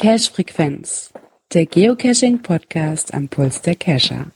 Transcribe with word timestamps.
Cache 0.00 0.32
Frequenz, 0.32 1.12
der 1.52 1.66
Geocaching 1.66 2.42
Podcast 2.42 3.12
am 3.14 3.28
Puls 3.28 3.62
der 3.62 3.76
Cacher. 3.76 4.26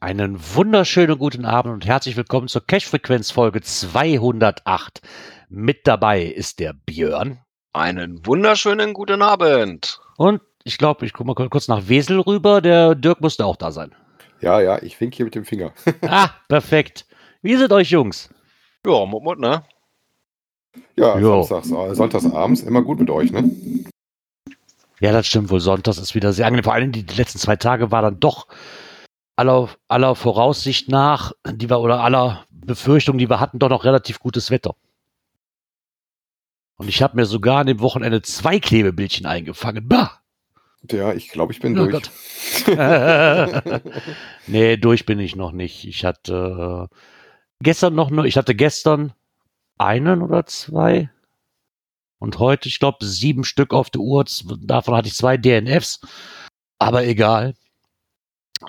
Einen 0.00 0.38
wunderschönen 0.54 1.18
guten 1.18 1.44
Abend 1.44 1.74
und 1.74 1.86
herzlich 1.86 2.16
willkommen 2.16 2.48
zur 2.48 2.66
Cache 2.66 2.86
Frequenz 2.86 3.30
Folge 3.30 3.60
208. 3.60 5.00
Mit 5.48 5.86
dabei 5.86 6.22
ist 6.22 6.60
der 6.60 6.72
Björn. 6.72 7.38
Einen 7.72 8.24
wunderschönen 8.26 8.92
guten 8.92 9.22
Abend. 9.22 9.98
Und 10.16 10.40
ich 10.68 10.78
glaube, 10.78 11.06
ich 11.06 11.12
gucke 11.14 11.26
mal 11.26 11.48
kurz 11.48 11.66
nach 11.66 11.88
Wesel 11.88 12.20
rüber. 12.20 12.60
Der 12.60 12.94
Dirk 12.94 13.20
musste 13.20 13.46
auch 13.46 13.56
da 13.56 13.72
sein. 13.72 13.94
Ja, 14.40 14.60
ja, 14.60 14.80
ich 14.82 15.00
wink 15.00 15.14
hier 15.14 15.24
mit 15.24 15.34
dem 15.34 15.44
Finger. 15.44 15.72
ah, 16.02 16.30
perfekt. 16.46 17.06
Wie 17.42 17.56
sind 17.56 17.72
euch 17.72 17.90
Jungs? 17.90 18.28
Ja, 18.86 19.04
Mut, 19.06 19.24
Mut, 19.24 19.38
ne? 19.38 19.64
Ja, 20.96 21.18
samstags, 21.20 21.70
äh, 21.70 21.94
sonntagsabends 21.94 22.62
immer 22.62 22.82
gut 22.82 23.00
mit 23.00 23.10
euch, 23.10 23.32
ne? 23.32 23.50
Ja, 25.00 25.12
das 25.12 25.26
stimmt 25.26 25.50
wohl. 25.50 25.60
Sonntags 25.60 25.98
ist 25.98 26.14
wieder 26.14 26.32
sehr 26.32 26.46
angenehm. 26.46 26.64
Vor 26.64 26.74
allem 26.74 26.92
die 26.92 27.02
letzten 27.02 27.38
zwei 27.38 27.56
Tage 27.56 27.90
war 27.90 28.02
dann 28.02 28.20
doch 28.20 28.46
aller, 29.36 29.70
aller 29.88 30.14
Voraussicht 30.14 30.88
nach, 30.88 31.32
die 31.46 31.70
wir 31.70 31.80
oder 31.80 32.00
aller 32.00 32.44
Befürchtung, 32.50 33.16
die 33.18 33.30
wir 33.30 33.40
hatten, 33.40 33.58
doch 33.58 33.70
noch 33.70 33.84
relativ 33.84 34.18
gutes 34.18 34.50
Wetter. 34.50 34.74
Und 36.76 36.88
ich 36.88 37.02
habe 37.02 37.16
mir 37.16 37.24
sogar 37.24 37.60
an 37.60 37.66
dem 37.66 37.80
Wochenende 37.80 38.22
zwei 38.22 38.60
Klebebildchen 38.60 39.26
eingefangen. 39.26 39.88
Bah! 39.88 40.20
Ja, 40.90 41.12
ich 41.12 41.28
glaube, 41.28 41.52
ich 41.52 41.60
bin 41.60 41.78
Oh 41.78 41.86
durch. 41.86 41.92
Gott. 41.92 42.10
nee, 44.46 44.76
durch 44.76 45.06
bin 45.06 45.18
ich 45.18 45.36
noch 45.36 45.52
nicht. 45.52 45.86
Ich 45.86 46.04
hatte 46.04 46.88
äh, 46.90 46.96
gestern 47.62 47.94
noch 47.94 48.10
nur, 48.10 48.24
ich 48.24 48.36
hatte 48.36 48.54
gestern 48.54 49.12
einen 49.78 50.22
oder 50.22 50.46
zwei 50.46 51.10
und 52.18 52.38
heute, 52.38 52.68
ich 52.68 52.78
glaube, 52.78 53.04
sieben 53.04 53.44
Stück 53.44 53.72
auf 53.72 53.90
der 53.90 54.00
Uhr. 54.00 54.24
Davon 54.60 54.94
hatte 54.96 55.08
ich 55.08 55.14
zwei 55.14 55.36
DNFs. 55.36 56.00
Aber 56.78 57.04
egal. 57.04 57.54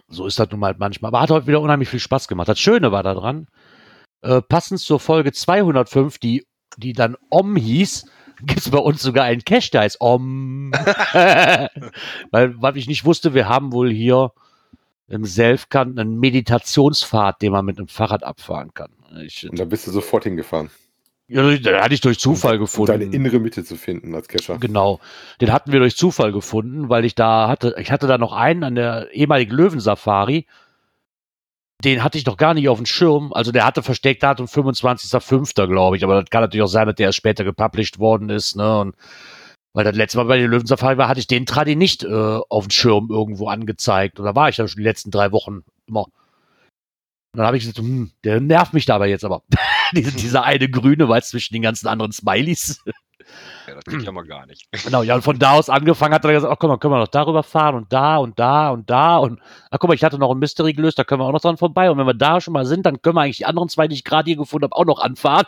So 0.07 0.27
ist 0.27 0.37
das 0.39 0.49
nun 0.52 0.59
mal 0.59 0.75
manchmal. 0.77 1.09
Aber 1.09 1.21
hat 1.21 1.31
heute 1.31 1.47
wieder 1.47 1.61
unheimlich 1.61 1.89
viel 1.89 1.99
Spaß 1.99 2.27
gemacht. 2.27 2.47
Das 2.47 2.59
Schöne 2.59 2.91
war 2.91 3.02
daran, 3.02 3.47
äh, 4.21 4.41
passend 4.41 4.80
zur 4.80 4.99
Folge 4.99 5.31
205, 5.31 6.19
die, 6.19 6.45
die 6.77 6.93
dann 6.93 7.17
Om 7.30 7.55
hieß, 7.55 8.05
gibt 8.43 8.59
es 8.59 8.69
bei 8.69 8.77
uns 8.77 9.01
sogar 9.01 9.25
einen 9.25 9.43
Cache, 9.43 9.71
der 9.71 9.81
heißt 9.81 10.01
Om. 10.01 10.71
Weil, 12.31 12.61
was 12.61 12.75
ich 12.75 12.87
nicht 12.87 13.05
wusste, 13.05 13.33
wir 13.33 13.47
haben 13.47 13.71
wohl 13.71 13.91
hier 13.91 14.31
im 15.07 15.25
Selfkant 15.25 15.99
einen 15.99 16.19
Meditationspfad, 16.19 17.41
den 17.41 17.51
man 17.51 17.65
mit 17.65 17.77
einem 17.77 17.87
Fahrrad 17.87 18.23
abfahren 18.23 18.73
kann. 18.73 18.91
Ich, 19.25 19.49
Und 19.49 19.59
da 19.59 19.65
bist 19.65 19.87
du 19.87 19.91
sofort 19.91 20.23
hingefahren, 20.23 20.69
ja, 21.31 21.43
den 21.43 21.75
hatte 21.79 21.93
ich 21.93 22.01
durch 22.01 22.19
Zufall 22.19 22.55
um 22.55 22.61
gefunden. 22.61 22.87
deine 22.91 23.03
innere 23.03 23.39
Mitte 23.39 23.63
zu 23.63 23.75
finden 23.75 24.15
als 24.15 24.27
Kescher. 24.27 24.57
Genau. 24.57 24.99
Den 25.39 25.53
hatten 25.53 25.71
wir 25.71 25.79
durch 25.79 25.95
Zufall 25.95 26.31
gefunden, 26.31 26.89
weil 26.89 27.05
ich 27.05 27.13
da 27.13 27.47
hatte, 27.47 27.75
ich 27.77 27.91
hatte 27.91 28.07
da 28.07 28.17
noch 28.17 28.33
einen 28.33 28.63
an 28.63 28.73
der 28.73 29.11
ehemaligen 29.11 29.55
Löwensafari. 29.55 30.47
Den 31.83 32.03
hatte 32.03 32.17
ich 32.17 32.25
noch 32.25 32.38
gar 32.38 32.53
nicht 32.53 32.67
auf 32.67 32.77
dem 32.77 32.85
Schirm. 32.85 33.31
Also 33.31 33.52
der 33.52 33.66
hatte 33.66 33.83
Versteckdatum 33.83 34.47
25.05. 34.47 35.67
glaube 35.67 35.95
ich. 35.95 36.03
Aber 36.03 36.19
das 36.21 36.30
kann 36.30 36.41
natürlich 36.41 36.63
auch 36.63 36.67
sein, 36.67 36.88
dass 36.88 36.95
der 36.95 37.08
erst 37.08 37.17
später 37.17 37.44
gepublished 37.44 37.99
worden 37.99 38.30
ist. 38.30 38.55
Ne? 38.55 38.80
Und 38.80 38.95
weil 39.73 39.86
das 39.86 39.95
letzte 39.95 40.17
Mal 40.17 40.25
bei 40.25 40.38
der 40.38 40.47
Löwensafari 40.47 40.97
war, 40.97 41.08
hatte 41.08 41.19
ich 41.19 41.27
den 41.27 41.45
Tradi 41.45 41.75
nicht 41.75 42.03
äh, 42.03 42.39
auf 42.49 42.67
dem 42.67 42.71
Schirm 42.71 43.08
irgendwo 43.09 43.47
angezeigt. 43.47 44.19
Und 44.19 44.25
da 44.25 44.36
war 44.36 44.49
ich 44.49 44.58
dann 44.58 44.67
schon 44.67 44.80
die 44.80 44.88
letzten 44.88 45.11
drei 45.11 45.31
Wochen 45.31 45.61
immer. 45.88 46.05
Und 47.31 47.38
dann 47.38 47.45
habe 47.45 47.58
ich 47.58 47.63
gesagt, 47.63 47.77
hm, 47.77 48.11
der 48.23 48.41
nervt 48.41 48.73
mich 48.73 48.86
dabei 48.86 49.08
jetzt 49.08 49.23
aber. 49.23 49.43
Diese, 49.95 50.11
dieser 50.11 50.43
eine 50.43 50.70
grüne, 50.70 51.09
weil 51.09 51.23
zwischen 51.23 51.55
den 51.55 51.64
ganzen 51.64 51.87
anderen 51.87 52.11
Smileys. 52.11 52.83
Ja, 53.67 53.75
das 53.75 53.83
geht 53.85 54.03
ja 54.03 54.11
mal 54.11 54.25
gar 54.25 54.45
nicht. 54.45 54.67
Genau, 54.83 55.03
ja, 55.03 55.15
und 55.15 55.21
von 55.21 55.37
da 55.37 55.51
aus 55.51 55.69
angefangen 55.69 56.13
hat 56.13 56.25
er 56.25 56.33
gesagt, 56.33 56.51
ach 56.51 56.57
guck 56.59 56.69
mal, 56.69 56.77
können 56.77 56.93
wir 56.93 56.99
noch 56.99 57.07
darüber 57.07 57.43
fahren 57.43 57.75
und 57.75 57.93
da 57.93 58.17
und 58.17 58.39
da 58.39 58.69
und 58.71 58.89
da 58.89 59.17
und 59.17 59.39
ach 59.69 59.77
guck 59.79 59.89
mal, 59.89 59.93
ich 59.93 60.03
hatte 60.03 60.17
noch 60.17 60.31
ein 60.31 60.39
Mystery 60.39 60.73
gelöst, 60.73 60.97
da 60.97 61.03
können 61.03 61.21
wir 61.21 61.25
auch 61.25 61.31
noch 61.31 61.41
dran 61.41 61.57
vorbei 61.57 61.91
und 61.91 61.97
wenn 61.97 62.07
wir 62.07 62.13
da 62.13 62.41
schon 62.41 62.53
mal 62.53 62.65
sind, 62.65 62.85
dann 62.85 63.01
können 63.01 63.15
wir 63.15 63.21
eigentlich 63.21 63.37
die 63.37 63.45
anderen 63.45 63.69
zwei, 63.69 63.87
die 63.87 63.95
ich 63.95 64.03
gerade 64.03 64.27
hier 64.27 64.37
gefunden 64.37 64.65
habe, 64.65 64.75
auch 64.75 64.85
noch 64.85 64.99
anfahren. 64.99 65.45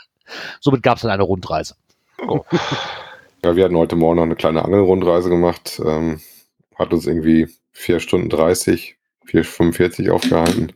Somit 0.60 0.82
gab 0.82 0.96
es 0.96 1.02
dann 1.02 1.10
eine 1.10 1.22
Rundreise. 1.22 1.76
Oh. 2.26 2.44
Ja, 3.44 3.56
wir 3.56 3.64
hatten 3.64 3.76
heute 3.76 3.96
Morgen 3.96 4.16
noch 4.16 4.22
eine 4.22 4.36
kleine 4.36 4.64
Angelrundreise 4.64 5.28
gemacht. 5.28 5.80
Ähm, 5.84 6.20
hat 6.76 6.92
uns 6.92 7.06
irgendwie 7.06 7.48
4 7.72 8.00
Stunden 8.00 8.28
30, 8.28 8.96
4,45 9.26 10.10
aufgehalten. 10.10 10.72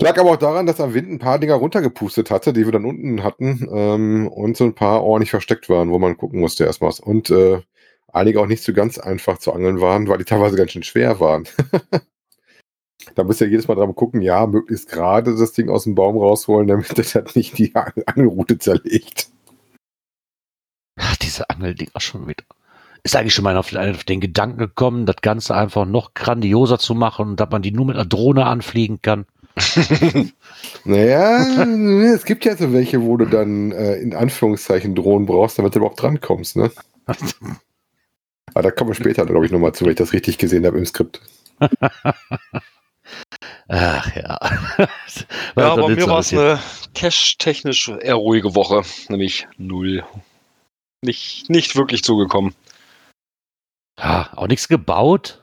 Lag 0.00 0.16
aber 0.18 0.30
auch 0.30 0.36
daran, 0.36 0.66
dass 0.66 0.80
am 0.80 0.94
Wind 0.94 1.10
ein 1.10 1.18
paar 1.18 1.40
Dinger 1.40 1.54
runtergepustet 1.54 2.30
hatte, 2.30 2.52
die 2.52 2.64
wir 2.64 2.72
dann 2.72 2.84
unten 2.84 3.24
hatten 3.24 3.68
ähm, 3.72 4.28
und 4.28 4.56
so 4.56 4.64
ein 4.64 4.74
paar 4.74 5.02
ordentlich 5.02 5.30
versteckt 5.30 5.68
waren, 5.68 5.90
wo 5.90 5.98
man 5.98 6.16
gucken 6.16 6.38
musste 6.38 6.64
erstmal. 6.64 6.92
Und 7.00 7.30
äh, 7.30 7.62
einige 8.12 8.40
auch 8.40 8.46
nicht 8.46 8.62
so 8.62 8.72
ganz 8.72 8.98
einfach 8.98 9.38
zu 9.38 9.52
angeln 9.52 9.80
waren, 9.80 10.08
weil 10.08 10.18
die 10.18 10.24
teilweise 10.24 10.56
ganz 10.56 10.70
schön 10.70 10.84
schwer 10.84 11.18
waren. 11.18 11.48
da 13.14 13.24
du 13.24 13.32
ja 13.32 13.46
jedes 13.46 13.66
Mal 13.66 13.74
dran 13.74 13.94
gucken, 13.94 14.22
ja, 14.22 14.46
möglichst 14.46 14.88
gerade 14.88 15.36
das 15.36 15.52
Ding 15.52 15.68
aus 15.68 15.84
dem 15.84 15.96
Baum 15.96 16.16
rausholen, 16.16 16.68
damit 16.68 16.96
das 16.98 17.16
halt 17.16 17.34
nicht 17.34 17.58
die 17.58 17.74
Ang- 17.74 18.02
Angelrute 18.06 18.58
zerlegt. 18.58 19.30
Ach, 20.96 21.16
diese 21.16 21.50
Angeldinger 21.50 22.00
schon 22.00 22.28
wieder. 22.28 22.44
Ist 23.02 23.16
eigentlich 23.16 23.34
schon 23.34 23.44
mal 23.44 23.56
auf 23.56 23.70
den, 23.70 23.78
auf 23.78 24.04
den 24.04 24.20
Gedanken 24.20 24.58
gekommen, 24.58 25.06
das 25.06 25.16
Ganze 25.22 25.54
einfach 25.54 25.86
noch 25.86 26.14
grandioser 26.14 26.78
zu 26.78 26.94
machen 26.94 27.30
und 27.30 27.40
dass 27.40 27.50
man 27.50 27.62
die 27.62 27.70
nur 27.72 27.86
mit 27.86 27.96
einer 27.96 28.04
Drohne 28.04 28.46
anfliegen 28.46 29.00
kann. 29.02 29.26
Naja, 30.84 31.64
es 32.14 32.24
gibt 32.24 32.44
ja 32.44 32.56
so 32.56 32.72
welche, 32.72 33.02
wo 33.02 33.16
du 33.16 33.26
dann 33.26 33.72
äh, 33.72 33.96
in 33.96 34.14
Anführungszeichen 34.14 34.94
Drohnen 34.94 35.26
brauchst, 35.26 35.58
damit 35.58 35.74
du 35.74 35.80
überhaupt 35.80 36.00
drankommst, 36.00 36.56
ne? 36.56 36.70
Aber 37.06 37.22
da 38.62 38.70
kommen 38.70 38.90
wir 38.90 38.94
später, 38.94 39.26
glaube 39.26 39.44
ich, 39.44 39.52
nochmal 39.52 39.74
zu, 39.74 39.84
wenn 39.84 39.92
ich 39.92 39.98
das 39.98 40.12
richtig 40.12 40.38
gesehen 40.38 40.64
habe 40.66 40.78
im 40.78 40.86
Skript. 40.86 41.20
Ach 43.68 44.16
ja. 44.16 44.38
Ja, 45.56 45.72
aber 45.72 45.88
nicht 45.88 45.98
mir 45.98 46.06
war 46.08 46.20
es 46.20 46.32
eine 46.32 46.58
cash-technisch 46.94 47.88
eher 47.88 48.14
ruhige 48.14 48.54
Woche, 48.54 48.82
nämlich 49.08 49.46
null. 49.58 50.04
Nicht, 51.02 51.50
nicht 51.50 51.76
wirklich 51.76 52.02
zugekommen. 52.02 52.54
Ja, 53.98 54.30
auch 54.36 54.46
nichts 54.46 54.68
gebaut. 54.68 55.42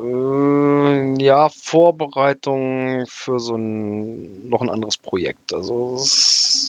Äh, 0.00 1.22
ja, 1.22 1.48
Vorbereitung 1.48 3.04
für 3.08 3.38
so 3.40 3.56
ein 3.56 4.48
noch 4.48 4.62
ein 4.62 4.70
anderes 4.70 4.96
Projekt. 4.96 5.52
Also 5.52 5.94
es, 5.96 6.68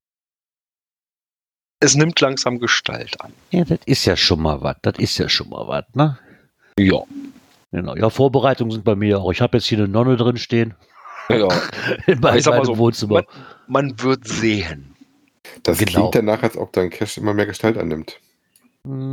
es 1.82 1.96
nimmt 1.96 2.20
langsam 2.20 2.60
Gestalt 2.60 3.20
an. 3.22 3.34
Ja, 3.52 3.64
das 3.64 3.80
ist 3.86 4.06
ja 4.06 4.16
schon 4.18 4.42
mal 4.42 4.62
was. 4.62 4.78
Das 4.82 4.98
ist 4.98 5.18
ja 5.18 5.30
schon 5.30 5.50
mal 5.50 5.68
was, 5.68 5.86
ne? 5.94 6.18
Ja. 6.78 7.02
Genau. 7.72 7.96
Ja, 7.96 8.10
Vorbereitungen 8.10 8.72
sind 8.72 8.84
bei 8.84 8.96
mir 8.96 9.20
auch. 9.20 9.32
Ich 9.32 9.42
habe 9.42 9.58
jetzt 9.58 9.68
hier 9.68 9.78
eine 9.78 9.88
Nonne 9.88 10.18
drin 10.18 10.38
stehen. 10.38 10.74
ja. 11.30 11.48
In 12.08 12.20
meinem, 12.20 12.38
Ich 12.38 12.44
sag 12.44 12.52
mal 12.54 12.58
meinem 12.58 12.66
so, 12.66 12.78
Wohnzimmer. 12.78 13.14
Man, 13.16 13.26
man 13.68 14.02
wird 14.02 14.28
sehen. 14.28 14.96
Das 15.64 15.78
Genau. 15.78 15.92
klingt 15.92 16.16
danach, 16.16 16.42
als 16.44 16.58
ob 16.58 16.74
dein 16.74 16.90
Cache 16.90 17.20
immer 17.20 17.34
mehr 17.34 17.46
Gestalt 17.46 17.78
annimmt. 17.78 18.20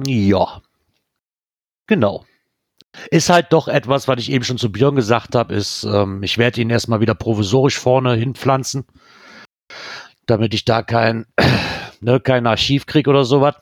Ja. 0.06 0.62
Genau. 1.86 2.24
Ist 3.10 3.30
halt 3.30 3.52
doch 3.52 3.68
etwas, 3.68 4.08
was 4.08 4.20
ich 4.20 4.30
eben 4.30 4.44
schon 4.44 4.58
zu 4.58 4.70
Björn 4.70 4.96
gesagt 4.96 5.34
habe, 5.34 5.54
ist, 5.54 5.84
ähm, 5.84 6.22
ich 6.22 6.38
werde 6.38 6.60
ihn 6.60 6.70
erstmal 6.70 7.00
wieder 7.00 7.14
provisorisch 7.14 7.78
vorne 7.78 8.14
hinpflanzen, 8.14 8.86
damit 10.26 10.54
ich 10.54 10.64
da 10.64 10.82
kein, 10.82 11.26
ne, 12.00 12.20
kein 12.20 12.46
Archiv 12.46 12.86
kriege 12.86 13.10
oder 13.10 13.24
sowas. 13.24 13.56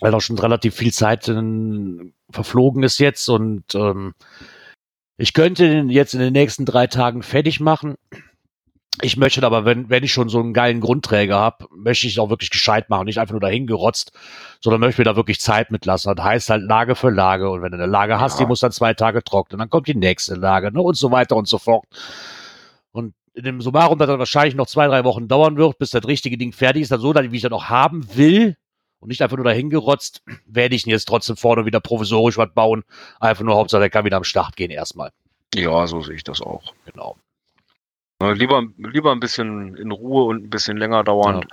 Weil 0.00 0.14
auch 0.14 0.20
schon 0.20 0.38
relativ 0.38 0.74
viel 0.74 0.92
Zeit 0.92 1.28
in, 1.28 2.14
verflogen 2.30 2.82
ist 2.82 2.98
jetzt 2.98 3.28
und 3.28 3.74
ähm, 3.74 4.14
ich 5.18 5.34
könnte 5.34 5.68
den 5.68 5.90
jetzt 5.90 6.14
in 6.14 6.20
den 6.20 6.32
nächsten 6.32 6.64
drei 6.64 6.86
Tagen 6.86 7.22
fertig 7.22 7.60
machen. 7.60 7.96
Ich 9.02 9.16
möchte 9.16 9.44
aber, 9.44 9.64
wenn, 9.64 9.88
wenn 9.88 10.04
ich 10.04 10.12
schon 10.12 10.28
so 10.28 10.40
einen 10.40 10.52
geilen 10.52 10.80
Grundträger 10.80 11.38
habe, 11.38 11.66
möchte 11.74 12.06
ich 12.06 12.14
es 12.14 12.18
auch 12.18 12.28
wirklich 12.30 12.50
gescheit 12.50 12.90
machen, 12.90 13.06
nicht 13.06 13.18
einfach 13.18 13.32
nur 13.32 13.40
dahin 13.40 13.66
gerotzt, 13.66 14.12
sondern 14.60 14.80
möchte 14.80 15.00
mir 15.00 15.04
da 15.04 15.16
wirklich 15.16 15.40
Zeit 15.40 15.70
mitlassen. 15.70 16.14
Das 16.14 16.24
heißt 16.24 16.50
halt 16.50 16.62
Lage 16.64 16.94
für 16.94 17.10
Lage. 17.10 17.50
Und 17.50 17.62
wenn 17.62 17.72
du 17.72 17.78
eine 17.78 17.86
Lage 17.86 18.20
hast, 18.20 18.38
Ja. 18.38 18.44
die 18.44 18.48
muss 18.48 18.60
dann 18.60 18.72
zwei 18.72 18.94
Tage 18.94 19.22
trocknen, 19.24 19.58
dann 19.58 19.70
kommt 19.70 19.86
die 19.88 19.94
nächste 19.94 20.34
Lage, 20.34 20.72
ne, 20.72 20.80
und 20.82 20.96
so 20.96 21.10
weiter 21.10 21.36
und 21.36 21.48
so 21.48 21.58
fort. 21.58 21.84
Und 22.92 23.14
in 23.34 23.44
dem 23.44 23.60
Summarum, 23.60 23.98
das 23.98 24.08
dann 24.08 24.18
wahrscheinlich 24.18 24.54
noch 24.54 24.66
zwei, 24.66 24.86
drei 24.86 25.04
Wochen 25.04 25.28
dauern 25.28 25.56
wird, 25.56 25.78
bis 25.78 25.90
das 25.90 26.04
richtige 26.06 26.36
Ding 26.36 26.52
fertig 26.52 26.82
ist, 26.82 26.92
dann 26.92 27.00
so, 27.00 27.14
wie 27.14 27.36
ich 27.36 27.42
das 27.42 27.52
auch 27.52 27.64
haben 27.70 28.06
will 28.16 28.56
und 28.98 29.08
nicht 29.08 29.22
einfach 29.22 29.36
nur 29.36 29.46
dahin 29.46 29.70
gerotzt, 29.70 30.22
werde 30.46 30.74
ich 30.74 30.86
ihn 30.86 30.90
jetzt 30.90 31.08
trotzdem 31.08 31.36
vorne 31.36 31.64
wieder 31.64 31.80
provisorisch 31.80 32.36
was 32.36 32.52
bauen. 32.52 32.84
Einfach 33.18 33.44
nur 33.44 33.54
Hauptsache, 33.54 33.80
der 33.80 33.90
kann 33.90 34.04
wieder 34.04 34.18
am 34.18 34.24
Start 34.24 34.56
gehen 34.56 34.70
erstmal. 34.70 35.10
Ja, 35.54 35.86
so 35.86 36.02
sehe 36.02 36.16
ich 36.16 36.24
das 36.24 36.42
auch. 36.42 36.74
Genau. 36.84 37.16
Äh, 38.20 38.32
Lieber, 38.32 38.62
lieber 38.76 39.12
ein 39.12 39.20
bisschen 39.20 39.76
in 39.76 39.90
Ruhe 39.90 40.24
und 40.24 40.44
ein 40.44 40.50
bisschen 40.50 40.76
länger 40.76 41.02
dauern. 41.04 41.44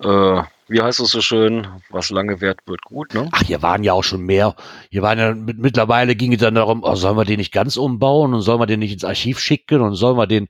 Äh, 0.00 0.42
wie 0.68 0.82
heißt 0.82 1.00
es 1.00 1.10
so 1.10 1.20
schön? 1.20 1.66
Was 1.90 2.10
lange 2.10 2.40
währt, 2.40 2.60
wird 2.66 2.82
gut, 2.82 3.14
ne? 3.14 3.28
Ach, 3.32 3.42
hier 3.42 3.62
waren 3.62 3.84
ja 3.84 3.92
auch 3.92 4.02
schon 4.02 4.22
mehr. 4.22 4.56
Hier 4.90 5.02
waren 5.02 5.18
ja 5.18 5.34
mit, 5.34 5.58
mittlerweile 5.58 6.16
ging 6.16 6.32
es 6.32 6.40
dann 6.40 6.54
darum, 6.54 6.82
oh, 6.82 6.94
sollen 6.94 7.16
wir 7.16 7.24
den 7.24 7.38
nicht 7.38 7.52
ganz 7.52 7.76
umbauen 7.76 8.34
und 8.34 8.40
sollen 8.40 8.60
wir 8.60 8.66
den 8.66 8.80
nicht 8.80 8.92
ins 8.92 9.04
Archiv 9.04 9.38
schicken 9.38 9.80
und 9.80 9.94
sollen 9.94 10.16
wir 10.16 10.26
den 10.26 10.48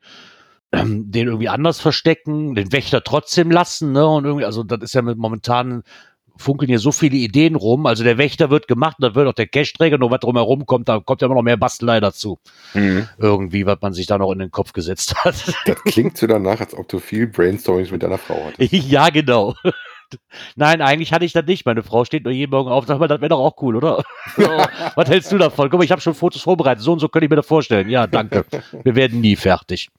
ähm, 0.72 1.10
den 1.10 1.26
irgendwie 1.28 1.48
anders 1.48 1.80
verstecken, 1.80 2.54
den 2.54 2.72
Wächter 2.72 3.02
trotzdem 3.04 3.50
lassen, 3.50 3.92
ne? 3.92 4.06
Und 4.06 4.24
irgendwie, 4.24 4.44
also 4.44 4.62
das 4.62 4.80
ist 4.82 4.94
ja 4.94 5.02
mit 5.02 5.18
momentan 5.18 5.82
funkeln 6.36 6.68
hier 6.68 6.78
so 6.78 6.92
viele 6.92 7.16
Ideen 7.16 7.54
rum. 7.54 7.86
Also 7.86 8.04
der 8.04 8.18
Wächter 8.18 8.50
wird 8.50 8.68
gemacht, 8.68 8.96
dann 9.00 9.14
wird 9.14 9.28
auch 9.28 9.32
der 9.32 9.46
Cash-Träger, 9.46 9.98
nur 9.98 10.10
was 10.10 10.20
drumherum 10.20 10.66
kommt, 10.66 10.88
da 10.88 11.00
kommt 11.00 11.22
ja 11.22 11.26
immer 11.26 11.34
noch 11.36 11.42
mehr 11.42 11.56
Bastelei 11.56 12.00
dazu. 12.00 12.38
Mhm. 12.74 13.08
Irgendwie, 13.18 13.66
was 13.66 13.78
man 13.80 13.92
sich 13.92 14.06
da 14.06 14.18
noch 14.18 14.32
in 14.32 14.38
den 14.38 14.50
Kopf 14.50 14.72
gesetzt 14.72 15.14
hat. 15.24 15.34
Das 15.66 15.82
klingt 15.84 16.16
so 16.16 16.26
danach, 16.26 16.60
als 16.60 16.74
ob 16.74 16.88
du 16.88 16.98
viel 16.98 17.26
Brainstormings 17.26 17.90
mit 17.90 18.02
deiner 18.02 18.18
Frau 18.18 18.40
hattest. 18.46 18.72
ja, 18.88 19.08
genau. 19.08 19.54
Nein, 20.54 20.80
eigentlich 20.80 21.12
hatte 21.12 21.24
ich 21.24 21.32
das 21.32 21.44
nicht. 21.46 21.66
Meine 21.66 21.82
Frau 21.82 22.04
steht 22.04 22.24
nur 22.24 22.32
jeden 22.32 22.50
Morgen 22.50 22.70
auf 22.70 22.82
und 22.82 22.88
sagt 22.88 23.00
mal, 23.00 23.08
das 23.08 23.20
wäre 23.20 23.30
doch 23.30 23.40
auch 23.40 23.60
cool, 23.62 23.76
oder? 23.76 24.04
Was 24.94 25.08
hältst 25.08 25.32
du 25.32 25.38
davon? 25.38 25.68
Guck 25.70 25.78
mal, 25.78 25.84
ich 25.84 25.90
habe 25.90 26.00
schon 26.00 26.14
Fotos 26.14 26.42
vorbereitet. 26.42 26.82
So 26.82 26.92
und 26.92 27.00
so 27.00 27.08
könnte 27.08 27.26
ich 27.26 27.30
mir 27.30 27.36
das 27.36 27.46
vorstellen. 27.46 27.88
Ja, 27.88 28.06
danke. 28.06 28.44
Wir 28.84 28.94
werden 28.94 29.20
nie 29.20 29.36
fertig. 29.36 29.90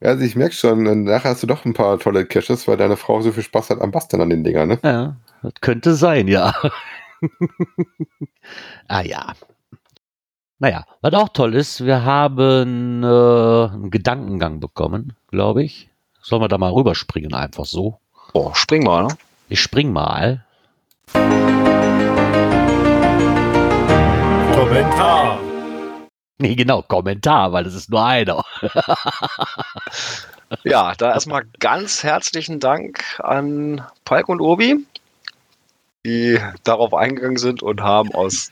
Ja, 0.00 0.10
also 0.10 0.24
ich 0.24 0.36
merke 0.36 0.54
schon, 0.54 1.04
nachher 1.04 1.30
hast 1.30 1.42
du 1.42 1.46
doch 1.46 1.64
ein 1.64 1.72
paar 1.72 1.98
tolle 1.98 2.26
Caches, 2.26 2.68
weil 2.68 2.76
deine 2.76 2.96
Frau 2.96 3.20
so 3.22 3.32
viel 3.32 3.42
Spaß 3.42 3.70
hat 3.70 3.80
am 3.80 3.90
Basteln 3.90 4.20
an 4.20 4.30
den 4.30 4.44
Dingern, 4.44 4.68
ne? 4.68 4.78
Ja, 4.82 5.16
das 5.42 5.54
könnte 5.60 5.94
sein, 5.94 6.28
ja. 6.28 6.54
ah 8.88 9.00
ja. 9.00 9.32
Naja, 10.58 10.84
was 11.00 11.14
auch 11.14 11.28
toll 11.28 11.54
ist, 11.54 11.84
wir 11.84 12.04
haben 12.04 13.02
äh, 13.02 13.06
einen 13.06 13.90
Gedankengang 13.90 14.60
bekommen, 14.60 15.14
glaube 15.28 15.62
ich. 15.62 15.88
Sollen 16.20 16.42
wir 16.42 16.48
da 16.48 16.58
mal 16.58 16.72
rüberspringen, 16.72 17.32
einfach 17.32 17.64
so? 17.64 18.00
Boah, 18.32 18.54
spring 18.54 18.82
mal, 18.82 19.04
ne? 19.04 19.16
Ich 19.48 19.60
spring 19.60 19.92
mal. 19.92 20.44
Kommentar. 24.54 25.38
Nee, 26.40 26.54
genau, 26.54 26.82
Kommentar, 26.82 27.52
weil 27.52 27.66
es 27.66 27.74
ist 27.74 27.90
nur 27.90 28.04
einer. 28.04 28.44
Ja, 30.64 30.94
da 30.96 31.12
erstmal 31.12 31.44
ganz 31.60 32.02
herzlichen 32.02 32.58
Dank 32.58 33.04
an 33.20 33.84
Palk 34.04 34.28
und 34.28 34.40
Obi, 34.40 34.86
die 36.06 36.38
darauf 36.64 36.94
eingegangen 36.94 37.36
sind 37.36 37.62
und 37.62 37.82
haben 37.82 38.14
aus 38.14 38.50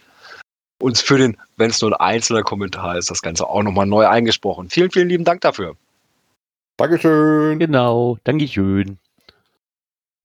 uns 0.78 1.00
für 1.00 1.16
den, 1.16 1.38
wenn 1.56 1.70
es 1.70 1.80
nur 1.80 1.98
ein 1.98 2.14
einzelner 2.16 2.42
Kommentar 2.42 2.98
ist, 2.98 3.10
das 3.10 3.22
Ganze 3.22 3.48
auch 3.48 3.62
nochmal 3.62 3.86
neu 3.86 4.06
eingesprochen. 4.06 4.68
Vielen, 4.68 4.90
vielen 4.90 5.08
lieben 5.08 5.24
Dank 5.24 5.40
dafür. 5.40 5.76
Dankeschön. 6.76 7.58
Genau, 7.58 8.18
Dankeschön. 8.24 8.98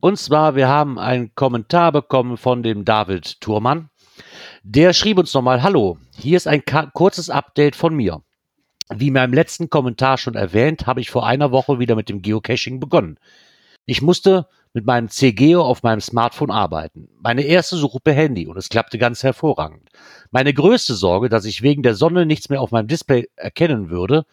Und 0.02 0.18
zwar, 0.18 0.56
wir 0.56 0.68
haben 0.68 1.00
einen 1.00 1.34
Kommentar 1.36 1.92
bekommen 1.94 2.36
von 2.36 2.64
dem 2.64 2.84
David 2.84 3.40
Thurmann. 3.40 3.91
Der 4.64 4.94
schrieb 4.94 5.18
uns 5.18 5.34
nochmal, 5.34 5.64
hallo, 5.64 5.98
hier 6.16 6.38
ist 6.38 6.48
ein 6.48 6.64
kurzes 6.94 7.32
Update 7.32 7.76
von 7.76 7.96
mir. 7.96 8.22
Wie 8.94 9.08
in 9.08 9.14
meinem 9.14 9.34
letzten 9.34 9.72
Kommentar 9.72 10.20
schon 10.20 10.36
erwähnt, 10.36 10.86
habe 10.86 11.02
ich 11.02 11.10
vor 11.10 11.26
einer 11.26 11.52
Woche 11.52 11.80
wieder 11.80 11.96
mit 11.96 12.10
dem 12.10 12.22
Geocaching 12.22 12.80
begonnen. 12.80 13.18
Ich 13.88 14.04
musste 14.04 14.48
mit 14.74 14.86
meinem 14.86 15.10
CGO 15.10 15.64
auf 15.64 15.82
meinem 15.82 16.00
Smartphone 16.00 16.52
arbeiten. 16.52 17.10
Meine 17.20 17.42
erste 17.42 17.76
Suche 17.76 18.00
per 18.04 18.14
Handy 18.14 18.46
und 18.46 18.56
es 18.56 18.70
klappte 18.70 19.00
ganz 19.00 19.24
hervorragend. 19.24 19.90
Meine 20.30 20.54
größte 20.54 20.94
Sorge, 20.94 21.28
dass 21.28 21.46
ich 21.46 21.64
wegen 21.64 21.82
der 21.82 21.96
Sonne 21.96 22.28
nichts 22.28 22.50
mehr 22.50 22.62
auf 22.62 22.70
meinem 22.70 22.88
Display 22.88 23.30
erkennen 23.36 23.90
würde, 23.90 24.26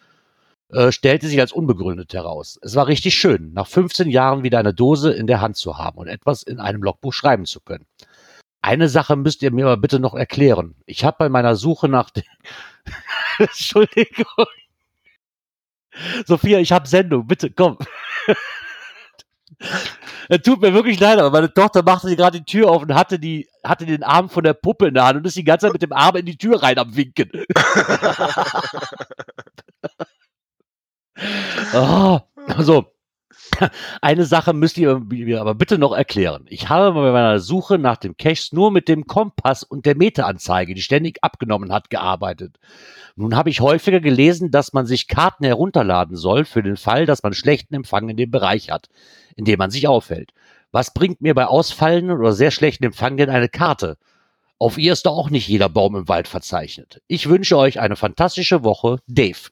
äh, 0.71 0.91
stellte 0.91 1.27
sich 1.27 1.39
als 1.39 1.51
unbegründet 1.51 2.13
heraus. 2.13 2.59
Es 2.61 2.75
war 2.75 2.85
richtig 2.85 3.15
schön, 3.15 3.51
nach 3.53 3.65
15 3.65 4.07
Jahren 4.07 4.43
wieder 4.43 4.59
eine 4.59 4.75
Dose 4.75 5.11
in 5.11 5.25
der 5.25 5.41
Hand 5.41 5.57
zu 5.57 5.79
haben 5.79 5.97
und 5.97 6.07
etwas 6.07 6.43
in 6.43 6.59
einem 6.59 6.83
Logbuch 6.83 7.13
schreiben 7.13 7.45
zu 7.45 7.59
können. 7.61 7.87
Eine 8.61 8.89
Sache 8.89 9.15
müsst 9.15 9.41
ihr 9.41 9.51
mir 9.51 9.65
aber 9.65 9.77
bitte 9.77 9.99
noch 9.99 10.13
erklären. 10.13 10.75
Ich 10.85 11.05
habe 11.05 11.17
bei 11.17 11.29
meiner 11.29 11.55
Suche 11.55 11.87
nach 11.87 12.09
dem 12.09 12.23
Entschuldigung. 13.39 14.45
Sophia, 16.25 16.59
ich 16.59 16.71
habe 16.71 16.87
Sendung, 16.87 17.27
bitte 17.27 17.51
komm. 17.51 17.77
Es 20.29 20.41
tut 20.43 20.61
mir 20.61 20.73
wirklich 20.73 20.99
leid, 20.99 21.19
aber 21.19 21.31
meine 21.31 21.53
Tochter 21.53 21.83
machte 21.83 22.15
gerade 22.15 22.39
die 22.39 22.45
Tür 22.45 22.69
auf 22.69 22.83
und 22.83 22.93
hatte, 22.93 23.19
die, 23.19 23.49
hatte 23.63 23.85
den 23.85 24.03
Arm 24.03 24.29
von 24.29 24.43
der 24.43 24.53
Puppe 24.53 24.87
in 24.87 24.93
der 24.93 25.05
Hand 25.05 25.17
und 25.17 25.25
ist 25.25 25.35
die 25.35 25.43
ganze 25.43 25.65
Zeit 25.65 25.73
mit 25.73 25.81
dem 25.81 25.91
Arm 25.91 26.15
in 26.15 26.25
die 26.25 26.37
Tür 26.37 26.61
rein 26.61 26.77
am 26.77 26.95
Winken. 26.95 27.31
oh, 31.73 32.19
also, 32.47 32.85
eine 34.01 34.25
Sache 34.25 34.53
müsst 34.53 34.77
ihr 34.77 34.99
mir 34.99 35.41
aber 35.41 35.55
bitte 35.55 35.77
noch 35.77 35.93
erklären. 35.93 36.45
Ich 36.47 36.69
habe 36.69 36.93
bei 36.93 37.11
meiner 37.11 37.39
Suche 37.39 37.77
nach 37.77 37.97
dem 37.97 38.17
Cache 38.17 38.55
nur 38.55 38.71
mit 38.71 38.87
dem 38.87 39.05
Kompass 39.05 39.63
und 39.63 39.85
der 39.85 39.95
Meteranzeige, 39.95 40.73
die 40.73 40.81
ständig 40.81 41.23
abgenommen 41.23 41.71
hat, 41.71 41.89
gearbeitet. 41.89 42.59
Nun 43.15 43.35
habe 43.35 43.49
ich 43.49 43.61
häufiger 43.61 43.99
gelesen, 43.99 44.51
dass 44.51 44.73
man 44.73 44.85
sich 44.85 45.07
Karten 45.07 45.43
herunterladen 45.43 46.15
soll 46.15 46.45
für 46.45 46.63
den 46.63 46.77
Fall, 46.77 47.05
dass 47.05 47.23
man 47.23 47.33
schlechten 47.33 47.75
Empfang 47.75 48.09
in 48.09 48.17
dem 48.17 48.31
Bereich 48.31 48.71
hat, 48.71 48.89
in 49.35 49.45
dem 49.45 49.57
man 49.57 49.71
sich 49.71 49.87
aufhält. 49.87 50.31
Was 50.71 50.93
bringt 50.93 51.21
mir 51.21 51.33
bei 51.33 51.45
ausfallenden 51.45 52.17
oder 52.17 52.31
sehr 52.31 52.51
schlechten 52.51 52.85
Empfang 52.85 53.17
denn 53.17 53.29
eine 53.29 53.49
Karte? 53.49 53.97
Auf 54.59 54.77
ihr 54.77 54.93
ist 54.93 55.05
doch 55.05 55.17
auch 55.17 55.29
nicht 55.29 55.47
jeder 55.47 55.69
Baum 55.69 55.95
im 55.95 56.07
Wald 56.09 56.27
verzeichnet. 56.27 57.01
Ich 57.07 57.29
wünsche 57.29 57.57
euch 57.57 57.79
eine 57.79 57.95
fantastische 57.95 58.63
Woche. 58.63 58.99
Dave. 59.07 59.49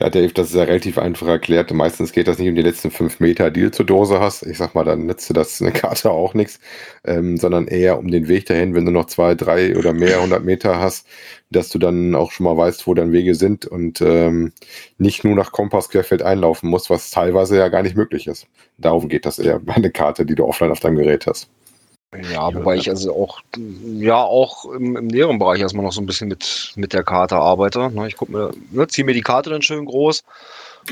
Ja, 0.00 0.10
Dave, 0.10 0.32
das 0.32 0.48
ist 0.48 0.56
ja 0.56 0.64
relativ 0.64 0.98
einfach 0.98 1.28
erklärt. 1.28 1.72
Meistens 1.72 2.12
geht 2.12 2.26
das 2.26 2.38
nicht 2.38 2.48
um 2.48 2.56
die 2.56 2.62
letzten 2.62 2.90
fünf 2.90 3.20
Meter, 3.20 3.52
die 3.52 3.60
du 3.62 3.70
zur 3.70 3.86
Dose 3.86 4.18
hast. 4.18 4.42
Ich 4.42 4.58
sag 4.58 4.74
mal, 4.74 4.84
dann 4.84 5.06
nützt 5.06 5.30
dir 5.30 5.34
das 5.34 5.62
eine 5.62 5.70
Karte 5.72 6.10
auch 6.10 6.34
nichts, 6.34 6.58
ähm, 7.04 7.36
sondern 7.36 7.68
eher 7.68 7.98
um 7.98 8.08
den 8.08 8.26
Weg 8.26 8.46
dahin, 8.46 8.74
wenn 8.74 8.84
du 8.86 8.90
noch 8.90 9.06
zwei, 9.06 9.36
drei 9.36 9.76
oder 9.76 9.92
mehr 9.92 10.20
hundert 10.20 10.44
Meter 10.44 10.80
hast, 10.80 11.06
dass 11.50 11.68
du 11.68 11.78
dann 11.78 12.16
auch 12.16 12.32
schon 12.32 12.44
mal 12.44 12.56
weißt, 12.56 12.86
wo 12.88 12.94
deine 12.94 13.12
Wege 13.12 13.36
sind 13.36 13.66
und 13.66 14.00
ähm, 14.00 14.52
nicht 14.98 15.22
nur 15.22 15.36
nach 15.36 15.52
Kompass 15.52 15.88
querfeld 15.88 16.22
einlaufen 16.22 16.68
musst, 16.70 16.90
was 16.90 17.10
teilweise 17.12 17.56
ja 17.56 17.68
gar 17.68 17.82
nicht 17.84 17.96
möglich 17.96 18.26
ist. 18.26 18.48
Darum 18.78 19.08
geht 19.08 19.24
das 19.26 19.38
eher 19.38 19.60
bei 19.60 19.74
einer 19.74 19.90
Karte, 19.90 20.26
die 20.26 20.34
du 20.34 20.44
offline 20.44 20.72
auf 20.72 20.80
deinem 20.80 20.96
Gerät 20.96 21.26
hast. 21.28 21.48
Ja, 22.32 22.54
wobei 22.54 22.76
ich 22.76 22.88
also 22.88 23.14
auch, 23.14 23.40
ja, 23.96 24.16
auch 24.22 24.64
im, 24.66 24.96
im 24.96 25.06
näheren 25.06 25.38
Bereich 25.38 25.60
erstmal 25.60 25.84
noch 25.84 25.92
so 25.92 26.00
ein 26.00 26.06
bisschen 26.06 26.28
mit, 26.28 26.72
mit 26.76 26.92
der 26.92 27.02
Karte 27.04 27.36
arbeite. 27.36 27.90
Ne, 27.90 28.06
Ich 28.08 28.16
guck 28.16 28.28
mir, 28.28 28.52
ne, 28.70 28.86
ziehe 28.88 29.04
mir 29.04 29.14
die 29.14 29.20
Karte 29.22 29.50
dann 29.50 29.62
schön 29.62 29.84
groß. 29.84 30.22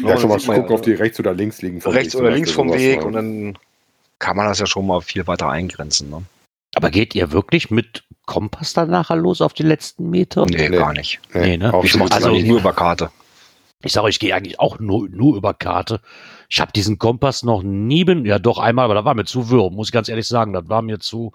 Ne, 0.00 0.08
Ja, 0.10 0.16
schon 0.18 0.28
mal 0.30 0.38
gucken, 0.40 0.72
auf 0.74 0.80
die 0.80 0.92
rechts 0.94 1.18
oder 1.20 1.34
links 1.34 1.62
liegen. 1.62 1.80
vom 1.80 1.92
rechts 1.92 2.14
Weg 2.14 2.20
oder 2.20 2.30
links 2.30 2.50
vom 2.50 2.72
Weg 2.72 3.04
und 3.04 3.12
dann 3.12 3.58
kann 4.18 4.36
man 4.36 4.46
das 4.46 4.58
ja 4.58 4.66
schon 4.66 4.86
mal 4.86 5.00
viel 5.00 5.26
weiter 5.26 5.48
eingrenzen. 5.48 6.10
Ne? 6.10 6.22
Aber 6.74 6.90
geht 6.90 7.14
ihr 7.14 7.32
wirklich 7.32 7.70
mit 7.70 8.02
Kompass 8.26 8.72
dann 8.72 8.88
nachher 8.90 9.16
los 9.16 9.40
auf 9.40 9.52
die 9.52 9.64
letzten 9.64 10.10
Meter? 10.10 10.46
Nee, 10.46 10.68
Nee. 10.68 10.76
gar 10.76 10.92
nicht. 10.92 11.20
Nee, 11.34 11.56
ne? 11.56 11.72
Auch 11.74 11.84
Ich 11.84 11.94
mache 11.96 12.08
das 12.08 12.18
also- 12.18 12.28
eigentlich 12.30 12.46
nur 12.46 12.60
über 12.60 12.72
Karte. 12.72 13.10
Ich 13.84 13.92
sage, 13.92 14.08
ich 14.10 14.20
gehe 14.20 14.32
eigentlich 14.34 14.60
auch 14.60 14.78
nur, 14.78 15.08
nur 15.08 15.36
über 15.36 15.54
Karte. 15.54 16.00
Ich 16.54 16.60
habe 16.60 16.70
diesen 16.70 16.98
Kompass 16.98 17.44
noch 17.44 17.62
nie, 17.62 18.04
ben 18.04 18.26
ja 18.26 18.38
doch 18.38 18.58
einmal, 18.58 18.84
aber 18.84 18.92
da 18.92 19.06
war 19.06 19.14
mir 19.14 19.24
zu 19.24 19.48
wirr, 19.48 19.70
muss 19.70 19.88
ich 19.88 19.92
ganz 19.92 20.10
ehrlich 20.10 20.28
sagen. 20.28 20.52
Das 20.52 20.68
war 20.68 20.82
mir 20.82 20.98
zu. 20.98 21.32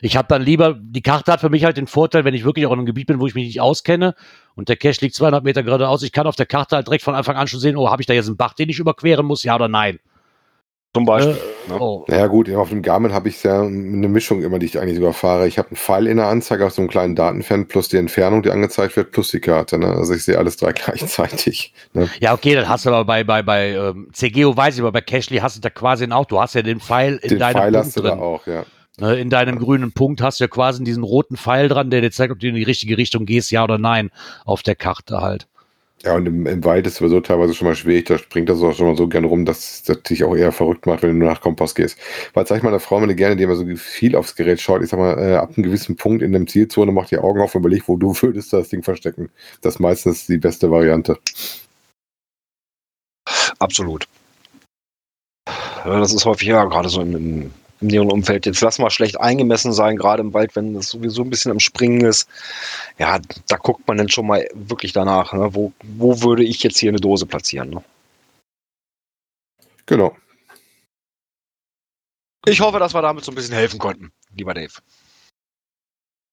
Ich 0.00 0.16
habe 0.16 0.26
dann 0.26 0.40
lieber, 0.40 0.74
die 0.80 1.02
Karte 1.02 1.32
hat 1.32 1.40
für 1.42 1.50
mich 1.50 1.66
halt 1.66 1.76
den 1.76 1.86
Vorteil, 1.86 2.24
wenn 2.24 2.32
ich 2.32 2.46
wirklich 2.46 2.64
auch 2.64 2.72
in 2.72 2.78
einem 2.78 2.86
Gebiet 2.86 3.08
bin, 3.08 3.20
wo 3.20 3.26
ich 3.26 3.34
mich 3.34 3.46
nicht 3.46 3.60
auskenne 3.60 4.14
und 4.54 4.70
der 4.70 4.76
Cache 4.76 5.02
liegt 5.02 5.16
200 5.16 5.44
Meter 5.44 5.62
geradeaus, 5.64 6.02
ich 6.02 6.12
kann 6.12 6.26
auf 6.26 6.36
der 6.36 6.46
Karte 6.46 6.76
halt 6.76 6.86
direkt 6.86 7.04
von 7.04 7.14
Anfang 7.14 7.36
an 7.36 7.46
schon 7.46 7.60
sehen, 7.60 7.76
oh, 7.76 7.90
habe 7.90 8.00
ich 8.00 8.06
da 8.06 8.14
jetzt 8.14 8.26
einen 8.26 8.38
Bach, 8.38 8.54
den 8.54 8.70
ich 8.70 8.78
überqueren 8.78 9.26
muss, 9.26 9.42
ja 9.42 9.54
oder 9.54 9.68
nein. 9.68 9.98
Zum 10.94 11.06
Beispiel. 11.06 11.36
ne? 11.68 11.80
Oh. 11.80 12.04
Naja 12.06 12.28
gut, 12.28 12.48
auf 12.54 12.68
dem 12.68 12.80
Garmin 12.80 13.12
habe 13.12 13.28
ich 13.28 13.42
ja 13.42 13.62
eine 13.62 14.08
Mischung 14.08 14.42
immer, 14.42 14.60
die 14.60 14.66
ich 14.66 14.78
eigentlich 14.78 14.98
überfahre. 14.98 15.48
Ich 15.48 15.58
habe 15.58 15.70
einen 15.70 15.76
Pfeil 15.76 16.06
in 16.06 16.18
der 16.18 16.28
Anzeige 16.28 16.64
auf 16.64 16.72
so 16.72 16.82
einem 16.82 16.88
kleinen 16.88 17.16
Datenfan 17.16 17.66
plus 17.66 17.88
die 17.88 17.96
Entfernung, 17.96 18.42
die 18.42 18.50
angezeigt 18.50 18.94
wird, 18.96 19.10
plus 19.10 19.32
die 19.32 19.40
Karte. 19.40 19.76
Ne? 19.78 19.88
Also 19.88 20.14
ich 20.14 20.22
sehe 20.24 20.38
alles 20.38 20.56
drei 20.56 20.72
gleichzeitig. 21.08 21.74
Ne? 21.94 22.08
Ja, 22.20 22.32
okay, 22.32 22.54
das 22.54 22.68
hast 22.68 22.86
du 22.86 22.90
aber 22.90 23.04
bei, 23.04 23.24
bei, 23.24 23.42
bei 23.42 23.70
ähm, 23.72 24.08
CGO 24.12 24.56
weiß 24.56 24.74
ich, 24.76 24.80
aber 24.80 24.92
bei 24.92 25.00
Cashly 25.00 25.38
hast 25.38 25.56
du 25.56 25.60
da 25.60 25.70
quasi 25.70 26.08
auch, 26.10 26.26
du 26.26 26.40
hast 26.40 26.54
ja 26.54 26.62
den 26.62 26.78
Pfeil 26.78 27.16
in 27.22 27.28
Den 27.28 27.38
deinem 27.40 27.54
Pfeil 27.54 27.72
Punkt 27.72 27.86
hast 27.86 27.96
du 27.96 28.00
da 28.02 28.10
drin. 28.10 28.20
auch, 28.20 28.46
ja. 28.46 28.64
Ne, 29.00 29.16
in 29.16 29.28
deinem 29.28 29.58
grünen 29.58 29.90
Punkt 29.90 30.22
hast 30.22 30.38
du 30.38 30.44
ja 30.44 30.48
quasi 30.48 30.84
diesen 30.84 31.02
roten 31.02 31.36
Pfeil 31.36 31.68
dran, 31.68 31.90
der 31.90 32.00
dir 32.00 32.12
zeigt, 32.12 32.32
ob 32.32 32.38
du 32.38 32.46
in 32.46 32.54
die 32.54 32.62
richtige 32.62 32.96
Richtung 32.96 33.26
gehst, 33.26 33.50
ja 33.50 33.64
oder 33.64 33.78
nein, 33.78 34.12
auf 34.44 34.62
der 34.62 34.76
Karte 34.76 35.20
halt. 35.20 35.48
Ja, 36.04 36.16
und 36.16 36.26
im, 36.26 36.46
im 36.46 36.64
Wald 36.64 36.86
ist 36.86 36.96
sowieso 36.96 37.20
teilweise 37.20 37.54
schon 37.54 37.66
mal 37.66 37.74
schwierig, 37.74 38.04
da 38.04 38.18
springt 38.18 38.50
das 38.50 38.60
auch 38.60 38.74
schon 38.74 38.86
mal 38.88 38.96
so 38.96 39.08
gern 39.08 39.24
rum, 39.24 39.46
dass 39.46 39.82
das 39.84 40.02
dich 40.02 40.22
auch 40.22 40.36
eher 40.36 40.52
verrückt 40.52 40.84
macht, 40.84 41.02
wenn 41.02 41.18
du 41.18 41.24
nach 41.24 41.40
Kompass 41.40 41.74
gehst. 41.74 41.98
Weil 42.34 42.46
sag 42.46 42.58
ich 42.58 42.62
meiner 42.62 42.78
Frau 42.78 42.98
immer 42.98 43.12
gerne, 43.14 43.36
die 43.36 43.44
immer 43.44 43.56
so 43.56 43.64
viel 43.76 44.14
aufs 44.14 44.36
Gerät 44.36 44.60
schaut, 44.60 44.82
ich 44.82 44.90
sag 44.90 44.98
mal, 44.98 45.18
äh, 45.18 45.36
ab 45.36 45.52
einem 45.56 45.64
gewissen 45.64 45.96
Punkt 45.96 46.22
in 46.22 46.32
der 46.32 46.46
Zielzone 46.46 46.92
macht 46.92 47.10
die 47.10 47.18
Augen 47.18 47.40
auf 47.40 47.54
und 47.54 47.60
überlegt, 47.60 47.88
wo 47.88 47.96
du 47.96 48.14
würdest 48.20 48.52
das 48.52 48.68
Ding 48.68 48.82
verstecken. 48.82 49.30
Das 49.62 49.76
ist 49.76 49.80
meistens 49.80 50.26
die 50.26 50.36
beste 50.36 50.70
Variante. 50.70 51.18
Absolut. 53.58 54.06
Das 55.84 56.12
ist 56.12 56.26
häufig 56.26 56.48
ja 56.48 56.64
gerade 56.64 56.90
so 56.90 57.00
im, 57.00 57.50
im, 57.84 57.88
näheren 57.88 58.10
Umfeld. 58.10 58.46
Jetzt 58.46 58.60
lass 58.60 58.78
mal 58.78 58.90
schlecht 58.90 59.20
eingemessen 59.20 59.72
sein, 59.72 59.96
gerade 59.96 60.22
im 60.22 60.32
Wald, 60.34 60.56
wenn 60.56 60.74
es 60.76 60.88
sowieso 60.88 61.22
ein 61.22 61.30
bisschen 61.30 61.52
am 61.52 61.60
Springen 61.60 62.04
ist. 62.04 62.28
Ja, 62.98 63.18
da 63.48 63.56
guckt 63.56 63.86
man 63.86 63.98
dann 63.98 64.08
schon 64.08 64.26
mal 64.26 64.48
wirklich 64.54 64.92
danach, 64.92 65.32
ne? 65.32 65.54
wo, 65.54 65.72
wo 65.82 66.22
würde 66.22 66.44
ich 66.44 66.62
jetzt 66.62 66.78
hier 66.78 66.90
eine 66.90 67.00
Dose 67.00 67.26
platzieren. 67.26 67.70
Ne? 67.70 67.84
Genau. 69.86 70.16
Ich 72.46 72.60
hoffe, 72.60 72.78
dass 72.78 72.94
wir 72.94 73.02
damit 73.02 73.24
so 73.24 73.32
ein 73.32 73.34
bisschen 73.34 73.54
helfen 73.54 73.78
konnten, 73.78 74.12
lieber 74.34 74.52
Dave. 74.54 74.72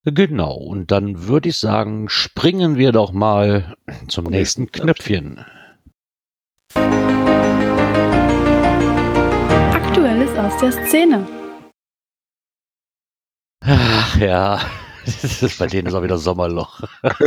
Genau, 0.04 0.56
und 0.56 0.90
dann 0.90 1.28
würde 1.28 1.50
ich 1.50 1.58
sagen, 1.58 2.10
springen 2.10 2.76
wir 2.76 2.92
doch 2.92 3.12
mal 3.12 3.76
zum 4.08 4.26
nächsten 4.26 4.72
Knöpfchen. 4.72 5.46
Aktuelles 9.74 10.36
aus 10.38 10.58
der 10.58 10.72
Szene. 10.88 11.41
Ach 13.62 14.18
ja, 14.18 14.60
bei 15.60 15.68
denen 15.68 15.88
ist 15.88 15.94
auch 15.94 16.04
wieder 16.04 16.18
Sommerloch. 16.18 16.82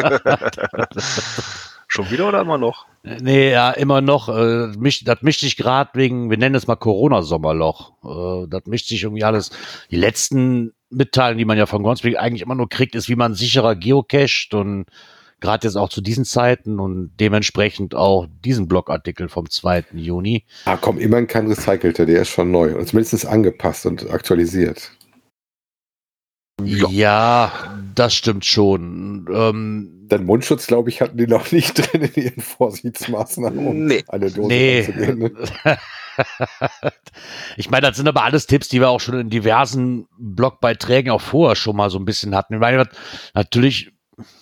Schon 1.87 2.11
wieder 2.11 2.29
oder 2.29 2.41
immer 2.41 2.59
noch? 2.59 2.87
Nee, 3.05 3.53
ja, 3.53 3.71
immer 3.71 4.01
noch. 4.01 4.29
Äh, 4.29 4.73
das 5.05 5.23
mischt 5.23 5.41
sich 5.41 5.57
gerade 5.57 5.91
wegen, 5.95 6.29
wir 6.29 6.39
nennen 6.39 6.57
es 6.57 6.67
mal 6.67 6.75
Corona-Sommerloch. 6.75 7.93
Äh, 8.05 8.49
das 8.49 8.67
mischt 8.67 8.89
sich 8.89 9.05
irgendwie 9.05 9.23
alles. 9.23 9.51
Die 9.93 9.97
letzten 9.97 10.73
Mitteilungen, 10.91 11.39
die 11.39 11.45
man 11.45 11.57
ja 11.57 11.67
von 11.67 11.85
Groundspeak 11.85 12.19
eigentlich 12.19 12.43
immer 12.43 12.57
nur 12.57 12.69
kriegt, 12.69 12.97
ist, 12.97 13.09
wie 13.09 13.15
man 13.15 13.35
sicherer 13.35 13.77
geocached 13.77 14.55
und 14.55 14.87
gerade 15.41 15.69
jetzt 15.69 15.77
auch 15.77 15.89
zu 15.89 16.01
diesen 16.01 16.25
Zeiten 16.25 16.81
und 16.81 17.13
dementsprechend 17.21 17.95
auch 17.95 18.27
diesen 18.45 18.67
Blogartikel 18.67 19.29
vom 19.29 19.49
2. 19.49 19.85
Juni. 19.93 20.45
Ah, 20.65 20.79
komm, 20.81 20.99
immerhin 20.99 21.29
kein 21.29 21.47
recycelter, 21.47 22.07
der 22.07 22.23
ist 22.23 22.31
schon 22.31 22.51
neu 22.51 22.75
und 22.77 22.89
zumindest 22.89 23.27
angepasst 23.27 23.87
und 23.87 24.11
aktualisiert. 24.11 24.91
Ja. 26.63 26.89
Ja, 26.89 27.53
das 27.95 28.15
stimmt 28.15 28.45
schon. 28.45 29.27
Ähm, 29.33 30.07
Den 30.11 30.25
Mundschutz, 30.25 30.67
glaube 30.67 30.89
ich, 30.89 31.01
hatten 31.01 31.17
die 31.19 31.27
noch 31.27 31.51
nicht 31.51 31.75
drin 31.93 32.03
in 32.15 32.23
ihren 32.23 32.43
Vorsichtsmaßnahmen, 32.43 33.67
um 33.67 33.85
Nee. 33.87 34.05
eine 34.09 34.31
Dose 34.31 34.49
Nee. 34.49 34.89
Ne? 34.97 35.33
ich 37.57 37.71
meine, 37.71 37.89
das 37.89 37.97
sind 37.97 38.07
aber 38.09 38.23
alles 38.23 38.47
Tipps, 38.47 38.69
die 38.69 38.81
wir 38.81 38.89
auch 38.89 39.01
schon 39.01 39.19
in 39.19 39.31
diversen 39.31 40.07
Blogbeiträgen 40.19 41.11
auch 41.11 41.21
vorher 41.21 41.57
schon 41.57 41.77
mal 41.77 41.91
so 41.91 41.99
ein 41.99 42.05
bisschen 42.05 42.37
hatten. 42.37 42.55
Ich 42.55 42.61
meine, 42.61 42.89
natürlich, 43.35 43.91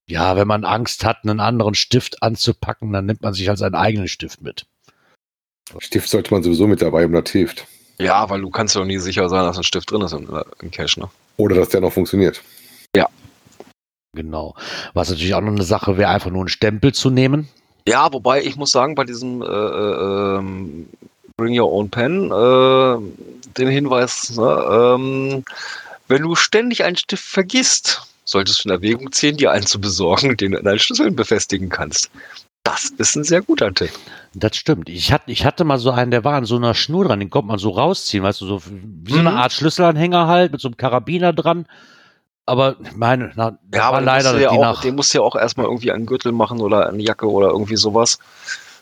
ja, 0.07 0.37
wenn 0.37 0.47
man 0.49 0.65
Angst 0.65 1.05
hat, 1.05 1.19
einen 1.23 1.41
anderen 1.41 1.75
Stift 1.75 2.23
anzupacken, 2.23 2.93
dann 2.93 3.07
nimmt 3.07 3.23
man 3.23 3.33
sich 3.33 3.49
halt 3.49 3.59
seinen 3.59 3.75
eigenen 3.75 4.09
Stift 4.09 4.43
mit. 4.43 4.67
Stift 5.79 6.11
sollte 6.11 6.35
man 6.35 6.43
sowieso 6.43 6.67
mit 6.67 6.83
dabei, 6.83 7.07
um 7.07 7.13
das 7.13 7.31
hilft. 7.31 7.67
Ja, 8.03 8.29
weil 8.29 8.41
du 8.41 8.51
kannst 8.51 8.77
doch 8.77 8.85
nie 8.85 8.99
sicher 8.99 9.29
sein, 9.29 9.45
dass 9.45 9.57
ein 9.57 9.65
Stift 9.65 9.91
drin 9.91 10.03
ist 10.03 10.13
im, 10.13 10.29
im 10.61 10.71
Cache, 10.71 11.01
ne? 11.01 11.09
Oder 11.37 11.57
dass 11.57 11.71
der 11.71 11.81
noch 11.81 11.93
funktioniert. 11.93 12.43
Genau. 14.15 14.55
Was 14.93 15.09
natürlich 15.09 15.35
auch 15.35 15.41
noch 15.41 15.53
eine 15.53 15.63
Sache 15.63 15.97
wäre, 15.97 16.11
einfach 16.11 16.31
nur 16.31 16.43
einen 16.43 16.49
Stempel 16.49 16.93
zu 16.93 17.09
nehmen. 17.09 17.49
Ja, 17.89 18.13
wobei 18.13 18.43
ich 18.43 18.57
muss 18.57 18.71
sagen, 18.71 18.95
bei 18.95 19.05
diesem 19.05 19.43
äh, 19.43 19.47
äh, 19.47 20.39
ähm, 20.39 20.89
Bring 21.37 21.59
Your 21.59 21.73
Own 21.73 21.91
Pen, 21.91 22.31
äh, 22.31 23.53
den 23.59 23.69
Hinweis, 23.69 24.37
ne, 24.37 24.67
ähm, 24.71 25.45
wenn 26.09 26.23
du 26.23 26.35
ständig 26.37 26.85
einen 26.85 26.97
Stift 26.97 27.25
vergisst, 27.25 28.03
solltest 28.25 28.65
du 28.65 28.69
in 28.69 28.75
Erwägung 28.75 29.11
ziehen, 29.13 29.39
dir 29.39 29.51
einen 29.51 29.67
zu 29.67 29.81
besorgen, 29.81 30.37
den 30.37 30.53
du 30.53 30.59
in 30.59 30.65
deinen 30.65 30.79
Schlüsseln 30.79 31.17
befestigen 31.17 31.71
kannst. 31.71 32.11
Das 32.65 32.91
ist 32.97 33.17
ein 33.17 33.25
sehr 33.25 33.43
guter 33.43 33.73
Tipp. 33.75 33.91
Das 34.35 34.57
stimmt. 34.57 34.89
Ich 34.89 35.13
hatte, 35.13 35.31
ich 35.33 35.45
hatte 35.45 35.65
mal 35.65 35.79
so 35.79 35.91
einen, 35.91 36.11
der 36.13 36.25
war 36.25 36.35
an 36.35 36.45
so 36.45 36.57
einer 36.57 36.75
Schnur 36.75 37.05
dran, 37.07 37.19
den 37.19 37.29
konnte 37.31 37.49
man 37.49 37.59
so 37.59 37.71
rausziehen, 37.71 38.23
weißt 38.23 38.41
du, 38.41 38.47
so 38.47 38.63
wie 38.67 39.13
so 39.13 39.19
eine 39.19 39.31
Mhm. 39.33 39.37
Art 39.37 39.53
Schlüsselanhänger 39.53 40.27
halt, 40.29 40.53
mit 40.53 40.61
so 40.61 40.69
einem 40.69 40.77
Karabiner 40.77 41.33
dran. 41.33 41.67
Aber 42.47 42.77
meine, 42.95 43.33
na, 43.35 43.59
Ja, 43.75 43.85
aber 43.89 44.01
leider 44.01 44.39
ja 44.39 44.51
auch, 44.51 44.81
den 44.81 44.95
musst 44.97 45.13
du 45.13 45.19
ja 45.19 45.23
auch 45.25 45.37
erstmal 45.37 45.67
irgendwie 45.67 45.91
an 45.91 45.97
einen 45.99 46.07
Gürtel 46.07 46.33
machen 46.33 46.61
oder 46.61 46.89
eine 46.89 47.03
Jacke 47.03 47.29
oder 47.31 47.49
irgendwie 47.51 47.77
sowas. 47.77 48.19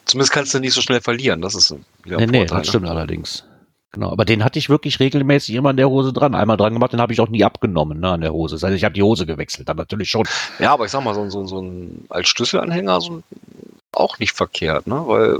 Zumindest 0.04 0.32
kannst 0.32 0.54
du 0.54 0.60
nicht 0.60 0.74
so 0.74 0.80
schnell 0.82 1.00
verlieren. 1.00 1.40
Das 1.42 1.54
ist 1.54 1.74
wieder 2.02 2.16
Nee, 2.18 2.22
ein 2.24 2.30
nee, 2.30 2.38
Vorteil, 2.38 2.58
das 2.58 2.68
stimmt 2.68 2.88
allerdings. 2.88 3.44
Genau, 3.92 4.10
aber 4.12 4.24
den 4.24 4.44
hatte 4.44 4.58
ich 4.58 4.68
wirklich 4.70 5.00
regelmäßig 5.00 5.54
immer 5.56 5.70
an 5.70 5.76
der 5.76 5.88
Hose 5.90 6.12
dran. 6.12 6.34
Einmal 6.36 6.56
dran 6.56 6.72
gemacht, 6.74 6.92
den 6.92 7.00
habe 7.00 7.12
ich 7.12 7.20
auch 7.20 7.28
nie 7.28 7.42
abgenommen, 7.42 7.98
ne, 7.98 8.10
an 8.10 8.20
der 8.20 8.32
Hose. 8.32 8.54
Das 8.54 8.62
heißt, 8.62 8.76
ich 8.76 8.84
habe 8.84 8.94
die 8.94 9.02
Hose 9.02 9.26
gewechselt, 9.26 9.68
dann 9.68 9.76
natürlich 9.76 10.10
schon. 10.10 10.28
Ja, 10.60 10.72
aber 10.72 10.84
ich 10.84 10.92
sag 10.92 11.02
mal, 11.02 11.14
so, 11.14 11.22
ein- 11.22 11.30
so, 11.30 11.40
ein- 11.40 11.46
so 11.48 11.60
ein 11.60 12.04
als 12.08 12.28
Schlüsselanhänger 12.28 13.00
so 13.00 13.14
ein, 13.14 13.24
auch 13.92 14.20
nicht 14.20 14.32
verkehrt, 14.32 14.86
ne? 14.86 15.02
Weil 15.06 15.38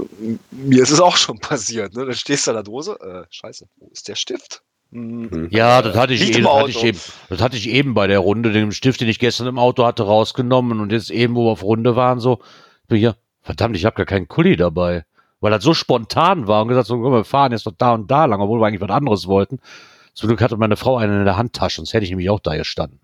mir 0.51 0.83
ist 0.83 0.91
es 0.91 0.99
auch 0.99 1.15
schon 1.15 1.39
passiert, 1.39 1.95
ne? 1.95 2.05
Dann 2.05 2.13
stehst 2.13 2.45
du 2.45 2.51
an 2.51 2.55
der 2.55 2.63
Dose, 2.63 2.99
äh, 2.99 3.25
scheiße, 3.33 3.67
wo 3.77 3.87
ist 3.93 4.09
der 4.09 4.15
Stift? 4.15 4.61
Hm. 4.91 5.47
Ja, 5.51 5.81
das 5.81 5.95
hatte 5.95 6.13
ich, 6.13 6.19
Liegt 6.19 6.43
das 6.45 6.51
hatte 6.53 6.69
ich 6.71 6.83
eben. 6.83 6.99
Das 7.29 7.39
hatte 7.41 7.55
ich 7.55 7.69
eben 7.69 7.93
bei 7.93 8.07
der 8.07 8.19
Runde, 8.19 8.51
den 8.51 8.73
Stift, 8.73 8.99
den 8.99 9.07
ich 9.07 9.19
gestern 9.19 9.47
im 9.47 9.57
Auto 9.59 9.85
hatte, 9.85 10.03
rausgenommen 10.03 10.81
und 10.81 10.91
jetzt 10.91 11.09
eben, 11.09 11.35
wo 11.35 11.45
wir 11.45 11.51
auf 11.51 11.63
Runde 11.63 11.95
waren, 11.95 12.19
so, 12.19 12.39
so 12.89 12.97
hier, 12.97 13.15
verdammt, 13.41 13.77
ich 13.77 13.85
habe 13.85 13.95
gar 13.95 14.05
keinen 14.05 14.27
Kuli 14.27 14.57
dabei. 14.57 15.05
Weil 15.41 15.51
das 15.51 15.63
so 15.63 15.73
spontan 15.73 16.47
war 16.47 16.61
und 16.61 16.69
gesagt, 16.69 16.87
so, 16.87 16.99
komm, 17.01 17.11
wir 17.13 17.25
fahren 17.25 17.51
jetzt 17.51 17.65
doch 17.65 17.73
da 17.77 17.93
und 17.93 18.09
da 18.09 18.25
lang, 18.25 18.39
obwohl 18.41 18.59
wir 18.61 18.67
eigentlich 18.67 18.81
was 18.81 18.89
anderes 18.89 19.27
wollten. 19.27 19.59
Zum 20.13 20.27
Glück 20.27 20.41
hatte 20.41 20.57
meine 20.57 20.77
Frau 20.77 20.97
einen 20.97 21.19
in 21.19 21.25
der 21.25 21.37
Handtasche, 21.37 21.77
sonst 21.77 21.93
hätte 21.93 22.03
ich 22.05 22.11
nämlich 22.11 22.29
auch 22.29 22.39
da 22.39 22.55
gestanden. 22.55 22.99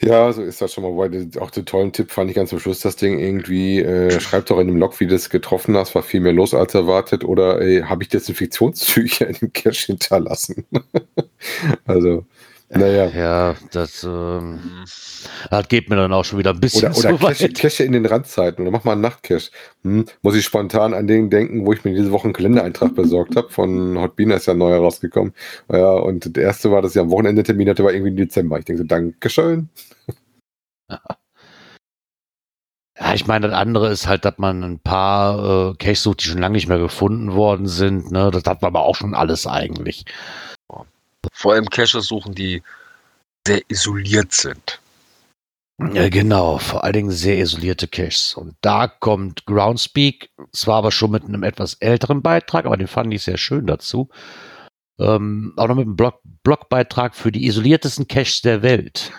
Ja, 0.00 0.32
so 0.32 0.42
ist 0.42 0.60
das 0.60 0.72
schon 0.74 0.84
mal. 0.96 1.10
Den- 1.10 1.36
auch 1.38 1.50
den 1.50 1.64
tollen 1.66 1.92
Tipp 1.92 2.10
fand 2.10 2.30
ich 2.30 2.36
ganz 2.36 2.50
zum 2.50 2.58
Schluss, 2.60 2.80
das 2.80 2.96
Ding 2.96 3.18
irgendwie, 3.18 3.80
äh, 3.80 4.20
schreib 4.20 4.46
doch 4.46 4.58
in 4.58 4.66
dem 4.68 4.76
Log, 4.76 4.98
wie 5.00 5.06
du 5.06 5.14
es 5.14 5.30
getroffen 5.30 5.76
hast, 5.76 5.94
war 5.94 6.02
viel 6.02 6.20
mehr 6.20 6.32
los 6.32 6.54
als 6.54 6.74
erwartet. 6.74 7.24
Oder 7.24 7.54
habe 7.88 8.02
ich 8.02 8.08
Desinfektionstücher 8.08 9.28
in 9.28 9.34
dem 9.36 9.52
Cache 9.52 9.86
hinterlassen? 9.86 10.66
also, 11.86 12.24
naja. 12.74 13.06
Ja, 13.08 13.54
das, 13.70 14.02
ähm, 14.04 14.60
das 15.50 15.68
geht 15.68 15.90
mir 15.90 15.96
dann 15.96 16.12
auch 16.12 16.24
schon 16.24 16.38
wieder 16.38 16.50
ein 16.50 16.60
bisschen 16.60 16.92
Oder, 16.92 17.10
oder 17.10 17.18
zu 17.18 17.26
Cache, 17.26 17.44
weit. 17.44 17.54
Cache 17.54 17.84
in 17.84 17.92
den 17.92 18.06
Randzeiten. 18.06 18.62
Oder 18.62 18.70
mach 18.70 18.84
mal 18.84 18.92
einen 18.92 19.02
Nachtcache. 19.02 19.50
Hm, 19.82 20.06
muss 20.22 20.34
ich 20.34 20.44
spontan 20.44 20.94
an 20.94 21.06
den 21.06 21.30
denken, 21.30 21.66
wo 21.66 21.72
ich 21.72 21.84
mir 21.84 21.94
diese 21.94 22.10
Woche 22.12 22.24
einen 22.24 22.32
Kalendereintrag 22.32 22.94
besorgt 22.94 23.36
habe. 23.36 23.50
Von 23.50 23.98
Hotbina 23.98 24.36
ist 24.36 24.46
ja 24.46 24.54
neu 24.54 24.70
herausgekommen. 24.70 25.34
Ja, 25.70 25.92
und 25.92 26.36
der 26.36 26.44
erste 26.44 26.70
war, 26.70 26.82
dass 26.82 26.94
ich 26.94 27.00
am 27.00 27.10
Wochenende 27.10 27.42
Termin 27.42 27.68
hatte, 27.68 27.84
war 27.84 27.92
irgendwie 27.92 28.10
im 28.10 28.16
Dezember. 28.16 28.58
Ich 28.58 28.64
denke 28.64 28.82
so, 28.82 28.86
Dankeschön. 28.86 29.68
Ja, 32.98 33.14
ich 33.14 33.26
meine, 33.26 33.48
das 33.48 33.56
andere 33.56 33.90
ist 33.90 34.06
halt, 34.06 34.24
dass 34.24 34.38
man 34.38 34.62
ein 34.62 34.78
paar 34.78 35.70
äh, 35.70 35.74
Caches 35.76 36.02
sucht, 36.02 36.22
die 36.22 36.28
schon 36.28 36.38
lange 36.38 36.54
nicht 36.54 36.68
mehr 36.68 36.78
gefunden 36.78 37.32
worden 37.32 37.66
sind. 37.66 38.12
Ne? 38.12 38.30
Das 38.30 38.44
hat 38.44 38.62
man 38.62 38.68
aber 38.68 38.84
auch 38.84 38.94
schon 38.94 39.14
alles 39.14 39.46
eigentlich. 39.46 40.04
Vor 41.32 41.52
allem 41.52 41.68
Caches 41.68 42.06
suchen, 42.06 42.34
die 42.34 42.62
sehr 43.46 43.60
isoliert 43.68 44.32
sind. 44.32 44.80
Ja, 45.92 46.08
genau, 46.08 46.58
vor 46.58 46.84
allen 46.84 46.92
Dingen 46.92 47.10
sehr 47.10 47.38
isolierte 47.38 47.88
Caches. 47.88 48.34
Und 48.34 48.54
da 48.60 48.86
kommt 48.86 49.46
Groundspeak, 49.46 50.30
zwar 50.52 50.76
aber 50.76 50.92
schon 50.92 51.10
mit 51.10 51.24
einem 51.24 51.42
etwas 51.42 51.74
älteren 51.74 52.22
Beitrag, 52.22 52.66
aber 52.66 52.76
den 52.76 52.86
fand 52.86 53.12
ich 53.12 53.24
sehr 53.24 53.36
schön 53.36 53.66
dazu. 53.66 54.08
Ähm, 55.00 55.54
auch 55.56 55.68
noch 55.68 55.74
mit 55.74 55.86
einem 55.86 55.96
Blog 55.96 56.20
Blogbeitrag 56.44 57.14
für 57.14 57.32
die 57.32 57.46
isoliertesten 57.46 58.06
Caches 58.08 58.42
der 58.42 58.62
Welt. 58.62 59.12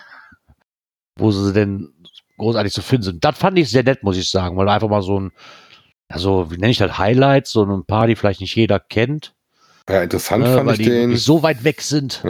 Wo 1.17 1.31
sie 1.31 1.53
denn 1.53 1.93
großartig 2.38 2.74
zu 2.74 2.81
finden 2.81 3.03
sind. 3.03 3.24
Das 3.24 3.38
fand 3.38 3.57
ich 3.57 3.69
sehr 3.69 3.83
nett, 3.83 4.03
muss 4.03 4.17
ich 4.17 4.29
sagen, 4.29 4.57
weil 4.57 4.69
einfach 4.69 4.89
mal 4.89 5.01
so 5.01 5.19
ein, 5.19 5.31
also 6.10 6.51
wie 6.51 6.57
nenne 6.57 6.72
ich 6.72 6.77
das, 6.77 6.98
Highlights, 6.98 7.51
so 7.51 7.63
ein 7.65 7.86
paar, 7.86 8.07
die 8.07 8.15
vielleicht 8.15 8.41
nicht 8.41 8.55
jeder 8.55 8.79
kennt, 8.79 9.33
Ja, 9.89 10.01
interessant 10.01 10.45
ne, 10.45 10.53
fand 10.53 10.65
weil 10.65 10.79
ich 10.79 10.87
die 10.87 10.89
den. 10.89 11.17
so 11.17 11.43
weit 11.43 11.65
weg 11.65 11.81
sind. 11.81 12.23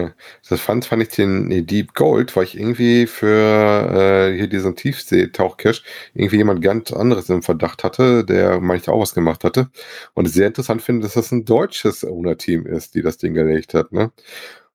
Das 0.49 0.59
fand, 0.59 0.85
fand 0.85 1.03
ich 1.03 1.09
den 1.09 1.47
nee, 1.47 1.61
Deep 1.61 1.93
Gold, 1.93 2.35
weil 2.35 2.45
ich 2.45 2.57
irgendwie 2.57 3.05
für 3.05 4.31
äh, 4.31 4.35
hier 4.35 4.47
diesen 4.47 4.75
Tiefsee-Tauchcache 4.75 5.81
irgendwie 6.15 6.37
jemand 6.37 6.63
ganz 6.63 6.91
anderes 6.91 7.29
im 7.29 7.43
Verdacht 7.43 7.83
hatte, 7.83 8.25
der 8.25 8.59
meinte 8.59 8.91
auch 8.91 9.01
was 9.01 9.13
gemacht 9.13 9.43
hatte. 9.43 9.69
Und 10.15 10.25
sehr 10.25 10.47
interessant 10.47 10.81
finde, 10.81 11.03
dass 11.03 11.13
das 11.13 11.31
ein 11.31 11.45
deutsches 11.45 12.03
Owner-Team 12.03 12.65
ist, 12.65 12.95
die 12.95 13.03
das 13.03 13.17
Ding 13.17 13.35
gelegt 13.35 13.75
hat. 13.75 13.91
Ne? 13.91 14.11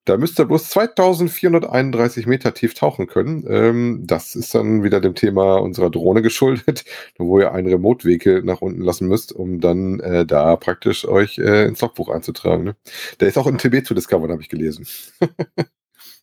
Da 0.05 0.17
müsste 0.17 0.43
er 0.43 0.45
bloß 0.45 0.69
2431 0.69 2.25
Meter 2.25 2.53
tief 2.53 2.73
tauchen 2.73 3.07
können. 3.07 3.45
Ähm, 3.47 4.03
das 4.05 4.35
ist 4.35 4.55
dann 4.55 4.83
wieder 4.83 5.01
dem 5.01 5.13
Thema 5.13 5.57
unserer 5.57 5.89
Drohne 5.89 6.21
geschuldet, 6.21 6.85
wo 7.17 7.39
ihr 7.39 7.51
einen 7.51 7.67
Remote-Vehikel 7.67 8.43
nach 8.43 8.61
unten 8.61 8.81
lassen 8.81 9.07
müsst, 9.07 9.33
um 9.33 9.59
dann 9.59 9.99
äh, 9.99 10.25
da 10.25 10.55
praktisch 10.55 11.07
euch 11.07 11.37
äh, 11.37 11.65
ins 11.65 11.81
Logbuch 11.81 12.09
einzutragen. 12.09 12.63
Ne? 12.63 12.75
Der 13.19 13.27
ist 13.27 13.37
auch 13.37 13.47
in 13.47 13.57
TB 13.57 13.85
zu 13.85 13.93
discovern, 13.93 14.31
habe 14.31 14.41
ich 14.41 14.49
gelesen. 14.49 14.87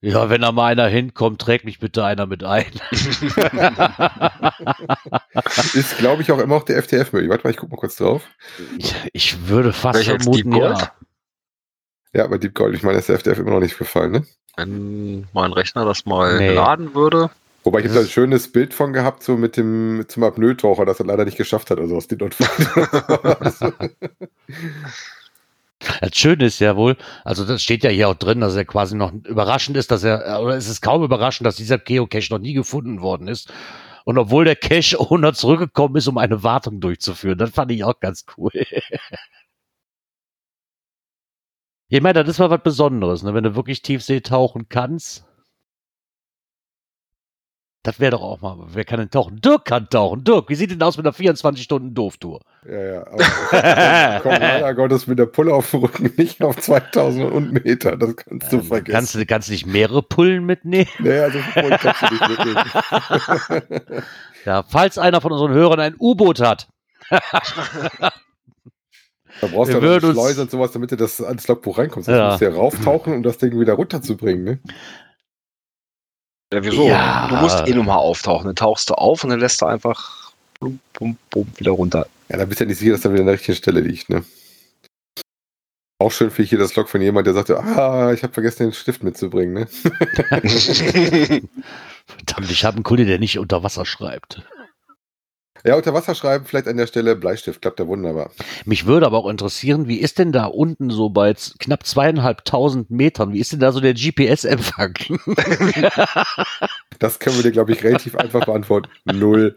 Ja, 0.02 0.28
wenn 0.28 0.42
da 0.42 0.52
mal 0.52 0.66
einer 0.66 0.86
hinkommt, 0.88 1.40
trägt 1.40 1.64
mich 1.64 1.78
bitte 1.78 2.04
einer 2.04 2.26
mit 2.26 2.44
ein. 2.44 2.70
Ist, 5.72 5.96
glaube 5.98 6.20
ich, 6.22 6.30
auch 6.30 6.38
immer 6.38 6.56
noch 6.56 6.64
der 6.64 6.82
FTF 6.82 7.12
möglich. 7.12 7.30
Warte 7.30 7.44
mal, 7.44 7.50
ich 7.50 7.56
guck 7.56 7.70
mal 7.70 7.76
kurz 7.76 7.96
drauf. 7.96 8.22
Ich 9.12 9.48
würde 9.48 9.72
fast 9.72 10.04
vermuten, 10.04 10.54
ja. 10.54 10.92
Ja, 12.16 12.26
bei 12.28 12.38
Deep 12.38 12.54
Gold, 12.54 12.74
ich 12.74 12.82
meine, 12.82 12.96
ist 12.98 13.10
der 13.10 13.18
FTF 13.18 13.38
immer 13.40 13.50
noch 13.50 13.60
nicht 13.60 13.76
gefallen, 13.78 14.10
ne? 14.10 14.24
Wenn 14.56 15.28
mein 15.34 15.52
Rechner 15.52 15.84
das 15.84 16.06
mal 16.06 16.38
Nee. 16.38 16.54
laden 16.54 16.94
würde. 16.94 17.28
Wobei 17.62 17.80
ich 17.80 17.84
habe 17.86 17.96
da 17.96 18.00
ein 18.00 18.06
schönes 18.06 18.50
Bild 18.50 18.72
von 18.72 18.94
gehabt, 18.94 19.22
so 19.22 19.36
mit 19.36 19.58
dem 19.58 20.02
zum 20.08 20.22
Apnoe-Taucher, 20.24 20.86
das 20.86 20.98
er 20.98 21.04
leider 21.04 21.26
nicht 21.26 21.36
geschafft 21.36 21.70
hat, 21.70 21.78
also 21.78 21.94
aus 21.94 22.08
den 22.08 22.18
Das 26.00 26.14
Schöne 26.14 26.46
ist 26.46 26.58
ja 26.58 26.74
wohl, 26.74 26.96
also 27.22 27.44
das 27.44 27.62
steht 27.62 27.84
ja 27.84 27.90
hier 27.90 28.08
auch 28.08 28.14
drin, 28.14 28.40
dass 28.40 28.56
er 28.56 28.64
quasi 28.64 28.96
noch 28.96 29.12
überraschend 29.12 29.76
ist, 29.76 29.90
dass 29.90 30.02
er, 30.02 30.40
oder 30.40 30.56
es 30.56 30.68
ist 30.68 30.80
kaum 30.80 31.04
überraschend, 31.04 31.46
dass 31.46 31.56
dieser 31.56 31.76
Geocache 31.76 32.32
noch 32.32 32.38
nie 32.38 32.54
gefunden 32.54 33.02
worden 33.02 33.28
ist. 33.28 33.52
Und 34.04 34.16
obwohl 34.16 34.46
der 34.46 34.56
Cache-Owner 34.56 35.34
zurückgekommen 35.34 35.96
ist, 35.96 36.06
um 36.08 36.16
eine 36.16 36.42
Wartung 36.42 36.80
durchzuführen, 36.80 37.36
das 37.36 37.50
fand 37.50 37.72
ich 37.72 37.84
auch 37.84 38.00
ganz 38.00 38.24
cool. 38.38 38.52
Ich 41.88 42.00
meine, 42.00 42.24
das 42.24 42.28
ist 42.28 42.38
mal 42.40 42.50
was 42.50 42.62
Besonderes, 42.62 43.22
ne? 43.22 43.32
wenn 43.34 43.44
du 43.44 43.54
wirklich 43.54 43.82
Tiefsee 43.82 44.20
tauchen 44.20 44.68
kannst. 44.68 45.24
Das 47.84 48.00
wäre 48.00 48.10
doch 48.10 48.22
auch 48.22 48.40
mal, 48.40 48.56
wer 48.70 48.84
kann 48.84 48.98
denn 48.98 49.10
tauchen? 49.12 49.40
Dirk 49.40 49.66
kann 49.66 49.88
tauchen. 49.88 50.24
Dirk, 50.24 50.48
wie 50.48 50.56
sieht 50.56 50.72
denn 50.72 50.82
aus 50.82 50.96
mit 50.96 51.06
einer 51.06 51.14
24-Stunden-Doof-Tour? 51.14 52.40
Ja, 52.68 52.82
ja. 52.82 53.06
Aber 53.06 54.16
ich 54.16 54.22
komme 54.24 54.38
leider 54.40 54.74
Gottes 54.74 55.06
mit 55.06 55.20
der 55.20 55.26
Pulle 55.26 55.54
auf 55.54 55.70
dem 55.70 55.84
Rücken 55.84 56.12
nicht 56.16 56.42
auf 56.42 56.56
2000 56.56 57.64
Meter. 57.64 57.96
Das 57.96 58.16
kannst 58.16 58.52
du 58.52 58.60
vergessen. 58.60 58.92
Kannst 58.92 59.14
du 59.14 59.24
kannst 59.24 59.50
nicht 59.50 59.66
mehrere 59.66 60.02
Pullen 60.02 60.44
mitnehmen? 60.44 60.88
Nee, 60.98 61.20
also 61.20 61.38
Pullen 61.54 61.78
kannst 61.78 62.02
du 62.02 62.06
nicht 62.12 62.28
mitnehmen. 62.28 64.02
Ja, 64.44 64.62
falls 64.62 64.96
einer 64.96 65.20
von 65.20 65.32
unseren 65.32 65.52
Hörern 65.52 65.80
ein 65.80 65.96
U-Boot 65.98 66.40
hat. 66.40 66.68
Da 69.40 69.46
brauchst 69.48 69.72
du 69.72 69.78
ja 69.78 69.90
eine 69.90 70.00
Schleuse 70.00 70.42
und 70.42 70.50
sowas, 70.50 70.72
damit 70.72 70.90
du 70.92 70.96
das 70.96 71.20
ans 71.22 71.46
Logbuch 71.48 71.78
reinkommst. 71.78 72.08
Das 72.08 72.16
Ja. 72.16 72.28
musst 72.28 72.40
du 72.40 72.44
ja 72.46 72.52
rauftauchen, 72.54 73.12
um 73.14 73.22
das 73.22 73.38
Ding 73.38 73.58
wieder 73.58 73.74
runterzubringen. 73.74 74.44
Ne? 74.44 74.58
Ja, 76.52 76.64
wieso? 76.64 76.88
Ja. 76.88 77.28
Du 77.28 77.36
musst 77.36 77.66
eh 77.66 77.74
nochmal 77.74 77.98
auftauchen. 77.98 78.46
Dann 78.46 78.56
tauchst 78.56 78.88
du 78.90 78.94
auf 78.94 79.24
und 79.24 79.30
dann 79.30 79.40
lässt 79.40 79.60
du 79.60 79.66
einfach 79.66 80.32
bum, 80.60 80.80
bum, 80.94 81.16
bum, 81.30 81.46
wieder 81.56 81.72
runter. 81.72 82.06
Ja, 82.28 82.38
da 82.38 82.44
bist 82.44 82.60
du 82.60 82.64
ja 82.64 82.68
nicht 82.68 82.78
sicher, 82.78 82.92
dass 82.92 83.04
er 83.04 83.12
wieder 83.12 83.20
an 83.20 83.26
der 83.26 83.34
richtigen 83.34 83.56
Stelle 83.56 83.80
liegt. 83.80 84.08
Ne? 84.08 84.24
Auch 85.98 86.12
schön 86.12 86.30
finde 86.30 86.42
ich 86.44 86.50
hier 86.50 86.58
das 86.58 86.74
Log 86.76 86.88
von 86.88 87.00
jemand, 87.00 87.26
der 87.26 87.34
sagte, 87.34 87.58
ah, 87.58 88.12
ich 88.12 88.22
habe 88.22 88.32
vergessen, 88.32 88.64
den 88.64 88.72
Stift 88.72 89.02
mitzubringen. 89.02 89.54
Ne? 89.54 89.66
Verdammt, 92.06 92.50
ich 92.50 92.64
habe 92.64 92.76
einen 92.76 92.84
Kunde, 92.84 93.06
der 93.06 93.18
nicht 93.18 93.38
unter 93.38 93.62
Wasser 93.62 93.86
schreibt. 93.86 94.42
Ja, 95.66 95.74
unter 95.74 95.92
Wasser 95.92 96.14
schreiben, 96.14 96.44
vielleicht 96.44 96.68
an 96.68 96.76
der 96.76 96.86
Stelle 96.86 97.16
Bleistift, 97.16 97.60
klappt 97.60 97.80
ja 97.80 97.88
wunderbar. 97.88 98.30
Mich 98.66 98.86
würde 98.86 99.04
aber 99.04 99.18
auch 99.18 99.28
interessieren, 99.28 99.88
wie 99.88 99.98
ist 99.98 100.20
denn 100.20 100.30
da 100.30 100.44
unten 100.44 100.90
so 100.90 101.10
bei 101.10 101.34
knapp 101.58 101.84
zweieinhalbtausend 101.84 102.92
Metern, 102.92 103.32
wie 103.32 103.40
ist 103.40 103.52
denn 103.52 103.58
da 103.58 103.72
so 103.72 103.80
der 103.80 103.94
GPS-Empfang? 103.94 104.94
Das 106.98 107.18
können 107.18 107.36
wir 107.36 107.42
dir, 107.42 107.50
glaube 107.50 107.72
ich, 107.72 107.82
relativ 107.82 108.14
einfach 108.16 108.46
beantworten. 108.46 108.88
Null. 109.04 109.54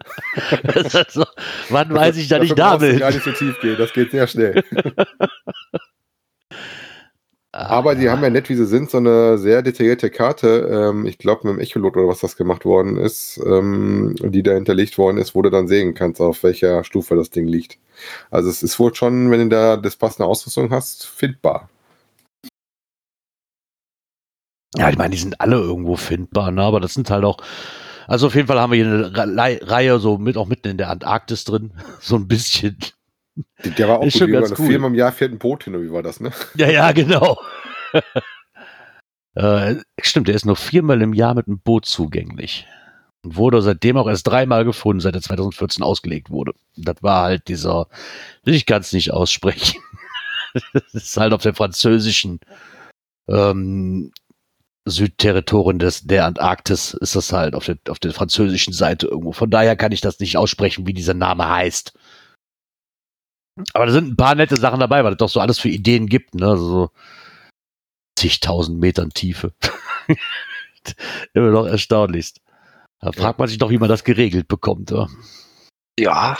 also, 0.74 1.24
wann 1.68 1.94
weiß 1.94 2.16
ich 2.16 2.28
da 2.28 2.38
Dafür 2.38 2.44
nicht 2.44 2.58
da 2.58 2.76
bin? 2.76 2.98
gar 2.98 3.12
nicht 3.12 3.24
so 3.24 3.30
tief 3.32 3.60
gehen, 3.60 3.76
das 3.78 3.92
geht 3.92 4.10
sehr 4.10 4.26
schnell. 4.26 4.64
Aber 7.68 7.94
die 7.94 8.08
haben 8.10 8.22
ja 8.22 8.30
nett, 8.30 8.48
wie 8.48 8.54
sie 8.54 8.66
sind, 8.66 8.90
so 8.90 8.98
eine 8.98 9.36
sehr 9.38 9.62
detaillierte 9.62 10.10
Karte. 10.10 10.68
Ähm, 10.90 11.06
ich 11.06 11.18
glaube, 11.18 11.46
mit 11.46 11.56
dem 11.56 11.60
Echolot 11.60 11.96
oder 11.96 12.08
was 12.08 12.20
das 12.20 12.36
gemacht 12.36 12.64
worden 12.64 12.96
ist, 12.96 13.38
ähm, 13.44 14.14
die 14.20 14.42
da 14.42 14.52
hinterlegt 14.52 14.96
worden 14.98 15.18
ist, 15.18 15.34
wo 15.34 15.42
du 15.42 15.50
dann 15.50 15.68
sehen 15.68 15.94
kannst, 15.94 16.20
auf 16.20 16.42
welcher 16.42 16.84
Stufe 16.84 17.16
das 17.16 17.30
Ding 17.30 17.46
liegt. 17.46 17.78
Also 18.30 18.48
es 18.50 18.62
ist 18.62 18.78
wohl 18.78 18.94
schon, 18.94 19.30
wenn 19.30 19.40
du 19.40 19.48
da 19.48 19.76
das 19.76 19.96
passende 19.96 20.26
Ausrüstung 20.26 20.70
hast, 20.70 21.06
findbar. 21.06 21.68
Ja, 24.76 24.88
ich 24.88 24.96
meine, 24.96 25.10
die 25.10 25.18
sind 25.20 25.40
alle 25.40 25.56
irgendwo 25.56 25.96
findbar, 25.96 26.50
ne? 26.52 26.62
aber 26.62 26.80
das 26.80 26.94
sind 26.94 27.10
halt 27.10 27.24
auch, 27.24 27.38
also 28.06 28.28
auf 28.28 28.34
jeden 28.34 28.46
Fall 28.46 28.60
haben 28.60 28.72
wir 28.72 28.84
hier 28.84 28.86
eine 29.14 29.36
Re- 29.36 29.60
Reihe 29.68 29.98
so 29.98 30.16
mit, 30.18 30.36
auch 30.36 30.46
mitten 30.46 30.68
in 30.68 30.78
der 30.78 30.90
Antarktis 30.90 31.44
drin, 31.44 31.72
so 32.00 32.16
ein 32.16 32.28
bisschen. 32.28 32.78
Der 33.78 33.88
war 33.88 33.98
auch 33.98 34.04
Ist 34.04 34.14
gut. 34.14 34.22
schon 34.22 34.32
ganz 34.32 34.50
cool. 34.58 34.66
Viermal 34.66 34.90
im 34.90 34.96
Jahr 34.96 35.12
fährt 35.12 35.32
ein 35.32 35.38
Boot 35.38 35.64
hin, 35.64 35.74
oder 35.74 35.84
wie 35.84 35.92
war 35.92 36.02
das, 36.02 36.20
ne? 36.20 36.32
Ja, 36.54 36.70
ja, 36.70 36.92
genau. 36.92 37.40
äh, 39.34 39.76
stimmt, 40.00 40.28
der 40.28 40.34
ist 40.34 40.46
nur 40.46 40.56
viermal 40.56 41.00
im 41.02 41.14
Jahr 41.14 41.34
mit 41.34 41.46
einem 41.46 41.60
Boot 41.60 41.86
zugänglich. 41.86 42.66
Und 43.22 43.36
wurde 43.36 43.60
seitdem 43.62 43.96
auch 43.96 44.08
erst 44.08 44.26
dreimal 44.26 44.64
gefunden, 44.64 45.00
seit 45.00 45.14
er 45.14 45.22
2014 45.22 45.82
ausgelegt 45.82 46.30
wurde. 46.30 46.52
Das 46.76 47.02
war 47.02 47.24
halt 47.24 47.48
dieser, 47.48 47.88
ich 48.44 48.66
kann 48.66 48.80
es 48.80 48.92
nicht 48.92 49.12
aussprechen. 49.12 49.80
das 50.72 50.94
ist 50.94 51.16
halt 51.16 51.32
auf 51.32 51.42
der 51.42 51.54
französischen 51.54 52.40
ähm, 53.28 54.12
Südterritorien 54.86 55.78
des, 55.78 56.02
der 56.02 56.24
Antarktis 56.24 56.94
ist 56.94 57.14
das 57.14 57.32
halt 57.32 57.54
auf 57.54 57.66
der, 57.66 57.78
auf 57.88 57.98
der 57.98 58.12
französischen 58.12 58.72
Seite 58.72 59.06
irgendwo. 59.06 59.32
Von 59.32 59.50
daher 59.50 59.76
kann 59.76 59.92
ich 59.92 60.00
das 60.00 60.18
nicht 60.20 60.36
aussprechen, 60.36 60.86
wie 60.86 60.94
dieser 60.94 61.14
Name 61.14 61.48
heißt. 61.48 61.92
Aber 63.72 63.86
da 63.86 63.92
sind 63.92 64.08
ein 64.08 64.16
paar 64.16 64.34
nette 64.34 64.56
Sachen 64.56 64.80
dabei, 64.80 65.04
weil 65.04 65.12
es 65.12 65.18
doch 65.18 65.28
so 65.28 65.40
alles 65.40 65.58
für 65.58 65.68
Ideen 65.68 66.06
gibt, 66.06 66.34
ne? 66.34 66.46
Also 66.46 66.66
so 66.68 66.90
zigtausend 68.16 68.78
Metern 68.78 69.10
Tiefe. 69.10 69.52
Immer 71.34 71.50
noch 71.50 71.66
erstaunlichst. 71.66 72.40
Da 73.00 73.12
fragt 73.12 73.38
man 73.38 73.48
sich 73.48 73.58
doch, 73.58 73.70
wie 73.70 73.78
man 73.78 73.88
das 73.88 74.04
geregelt 74.04 74.48
bekommt. 74.48 74.90
Ja? 74.90 75.06
Ja, 75.98 76.36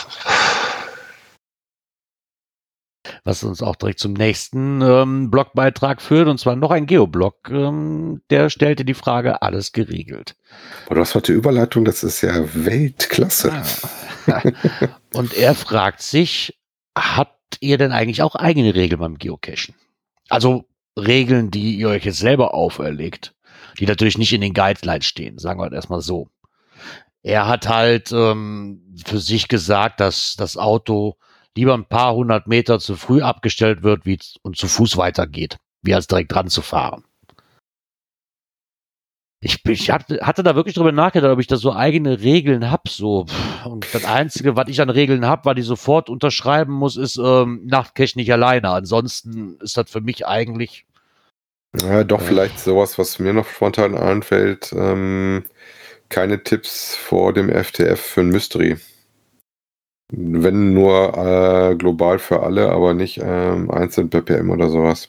Was 3.24 3.42
uns 3.44 3.62
auch 3.62 3.76
direkt 3.76 3.98
zum 3.98 4.12
nächsten 4.12 4.80
ähm, 4.82 5.30
Blogbeitrag 5.30 6.00
führt, 6.00 6.28
und 6.28 6.38
zwar 6.38 6.56
noch 6.56 6.70
ein 6.70 6.86
Geoblog. 6.86 7.50
Ähm, 7.50 8.22
der 8.30 8.50
stellte 8.50 8.84
die 8.84 8.94
Frage, 8.94 9.42
alles 9.42 9.72
geregelt. 9.72 10.36
Aber 10.86 10.96
du 10.96 11.00
hast 11.02 11.14
heute 11.14 11.32
Überleitung, 11.32 11.84
das 11.84 12.02
ist 12.02 12.22
ja 12.22 12.32
Weltklasse. 12.54 13.52
Und 15.14 15.34
er 15.34 15.54
fragt 15.54 16.02
sich, 16.02 16.59
habt 16.96 17.58
ihr 17.60 17.78
denn 17.78 17.92
eigentlich 17.92 18.22
auch 18.22 18.34
eigene 18.34 18.74
Regeln 18.74 19.00
beim 19.00 19.18
Geocachen? 19.18 19.74
Also 20.28 20.64
Regeln, 20.98 21.50
die 21.50 21.76
ihr 21.76 21.88
euch 21.88 22.04
jetzt 22.04 22.18
selber 22.18 22.54
auferlegt, 22.54 23.34
die 23.78 23.86
natürlich 23.86 24.18
nicht 24.18 24.32
in 24.32 24.40
den 24.40 24.54
Guidelines 24.54 25.06
stehen, 25.06 25.38
sagen 25.38 25.60
wir 25.60 25.72
erstmal 25.72 26.00
so. 26.00 26.28
Er 27.22 27.46
hat 27.46 27.68
halt 27.68 28.12
ähm, 28.12 28.94
für 29.04 29.18
sich 29.18 29.48
gesagt, 29.48 30.00
dass 30.00 30.34
das 30.36 30.56
Auto 30.56 31.16
lieber 31.56 31.74
ein 31.74 31.84
paar 31.84 32.14
hundert 32.14 32.46
Meter 32.46 32.78
zu 32.78 32.96
früh 32.96 33.20
abgestellt 33.20 33.82
wird 33.82 34.06
wie, 34.06 34.18
und 34.42 34.56
zu 34.56 34.68
Fuß 34.68 34.96
weitergeht, 34.96 35.58
wie 35.82 35.94
als 35.94 36.06
direkt 36.06 36.32
dran 36.32 36.48
zu 36.48 36.62
fahren. 36.62 37.04
Ich, 39.42 39.64
ich 39.66 39.90
hatte, 39.90 40.42
da 40.42 40.54
wirklich 40.54 40.74
drüber 40.74 40.92
nachgedacht, 40.92 41.32
ob 41.32 41.40
ich 41.40 41.46
da 41.46 41.56
so 41.56 41.72
eigene 41.72 42.20
Regeln 42.20 42.70
hab, 42.70 42.88
so. 42.88 43.24
Und 43.64 43.86
das 43.94 44.04
Einzige, 44.04 44.54
was 44.54 44.68
ich 44.68 44.82
an 44.82 44.90
Regeln 44.90 45.26
hab, 45.26 45.46
weil 45.46 45.58
ich 45.58 45.64
sofort 45.64 46.10
unterschreiben 46.10 46.74
muss, 46.74 46.96
ist 46.98 47.16
ähm, 47.16 47.62
Nachtcache 47.66 48.18
nicht 48.18 48.30
alleine. 48.32 48.68
Ansonsten 48.70 49.56
ist 49.60 49.78
das 49.78 49.90
für 49.90 50.02
mich 50.02 50.26
eigentlich 50.26 50.84
Ja, 51.80 52.04
doch, 52.04 52.20
Ja. 52.20 52.26
vielleicht 52.26 52.58
sowas, 52.60 52.98
was 52.98 53.18
mir 53.18 53.32
noch 53.32 53.48
spontan 53.48 53.96
einfällt. 53.96 54.72
Ähm, 54.76 55.44
keine 56.10 56.42
Tipps 56.42 56.96
vor 56.96 57.32
dem 57.32 57.48
FTF 57.48 58.00
für 58.00 58.20
ein 58.22 58.28
Mystery. 58.30 58.76
Wenn 60.12 60.74
nur 60.74 61.16
äh, 61.16 61.76
global 61.76 62.18
für 62.18 62.42
alle, 62.42 62.70
aber 62.70 62.94
nicht 62.94 63.20
ähm, 63.22 63.70
einzeln 63.70 64.10
per 64.10 64.22
PM 64.22 64.50
oder 64.50 64.68
sowas. 64.68 65.08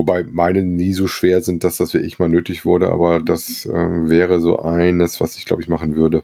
Wobei 0.00 0.24
meine 0.24 0.62
nie 0.62 0.94
so 0.94 1.08
schwer 1.08 1.42
sind, 1.42 1.62
dass 1.62 1.76
das 1.76 1.92
wirklich 1.92 2.18
mal 2.18 2.30
nötig 2.30 2.64
wurde, 2.64 2.88
aber 2.90 3.20
das 3.20 3.66
ähm, 3.66 4.08
wäre 4.08 4.40
so 4.40 4.58
eines, 4.58 5.20
was 5.20 5.36
ich 5.36 5.44
glaube 5.44 5.60
ich 5.60 5.68
machen 5.68 5.94
würde. 5.94 6.22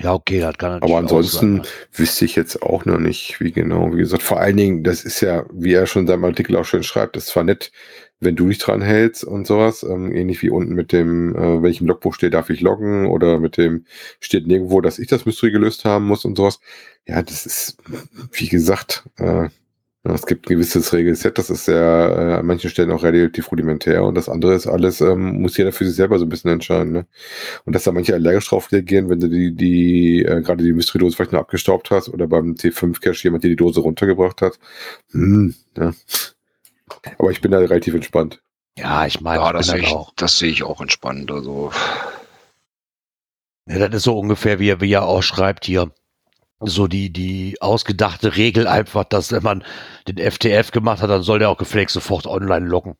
Ja, 0.00 0.14
okay, 0.14 0.38
das 0.38 0.56
kann 0.56 0.70
natürlich 0.70 0.94
Aber 0.94 1.00
ansonsten 1.00 1.56
sein, 1.56 1.66
wüsste 1.94 2.26
ich 2.26 2.36
jetzt 2.36 2.62
auch 2.62 2.84
noch 2.84 3.00
nicht, 3.00 3.40
wie 3.40 3.50
genau. 3.50 3.92
Wie 3.92 3.98
gesagt, 3.98 4.22
vor 4.22 4.38
allen 4.38 4.56
Dingen, 4.56 4.84
das 4.84 5.02
ist 5.02 5.20
ja, 5.20 5.46
wie 5.52 5.72
er 5.72 5.88
schon 5.88 6.02
in 6.02 6.06
seinem 6.06 6.24
Artikel 6.24 6.54
auch 6.54 6.64
schön 6.64 6.84
schreibt, 6.84 7.16
ist 7.16 7.26
zwar 7.26 7.42
nett, 7.42 7.72
wenn 8.20 8.36
du 8.36 8.46
dich 8.46 8.58
dran 8.58 8.80
hältst 8.80 9.24
und 9.24 9.48
sowas, 9.48 9.82
ähm, 9.82 10.12
ähnlich 10.14 10.42
wie 10.42 10.50
unten 10.50 10.74
mit 10.74 10.92
dem, 10.92 11.34
äh, 11.34 11.60
welchem 11.60 11.88
Logbuch 11.88 12.14
steht, 12.14 12.34
darf 12.34 12.50
ich 12.50 12.60
loggen 12.60 13.06
oder 13.06 13.40
mit 13.40 13.56
dem 13.56 13.84
steht 14.20 14.46
nirgendwo, 14.46 14.80
dass 14.80 15.00
ich 15.00 15.08
das 15.08 15.26
Mystery 15.26 15.50
gelöst 15.50 15.84
haben 15.84 16.06
muss 16.06 16.24
und 16.24 16.36
sowas. 16.36 16.60
Ja, 17.04 17.20
das 17.20 17.46
ist, 17.46 17.78
wie 18.30 18.46
gesagt, 18.46 19.02
äh, 19.18 19.24
ja, 19.44 19.50
es 20.04 20.26
gibt 20.26 20.46
ein 20.46 20.54
gewisses 20.54 20.92
Regelset, 20.92 21.36
das 21.38 21.50
ist 21.50 21.66
ja 21.66 22.08
äh, 22.08 22.38
an 22.38 22.46
manchen 22.46 22.70
Stellen 22.70 22.92
auch 22.92 23.02
relativ 23.02 23.50
rudimentär 23.50 24.04
und 24.04 24.14
das 24.14 24.28
andere 24.28 24.54
ist 24.54 24.66
alles, 24.66 25.00
ähm, 25.00 25.42
muss 25.42 25.56
jeder 25.56 25.72
für 25.72 25.84
sich 25.84 25.96
selber 25.96 26.18
so 26.18 26.24
ein 26.24 26.28
bisschen 26.28 26.50
entscheiden. 26.50 26.92
Ne? 26.92 27.06
Und 27.64 27.74
dass 27.74 27.84
da 27.84 27.92
manche 27.92 28.14
allergisch 28.14 28.48
drauf 28.48 28.70
reagieren, 28.72 29.10
wenn 29.10 29.20
du 29.20 29.28
die, 29.28 29.54
die 29.54 30.22
äh, 30.24 30.40
gerade 30.42 30.62
die 30.62 30.72
Mystery-Dose 30.72 31.16
vielleicht 31.16 31.32
noch 31.32 31.40
abgestaubt 31.40 31.90
hast 31.90 32.08
oder 32.08 32.26
beim 32.26 32.54
T5-Cache 32.54 33.24
jemand 33.24 33.44
dir 33.44 33.48
die 33.48 33.56
Dose 33.56 33.80
runtergebracht 33.80 34.40
hat. 34.40 34.58
Hm, 35.10 35.54
ja. 35.76 35.92
Aber 37.18 37.30
ich 37.30 37.40
bin 37.40 37.50
da 37.50 37.58
relativ 37.58 37.94
entspannt. 37.94 38.40
Ja, 38.78 39.04
ich 39.06 39.20
meine, 39.20 39.42
ja 39.42 39.52
das, 39.52 39.66
sehe 39.66 39.80
das 39.80 39.88
ich, 39.88 39.94
auch. 39.94 40.12
das 40.16 40.38
sehe 40.38 40.50
ich 40.50 40.62
auch 40.62 40.80
entspannt. 40.80 41.30
Also, 41.30 41.72
Ja, 43.66 43.88
das 43.88 43.96
ist 43.96 44.04
so 44.04 44.18
ungefähr, 44.18 44.60
wie 44.60 44.70
er, 44.70 44.80
wie 44.80 44.92
er 44.92 45.04
auch 45.04 45.22
schreibt 45.22 45.66
hier. 45.66 45.90
So 46.60 46.88
die, 46.88 47.12
die 47.12 47.56
ausgedachte 47.60 48.36
Regel 48.36 48.66
einfach, 48.66 49.04
dass 49.04 49.30
wenn 49.30 49.42
man 49.44 49.64
den 50.08 50.18
FTF 50.18 50.72
gemacht 50.72 51.00
hat, 51.02 51.10
dann 51.10 51.22
soll 51.22 51.38
der 51.38 51.50
auch 51.50 51.58
gefälligst 51.58 51.94
sofort 51.94 52.26
online 52.26 52.66
loggen. 52.66 52.96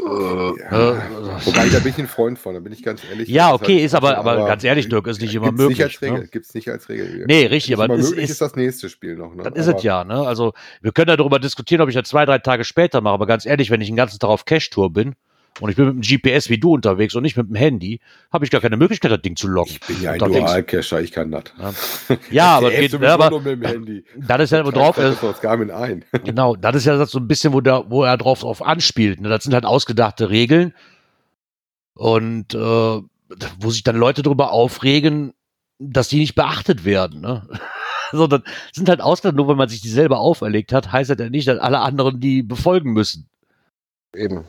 äh, 0.00 0.04
Äh, 0.04 1.00
Wobei, 1.44 1.68
da 1.68 1.78
bin 1.78 1.92
ich 1.92 1.98
ein 1.98 2.08
Freund 2.08 2.36
von, 2.38 2.54
da 2.54 2.60
bin 2.60 2.72
ich 2.72 2.82
ganz 2.82 3.02
ehrlich. 3.08 3.28
Ja, 3.28 3.54
okay, 3.54 3.84
ist 3.84 3.94
aber, 3.94 4.18
aber 4.18 4.44
ganz 4.46 4.64
ehrlich, 4.64 4.88
Dirk, 4.88 5.06
ist 5.06 5.20
nicht 5.20 5.34
immer 5.34 5.52
möglich. 5.52 5.78
Nicht 5.78 5.84
als 5.84 6.00
ne? 6.00 6.08
Regel, 6.12 6.28
Gibt's 6.28 6.54
nicht 6.54 6.68
als 6.68 6.88
Regel. 6.88 7.24
Nee, 7.28 7.46
richtig, 7.46 7.74
aber 7.74 7.94
es 7.94 8.08
möglich 8.10 8.24
ist- 8.24 8.30
ist 8.30 8.40
das 8.40 8.56
nächste 8.56 8.88
Spiel 8.88 9.14
noch. 9.14 9.34
Ne? 9.34 9.44
Das 9.44 9.54
ist 9.54 9.68
aber, 9.68 9.78
es 9.78 9.84
ja, 9.84 10.02
ne? 10.04 10.26
Also, 10.26 10.52
wir 10.80 10.90
können 10.92 11.16
darüber 11.16 11.38
diskutieren, 11.38 11.82
ob 11.82 11.88
ich 11.88 11.94
das 11.94 12.08
zwei, 12.08 12.24
drei 12.26 12.38
Tage 12.38 12.64
später 12.64 13.00
mache, 13.00 13.14
aber 13.14 13.26
ganz 13.26 13.46
ehrlich, 13.46 13.70
wenn 13.70 13.80
ich 13.80 13.86
den 13.88 13.96
ganzen 13.96 14.18
Tag 14.18 14.30
auf 14.30 14.44
Cash-Tour 14.44 14.92
bin 14.92 15.14
und 15.60 15.70
ich 15.70 15.76
bin 15.76 15.86
mit 15.86 15.94
dem 15.94 16.20
GPS 16.20 16.50
wie 16.50 16.58
du 16.58 16.74
unterwegs 16.74 17.14
und 17.14 17.22
nicht 17.22 17.36
mit 17.36 17.48
dem 17.48 17.54
Handy, 17.54 18.00
habe 18.32 18.44
ich 18.44 18.50
gar 18.50 18.60
keine 18.60 18.76
Möglichkeit, 18.76 19.10
das 19.10 19.22
Ding 19.22 19.36
zu 19.36 19.48
locken. 19.48 19.72
Ich 19.72 19.80
bin 19.80 20.02
ja 20.02 20.12
ein 20.12 20.18
Dual-Cacher, 20.18 21.00
ich 21.00 21.12
kann 21.12 21.30
das. 21.30 21.44
Ja, 22.30 22.48
aber, 22.58 22.70
Der 22.70 22.80
geht, 22.80 22.90
sowieso 22.90 23.12
aber 23.12 23.30
nur 23.30 23.40
mit 23.40 23.62
dem 23.62 23.62
Handy. 23.62 24.04
das 24.16 24.42
ist 24.42 24.50
ja 24.52 24.66
wo 24.66 24.70
drauf 24.70 24.96
Das 24.96 25.22
ist. 25.22 25.40
Garmin 25.40 25.70
ein. 25.70 26.04
Genau, 26.24 26.56
das 26.56 26.76
ist 26.76 26.84
ja 26.84 26.96
das 26.96 27.10
so 27.10 27.18
ein 27.18 27.28
bisschen, 27.28 27.52
wo, 27.52 27.60
der, 27.60 27.84
wo 27.88 28.04
er 28.04 28.16
drauf, 28.16 28.40
drauf 28.40 28.62
anspielt. 28.62 29.20
Ne? 29.20 29.28
Das 29.28 29.44
sind 29.44 29.54
halt 29.54 29.64
ausgedachte 29.64 30.30
Regeln. 30.30 30.74
Und 31.94 32.54
äh, 32.54 32.58
wo 32.58 33.70
sich 33.70 33.82
dann 33.82 33.96
Leute 33.96 34.22
darüber 34.22 34.52
aufregen, 34.52 35.32
dass 35.78 36.08
die 36.08 36.18
nicht 36.18 36.34
beachtet 36.34 36.84
werden. 36.84 37.20
Ne? 37.20 37.48
Sondern 38.12 38.42
sind 38.72 38.88
halt 38.88 39.00
ausgedacht, 39.00 39.36
nur 39.36 39.48
weil 39.48 39.56
man 39.56 39.68
sich 39.68 39.80
die 39.80 39.88
selber 39.88 40.18
auferlegt 40.18 40.72
hat, 40.72 40.92
heißt 40.92 41.10
das 41.10 41.18
ja 41.18 41.30
nicht, 41.30 41.48
dass 41.48 41.58
alle 41.58 41.80
anderen 41.80 42.20
die 42.20 42.42
befolgen 42.42 42.92
müssen. 42.92 43.28
Eben. 44.14 44.44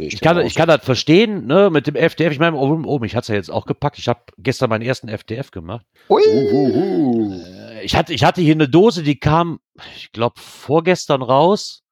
Ich 0.00 0.20
kann, 0.20 0.38
ich 0.44 0.54
kann 0.54 0.68
das 0.68 0.84
verstehen, 0.84 1.46
ne, 1.46 1.70
mit 1.70 1.86
dem 1.86 1.96
FDF. 1.96 2.32
Ich 2.32 2.38
meine, 2.38 2.56
oben, 2.56 2.84
oben 2.84 3.04
ich 3.04 3.14
hatte 3.14 3.24
es 3.24 3.28
ja 3.28 3.34
jetzt 3.36 3.50
auch 3.50 3.66
gepackt. 3.66 3.98
Ich 3.98 4.08
habe 4.08 4.20
gestern 4.38 4.70
meinen 4.70 4.82
ersten 4.82 5.08
FDF 5.08 5.50
gemacht. 5.50 5.84
Ui. 6.08 6.22
Uhuhu. 6.22 7.32
Äh, 7.34 7.84
Ich 7.84 7.94
hatte, 7.96 8.12
ich 8.12 8.24
hatte 8.24 8.40
hier 8.40 8.54
eine 8.54 8.68
Dose, 8.68 9.02
die 9.02 9.18
kam, 9.18 9.60
ich 9.96 10.12
glaube, 10.12 10.40
vorgestern 10.40 11.22
raus. 11.22 11.82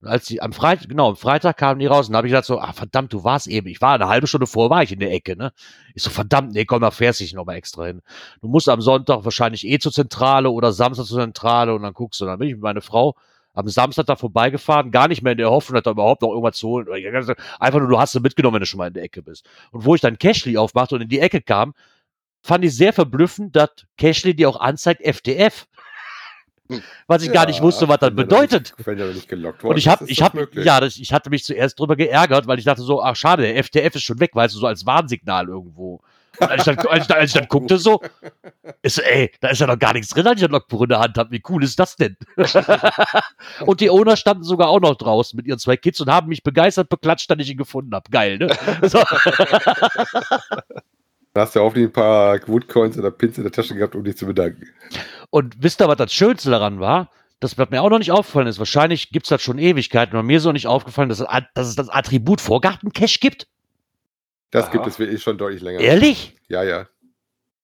Als 0.00 0.26
die 0.26 0.40
am 0.40 0.52
Freitag, 0.52 0.88
genau, 0.88 1.08
am 1.08 1.16
Freitag 1.16 1.56
kamen 1.56 1.80
die 1.80 1.86
raus 1.86 2.06
und 2.06 2.12
da 2.12 2.18
habe 2.18 2.28
ich 2.28 2.30
gedacht 2.30 2.44
so, 2.44 2.60
ah 2.60 2.72
verdammt, 2.72 3.12
du 3.12 3.24
warst 3.24 3.48
eben. 3.48 3.66
Ich 3.66 3.80
war 3.80 3.94
eine 3.94 4.06
halbe 4.06 4.28
Stunde 4.28 4.46
vor, 4.46 4.70
war 4.70 4.84
ich 4.84 4.92
in 4.92 5.00
der 5.00 5.10
Ecke, 5.12 5.36
ne? 5.36 5.52
Ich 5.92 6.04
so, 6.04 6.10
verdammt, 6.10 6.52
nee, 6.52 6.64
komm, 6.64 6.82
da 6.82 6.92
fährst 6.92 7.18
dich 7.18 7.34
noch 7.34 7.44
mal 7.44 7.56
extra 7.56 7.86
hin. 7.86 8.00
Du 8.40 8.46
musst 8.46 8.68
am 8.68 8.80
Sonntag 8.80 9.24
wahrscheinlich 9.24 9.66
eh 9.66 9.80
zur 9.80 9.90
Zentrale 9.90 10.50
oder 10.50 10.72
Samstag 10.72 11.06
zur 11.06 11.18
Zentrale 11.18 11.74
und 11.74 11.82
dann 11.82 11.94
guckst 11.94 12.20
du. 12.20 12.26
Dann 12.26 12.38
bin 12.38 12.46
ich 12.46 12.54
mit 12.54 12.62
meiner 12.62 12.80
Frau 12.80 13.16
am 13.58 13.68
Samstag 13.68 14.06
da 14.06 14.14
vorbeigefahren, 14.14 14.92
gar 14.92 15.08
nicht 15.08 15.22
mehr 15.22 15.32
in 15.32 15.38
der 15.38 15.50
Hoffnung, 15.50 15.74
dass 15.74 15.82
da 15.82 15.90
überhaupt 15.90 16.22
noch 16.22 16.28
irgendwas 16.28 16.56
zu 16.56 16.68
holen. 16.68 16.86
Einfach 17.58 17.80
nur, 17.80 17.88
du 17.88 17.98
hast 17.98 18.12
sie 18.12 18.20
mitgenommen, 18.20 18.54
wenn 18.54 18.60
du 18.60 18.66
schon 18.66 18.78
mal 18.78 18.86
in 18.86 18.94
der 18.94 19.02
Ecke 19.02 19.20
bist. 19.20 19.44
Und 19.72 19.84
wo 19.84 19.96
ich 19.96 20.00
dann 20.00 20.16
Cashly 20.16 20.56
aufmachte 20.56 20.94
und 20.94 21.00
in 21.00 21.08
die 21.08 21.18
Ecke 21.18 21.40
kam, 21.40 21.74
fand 22.40 22.64
ich 22.64 22.76
sehr 22.76 22.92
verblüffend, 22.92 23.56
dass 23.56 23.70
Cashly 23.96 24.34
dir 24.36 24.48
auch 24.48 24.60
anzeigt 24.60 25.00
FDF. 25.00 25.66
Was 27.08 27.22
ich 27.24 27.32
gar 27.32 27.46
nicht 27.46 27.60
wusste, 27.60 27.88
was 27.88 27.98
das 27.98 28.14
bedeutet. 28.14 28.74
Nicht, 28.76 28.86
wenn 28.86 28.98
noch 28.98 29.12
nicht 29.12 29.28
gelockt 29.28 29.64
worden 29.64 29.72
Und 29.72 29.78
ich 29.78 29.88
habe, 29.88 30.04
ich 30.06 30.22
habe, 30.22 30.48
ja, 30.52 30.78
das, 30.78 30.96
ich 30.96 31.12
hatte 31.12 31.28
mich 31.28 31.42
zuerst 31.42 31.80
drüber 31.80 31.96
geärgert, 31.96 32.46
weil 32.46 32.60
ich 32.60 32.64
dachte 32.64 32.82
so, 32.82 33.02
ach 33.02 33.16
schade, 33.16 33.42
der 33.42 33.56
FDF 33.56 33.96
ist 33.96 34.04
schon 34.04 34.20
weg, 34.20 34.34
weißt 34.34 34.54
du, 34.54 34.60
so 34.60 34.66
als 34.68 34.86
Warnsignal 34.86 35.48
irgendwo. 35.48 36.00
Als 36.40 36.66
ich 36.66 36.74
dann, 36.76 36.86
als 36.86 37.00
ich 37.02 37.06
dann, 37.08 37.18
als 37.18 37.30
ich 37.34 37.40
dann 37.40 37.48
guckte 37.48 37.78
so, 37.78 38.00
ist 38.82 38.98
ey, 38.98 39.30
da 39.40 39.48
ist 39.48 39.60
ja 39.60 39.66
noch 39.66 39.78
gar 39.78 39.92
nichts 39.92 40.10
drin, 40.10 40.26
als 40.26 40.40
ich 40.40 40.46
das 40.46 40.52
Logbuch 40.52 40.82
in 40.82 40.88
der 40.90 41.00
Hand 41.00 41.18
habe. 41.18 41.30
Wie 41.30 41.42
cool 41.48 41.64
ist 41.64 41.78
das 41.78 41.96
denn? 41.96 42.16
und 43.66 43.80
die 43.80 43.90
Owner 43.90 44.16
standen 44.16 44.44
sogar 44.44 44.68
auch 44.68 44.80
noch 44.80 44.94
draußen 44.96 45.36
mit 45.36 45.46
ihren 45.46 45.58
zwei 45.58 45.76
Kids 45.76 46.00
und 46.00 46.10
haben 46.10 46.28
mich 46.28 46.42
begeistert 46.42 46.88
beklatscht, 46.88 47.30
dass 47.30 47.38
ich 47.40 47.50
ihn 47.50 47.56
gefunden 47.58 47.94
habe. 47.94 48.10
Geil, 48.10 48.38
ne? 48.38 48.48
So. 48.88 48.98
Da 51.34 51.42
hast 51.42 51.54
du 51.56 51.60
auch 51.60 51.74
ein 51.74 51.92
paar 51.92 52.38
Woodcoins 52.48 52.98
oder 52.98 53.10
Pins 53.10 53.36
in 53.36 53.44
der 53.44 53.52
Tasche 53.52 53.74
gehabt, 53.74 53.94
um 53.94 54.02
dich 54.04 54.16
zu 54.16 54.26
bedanken. 54.26 54.66
Und 55.30 55.56
wisst 55.62 55.80
ihr, 55.80 55.88
was 55.88 55.96
das 55.96 56.12
Schönste 56.12 56.50
daran 56.50 56.80
war? 56.80 57.10
Das, 57.40 57.56
was 57.58 57.70
mir 57.70 57.82
auch 57.82 57.90
noch 57.90 57.98
nicht 57.98 58.10
aufgefallen 58.10 58.48
ist, 58.48 58.58
wahrscheinlich 58.58 59.10
gibt's 59.10 59.28
das 59.28 59.40
schon 59.42 59.58
Ewigkeiten, 59.58 60.16
aber 60.16 60.24
mir 60.24 60.38
ist 60.38 60.44
noch 60.44 60.52
nicht 60.52 60.66
aufgefallen, 60.66 61.08
dass, 61.08 61.20
es- 61.20 61.26
dass 61.54 61.68
es 61.68 61.76
das 61.76 61.88
Attribut 61.88 62.40
Vorgarten-Cache 62.40 63.18
gibt. 63.20 63.46
Das 64.50 64.64
Aha. 64.66 64.72
gibt 64.72 64.86
es 64.86 64.98
wirklich 64.98 65.22
schon 65.22 65.36
deutlich 65.38 65.60
länger. 65.62 65.80
Ehrlich? 65.80 66.34
Ja, 66.48 66.62
ja. 66.62 66.86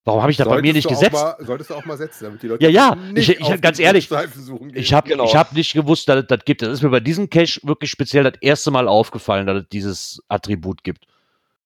Warum 0.06 0.20
habe 0.20 0.30
ich 0.30 0.36
das 0.36 0.46
bei 0.46 0.60
mir 0.60 0.74
nicht 0.74 0.86
gesetzt? 0.86 1.14
Mal, 1.14 1.34
solltest 1.40 1.70
du 1.70 1.74
auch 1.74 1.84
mal 1.86 1.96
setzen, 1.96 2.24
damit 2.24 2.42
die 2.42 2.48
Leute 2.48 2.62
Ja, 2.64 2.68
ja, 2.68 2.94
nicht 2.94 3.30
ich- 3.30 3.40
ich- 3.40 3.42
auf 3.42 3.58
ganz 3.62 3.78
ehrlich, 3.78 4.06
Seifen 4.08 4.42
suchen 4.42 4.68
gehen. 4.68 4.78
Ich 4.82 4.92
habe 4.92 5.08
Genau. 5.08 5.24
ich 5.24 5.34
hab 5.34 5.54
nicht 5.54 5.72
gewusst, 5.72 6.06
dass 6.10 6.20
es 6.20 6.26
das 6.26 6.44
gibt. 6.44 6.60
Das 6.60 6.68
ist 6.68 6.82
mir 6.82 6.90
bei 6.90 7.00
diesem 7.00 7.30
Cache 7.30 7.58
wirklich 7.62 7.90
speziell 7.90 8.24
das 8.24 8.34
erste 8.42 8.70
Mal 8.70 8.86
aufgefallen, 8.86 9.46
dass 9.46 9.62
es 9.62 9.68
dieses 9.70 10.20
Attribut 10.28 10.84
gibt. 10.84 11.06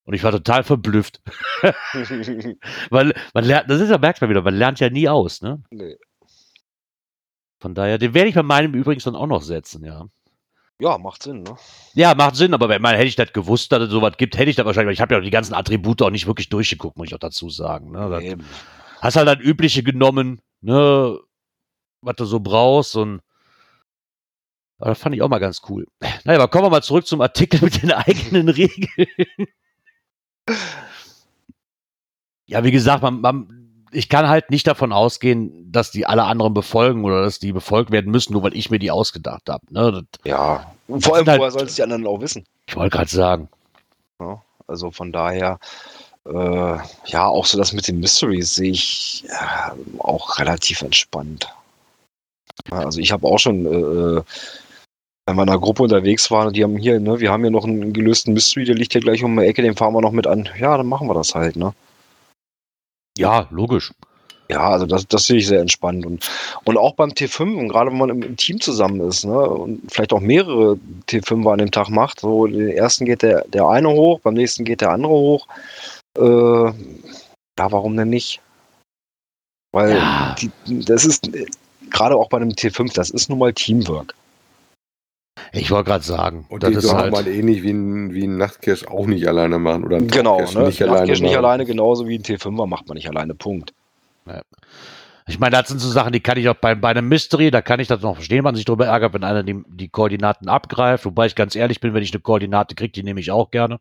Und 0.04 0.14
ich 0.14 0.22
war 0.22 0.30
total 0.30 0.62
verblüfft. 0.62 1.20
Weil 2.90 3.12
man 3.34 3.44
lernt, 3.44 3.68
das 3.68 3.80
ist 3.80 3.90
ja 3.90 3.98
merkt 3.98 4.20
man 4.20 4.30
wieder, 4.30 4.42
man 4.42 4.54
lernt 4.54 4.78
ja 4.78 4.88
nie 4.88 5.08
aus, 5.08 5.42
ne? 5.42 5.60
nee. 5.70 5.96
Von 7.60 7.74
daher, 7.74 7.98
den 7.98 8.14
werde 8.14 8.28
ich 8.28 8.36
bei 8.36 8.44
meinem 8.44 8.72
übrigens 8.74 9.02
dann 9.02 9.16
auch 9.16 9.26
noch 9.26 9.42
setzen, 9.42 9.84
ja. 9.84 10.06
Ja, 10.80 10.96
macht 10.96 11.24
Sinn, 11.24 11.42
ne? 11.42 11.56
Ja, 11.94 12.14
macht 12.14 12.36
Sinn, 12.36 12.54
aber 12.54 12.68
wenn 12.68 12.80
man 12.80 12.94
hätte 12.94 13.08
ich 13.08 13.16
das 13.16 13.32
gewusst, 13.32 13.72
dass 13.72 13.82
es 13.82 13.90
sowas 13.90 14.16
gibt, 14.16 14.38
hätte 14.38 14.50
ich 14.50 14.56
das 14.56 14.64
wahrscheinlich, 14.64 14.86
weil 14.86 14.94
ich 14.94 15.00
habe 15.00 15.14
ja 15.14 15.20
auch 15.20 15.24
die 15.24 15.30
ganzen 15.30 15.54
Attribute 15.54 16.02
auch 16.02 16.10
nicht 16.10 16.26
wirklich 16.28 16.48
durchgeguckt, 16.48 16.96
muss 16.96 17.08
ich 17.08 17.14
auch 17.14 17.18
dazu 17.18 17.50
sagen. 17.50 17.90
Ne? 17.90 18.08
Das, 18.08 18.22
Eben. 18.22 18.44
hast 19.00 19.16
halt 19.16 19.26
das 19.26 19.40
Übliche 19.40 19.82
genommen, 19.82 20.40
ne, 20.60 21.18
was 22.00 22.16
du 22.16 22.24
so 22.26 22.38
brauchst 22.38 22.94
und 22.94 23.20
aber 24.80 24.90
das 24.90 25.00
fand 25.00 25.16
ich 25.16 25.22
auch 25.22 25.28
mal 25.28 25.40
ganz 25.40 25.60
cool. 25.68 25.88
Naja, 26.24 26.38
aber 26.38 26.48
kommen 26.48 26.66
wir 26.66 26.70
mal 26.70 26.82
zurück 26.82 27.04
zum 27.06 27.20
Artikel 27.20 27.60
mit 27.62 27.82
den 27.82 27.90
eigenen 27.90 28.48
Regeln. 28.48 29.08
Ja, 32.46 32.62
wie 32.62 32.70
gesagt, 32.70 33.02
man, 33.02 33.20
man, 33.20 33.57
ich 33.90 34.08
kann 34.08 34.28
halt 34.28 34.50
nicht 34.50 34.66
davon 34.66 34.92
ausgehen, 34.92 35.70
dass 35.72 35.90
die 35.90 36.06
alle 36.06 36.24
anderen 36.24 36.54
befolgen 36.54 37.04
oder 37.04 37.22
dass 37.22 37.38
die 37.38 37.52
befolgt 37.52 37.90
werden 37.90 38.10
müssen, 38.10 38.32
nur 38.32 38.42
weil 38.42 38.56
ich 38.56 38.70
mir 38.70 38.78
die 38.78 38.90
ausgedacht 38.90 39.48
habe. 39.48 39.64
Ne? 39.70 40.04
Ja. 40.24 40.72
Und 40.86 41.04
vor 41.04 41.16
allem, 41.16 41.26
halt- 41.26 41.40
woher 41.40 41.50
sollen 41.50 41.66
es 41.66 41.74
die 41.74 41.82
anderen 41.82 42.06
auch 42.06 42.20
wissen? 42.20 42.44
Ich 42.66 42.76
wollte 42.76 42.96
gerade 42.96 43.10
sagen. 43.10 43.48
Ja, 44.20 44.42
also 44.66 44.90
von 44.90 45.12
daher, 45.12 45.58
äh, 46.26 46.76
ja, 47.06 47.26
auch 47.26 47.46
so 47.46 47.56
das 47.56 47.72
mit 47.72 47.88
den 47.88 48.00
Mysteries 48.00 48.54
sehe 48.54 48.72
ich 48.72 49.24
äh, 49.28 50.00
auch 50.00 50.38
relativ 50.38 50.82
entspannt. 50.82 51.48
Ja, 52.70 52.78
also 52.78 53.00
ich 53.00 53.12
habe 53.12 53.26
auch 53.26 53.38
schon, 53.38 53.66
äh, 53.66 54.22
wenn 55.26 55.36
wir 55.36 55.42
in 55.42 55.48
einer 55.48 55.60
Gruppe 55.60 55.82
unterwegs 55.84 56.30
waren 56.30 56.52
die 56.52 56.64
haben 56.64 56.76
hier, 56.76 56.98
ne, 57.00 57.20
wir 57.20 57.30
haben 57.30 57.42
hier 57.42 57.50
noch 57.50 57.64
einen 57.64 57.92
gelösten 57.92 58.32
Mystery, 58.32 58.64
der 58.64 58.74
liegt 58.74 58.92
hier 58.92 59.02
gleich 59.02 59.22
um 59.22 59.36
die 59.36 59.44
Ecke, 59.44 59.62
den 59.62 59.76
fahren 59.76 59.94
wir 59.94 60.00
noch 60.00 60.12
mit 60.12 60.26
an. 60.26 60.48
Ja, 60.58 60.76
dann 60.76 60.86
machen 60.86 61.06
wir 61.06 61.14
das 61.14 61.34
halt, 61.34 61.56
ne? 61.56 61.74
Ja, 63.18 63.46
logisch. 63.50 63.92
Ja, 64.50 64.70
also 64.70 64.86
das, 64.86 65.06
das 65.06 65.24
sehe 65.24 65.36
ich 65.38 65.46
sehr 65.46 65.60
entspannt. 65.60 66.06
Und, 66.06 66.26
und 66.64 66.78
auch 66.78 66.94
beim 66.94 67.10
T5, 67.10 67.58
und 67.58 67.68
gerade 67.68 67.90
wenn 67.90 67.98
man 67.98 68.08
im, 68.08 68.22
im 68.22 68.36
Team 68.36 68.60
zusammen 68.60 69.00
ist, 69.02 69.26
ne, 69.26 69.38
und 69.38 69.82
vielleicht 69.92 70.12
auch 70.12 70.20
mehrere 70.20 70.78
T5er 71.06 71.52
an 71.52 71.58
dem 71.58 71.70
Tag 71.70 71.90
macht, 71.90 72.20
so 72.20 72.46
den 72.46 72.68
ersten 72.68 73.04
geht 73.04 73.22
der, 73.22 73.44
der 73.48 73.68
eine 73.68 73.90
hoch, 73.90 74.20
beim 74.20 74.34
nächsten 74.34 74.64
geht 74.64 74.80
der 74.80 74.90
andere 74.90 75.12
hoch. 75.12 75.46
Äh, 76.16 76.22
ja, 76.22 76.72
warum 77.72 77.96
denn 77.96 78.08
nicht? 78.08 78.40
Weil 79.72 79.96
Ja. 79.96 80.34
die, 80.38 80.50
das 80.84 81.04
ist 81.04 81.34
äh, 81.34 81.44
gerade 81.90 82.16
auch 82.16 82.30
bei 82.30 82.38
einem 82.38 82.50
T5, 82.50 82.94
das 82.94 83.10
ist 83.10 83.28
nun 83.28 83.40
mal 83.40 83.52
Teamwork. 83.52 84.14
Ich 85.52 85.70
wollte 85.70 85.90
gerade 85.90 86.04
sagen. 86.04 86.46
Und 86.48 86.62
das 86.62 86.70
die 86.70 86.76
ist 86.76 86.92
halt, 86.92 87.12
man 87.12 87.26
ähnlich 87.26 87.62
wie 87.62 87.70
ein, 87.70 88.12
wie 88.14 88.24
ein 88.26 88.36
Nachtcache 88.36 88.90
auch 88.90 89.06
nicht 89.06 89.26
alleine 89.26 89.58
machen. 89.58 89.84
Oder 89.84 89.96
ein 89.96 90.08
Genau, 90.08 90.38
ne? 90.40 90.44
nicht 90.44 90.82
alleine 90.82 90.98
Nachtcache 91.00 91.06
nicht 91.06 91.22
machen. 91.22 91.36
alleine, 91.36 91.64
genauso 91.64 92.06
wie 92.06 92.18
ein 92.18 92.22
T5er 92.22 92.66
macht 92.66 92.88
man 92.88 92.96
nicht 92.96 93.08
alleine, 93.08 93.34
Punkt. 93.34 93.72
ich 95.26 95.38
meine, 95.38 95.56
das 95.56 95.68
sind 95.68 95.78
so 95.80 95.88
Sachen, 95.90 96.12
die 96.12 96.20
kann 96.20 96.38
ich 96.38 96.48
auch 96.48 96.54
bei, 96.54 96.74
bei 96.74 96.88
einem 96.90 97.08
Mystery, 97.08 97.50
da 97.50 97.62
kann 97.62 97.80
ich 97.80 97.88
das 97.88 98.02
noch 98.02 98.14
verstehen, 98.14 98.38
wenn 98.38 98.44
man 98.44 98.54
sich 98.56 98.64
darüber 98.64 98.86
ärgert, 98.86 99.14
wenn 99.14 99.24
einer 99.24 99.42
die, 99.42 99.62
die 99.68 99.88
Koordinaten 99.88 100.48
abgreift. 100.48 101.04
Wobei 101.04 101.26
ich 101.26 101.34
ganz 101.34 101.54
ehrlich 101.54 101.80
bin, 101.80 101.94
wenn 101.94 102.02
ich 102.02 102.12
eine 102.12 102.20
Koordinate 102.20 102.74
kriege, 102.74 102.92
die 102.92 103.02
nehme 103.02 103.20
ich 103.20 103.30
auch 103.30 103.50
gerne. 103.50 103.78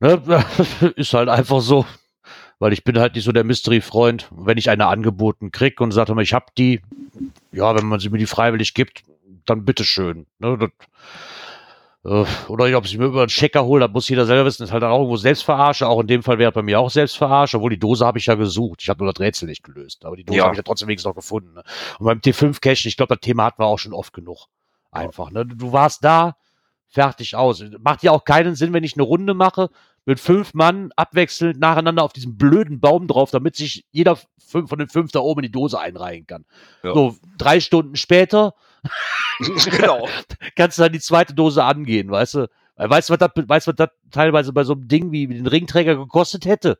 Ne? 0.00 0.22
Ist 0.96 1.14
halt 1.14 1.28
einfach 1.28 1.60
so. 1.60 1.86
Weil 2.58 2.72
ich 2.72 2.84
bin 2.84 2.98
halt 2.98 3.14
nicht 3.14 3.24
so 3.24 3.32
der 3.32 3.44
Mystery-Freund. 3.44 4.28
Wenn 4.30 4.58
ich 4.58 4.70
eine 4.70 4.86
angeboten 4.86 5.50
krieg 5.50 5.80
und 5.80 5.92
sage, 5.92 6.14
ich 6.22 6.32
habe 6.32 6.46
die, 6.56 6.80
ja, 7.52 7.76
wenn 7.76 7.86
man 7.86 8.00
sie 8.00 8.10
mir 8.10 8.18
die 8.18 8.26
freiwillig 8.26 8.74
gibt, 8.74 9.02
dann 9.46 9.64
bitteschön. 9.64 10.26
Ne? 10.38 10.58
Das, 10.58 10.70
äh, 12.04 12.24
oder 12.50 12.76
ob 12.76 12.84
ich 12.84 12.98
mir 12.98 13.06
über 13.06 13.20
einen 13.20 13.28
Checker 13.28 13.64
hole, 13.64 13.80
das 13.84 13.92
muss 13.92 14.08
jeder 14.08 14.26
selber 14.26 14.44
wissen, 14.46 14.64
ist 14.64 14.72
halt 14.72 14.82
dann 14.82 14.90
auch 14.90 14.98
irgendwo 14.98 15.16
Selbstverarsche. 15.16 15.88
Auch 15.88 16.00
in 16.00 16.06
dem 16.06 16.22
Fall 16.22 16.38
wäre 16.38 16.52
bei 16.52 16.62
mir 16.62 16.80
auch 16.80 16.90
Selbstverarsche, 16.90 17.56
obwohl 17.56 17.70
die 17.70 17.78
Dose 17.78 18.04
habe 18.04 18.18
ich 18.18 18.26
ja 18.26 18.34
gesucht. 18.34 18.80
Ich 18.82 18.88
habe 18.88 19.02
nur 19.04 19.12
das 19.12 19.20
Rätsel 19.20 19.48
nicht 19.48 19.62
gelöst. 19.62 20.04
Aber 20.04 20.16
die 20.16 20.24
Dose 20.24 20.38
Ja. 20.38 20.44
habe 20.44 20.54
ich 20.54 20.58
ja 20.58 20.62
trotzdem 20.62 20.88
wenigstens 20.88 21.08
noch 21.08 21.16
gefunden. 21.16 21.54
Ne? 21.54 21.62
Und 21.98 22.06
beim 22.06 22.18
T5-Cache, 22.18 22.88
ich 22.88 22.96
glaube, 22.96 23.14
das 23.14 23.20
Thema 23.20 23.44
hatten 23.44 23.60
wir 23.62 23.66
auch 23.66 23.78
schon 23.78 23.94
oft 23.94 24.12
genug. 24.12 24.46
Einfach. 24.90 25.30
Ne? 25.30 25.46
Du 25.46 25.72
warst 25.72 26.04
da, 26.04 26.36
fertig 26.88 27.34
aus. 27.34 27.64
Macht 27.80 28.02
ja 28.02 28.12
auch 28.12 28.24
keinen 28.24 28.54
Sinn, 28.54 28.72
wenn 28.72 28.84
ich 28.84 28.94
eine 28.94 29.02
Runde 29.02 29.34
mache 29.34 29.70
mit 30.06 30.20
fünf 30.20 30.54
Mann 30.54 30.90
abwechselnd 30.96 31.58
nacheinander 31.58 32.02
auf 32.02 32.12
diesem 32.12 32.36
blöden 32.36 32.80
Baum 32.80 33.06
drauf, 33.06 33.30
damit 33.30 33.56
sich 33.56 33.84
jeder 33.90 34.18
von 34.38 34.78
den 34.78 34.88
fünf 34.88 35.12
da 35.12 35.20
oben 35.20 35.40
in 35.40 35.46
die 35.46 35.52
Dose 35.52 35.78
einreihen 35.78 36.26
kann. 36.26 36.44
Ja. 36.82 36.94
So, 36.94 37.16
drei 37.38 37.60
Stunden 37.60 37.96
später 37.96 38.54
genau. 39.70 40.08
kannst 40.56 40.78
du 40.78 40.82
dann 40.82 40.92
die 40.92 41.00
zweite 41.00 41.34
Dose 41.34 41.64
angehen, 41.64 42.10
weißt 42.10 42.34
du? 42.34 42.48
Weißt 42.76 43.08
du, 43.08 43.12
was 43.12 43.18
das, 43.18 43.30
weißt, 43.36 43.66
du, 43.66 43.70
was 43.70 43.76
das 43.76 43.88
teilweise 44.10 44.52
bei 44.52 44.64
so 44.64 44.72
einem 44.72 44.88
Ding 44.88 45.12
wie 45.12 45.28
den 45.28 45.46
Ringträger 45.46 45.96
gekostet 45.96 46.44
hätte? 46.44 46.78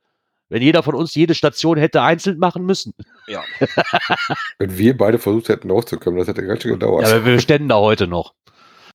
Wenn 0.49 0.61
jeder 0.61 0.83
von 0.83 0.95
uns 0.95 1.15
jede 1.15 1.35
Station 1.35 1.79
hätte 1.79 2.03
einzeln 2.03 2.39
machen 2.39 2.67
müssen. 2.67 2.95
Ja. 3.27 3.43
Wenn 4.59 4.77
wir 4.77 4.97
beide 4.97 5.19
versucht 5.19 5.49
hätten 5.49 5.71
rauszukommen, 5.71 6.19
das 6.19 6.29
hätte 6.29 6.47
ganz 6.47 6.63
schön 6.63 6.73
gedauert. 6.73 7.09
Ja, 7.09 7.17
aber 7.17 7.25
wir 7.25 7.41
ständen 7.41 7.69
da 7.69 7.77
heute 7.77 8.07
noch. 8.07 8.35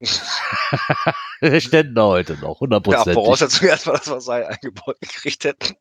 ständen 1.60 1.96
da 1.96 2.04
heute 2.04 2.34
noch, 2.36 2.56
ja, 2.56 2.60
hundertprozentig. 2.60 3.14
Voraussetzung 3.14 3.68
erstmal, 3.68 3.98
dass 3.98 4.08
wir 4.08 4.16
das 4.16 4.26
Seil 4.26 4.46
eingebaut 4.46 5.00
gekriegt 5.02 5.44
hätten. 5.44 5.76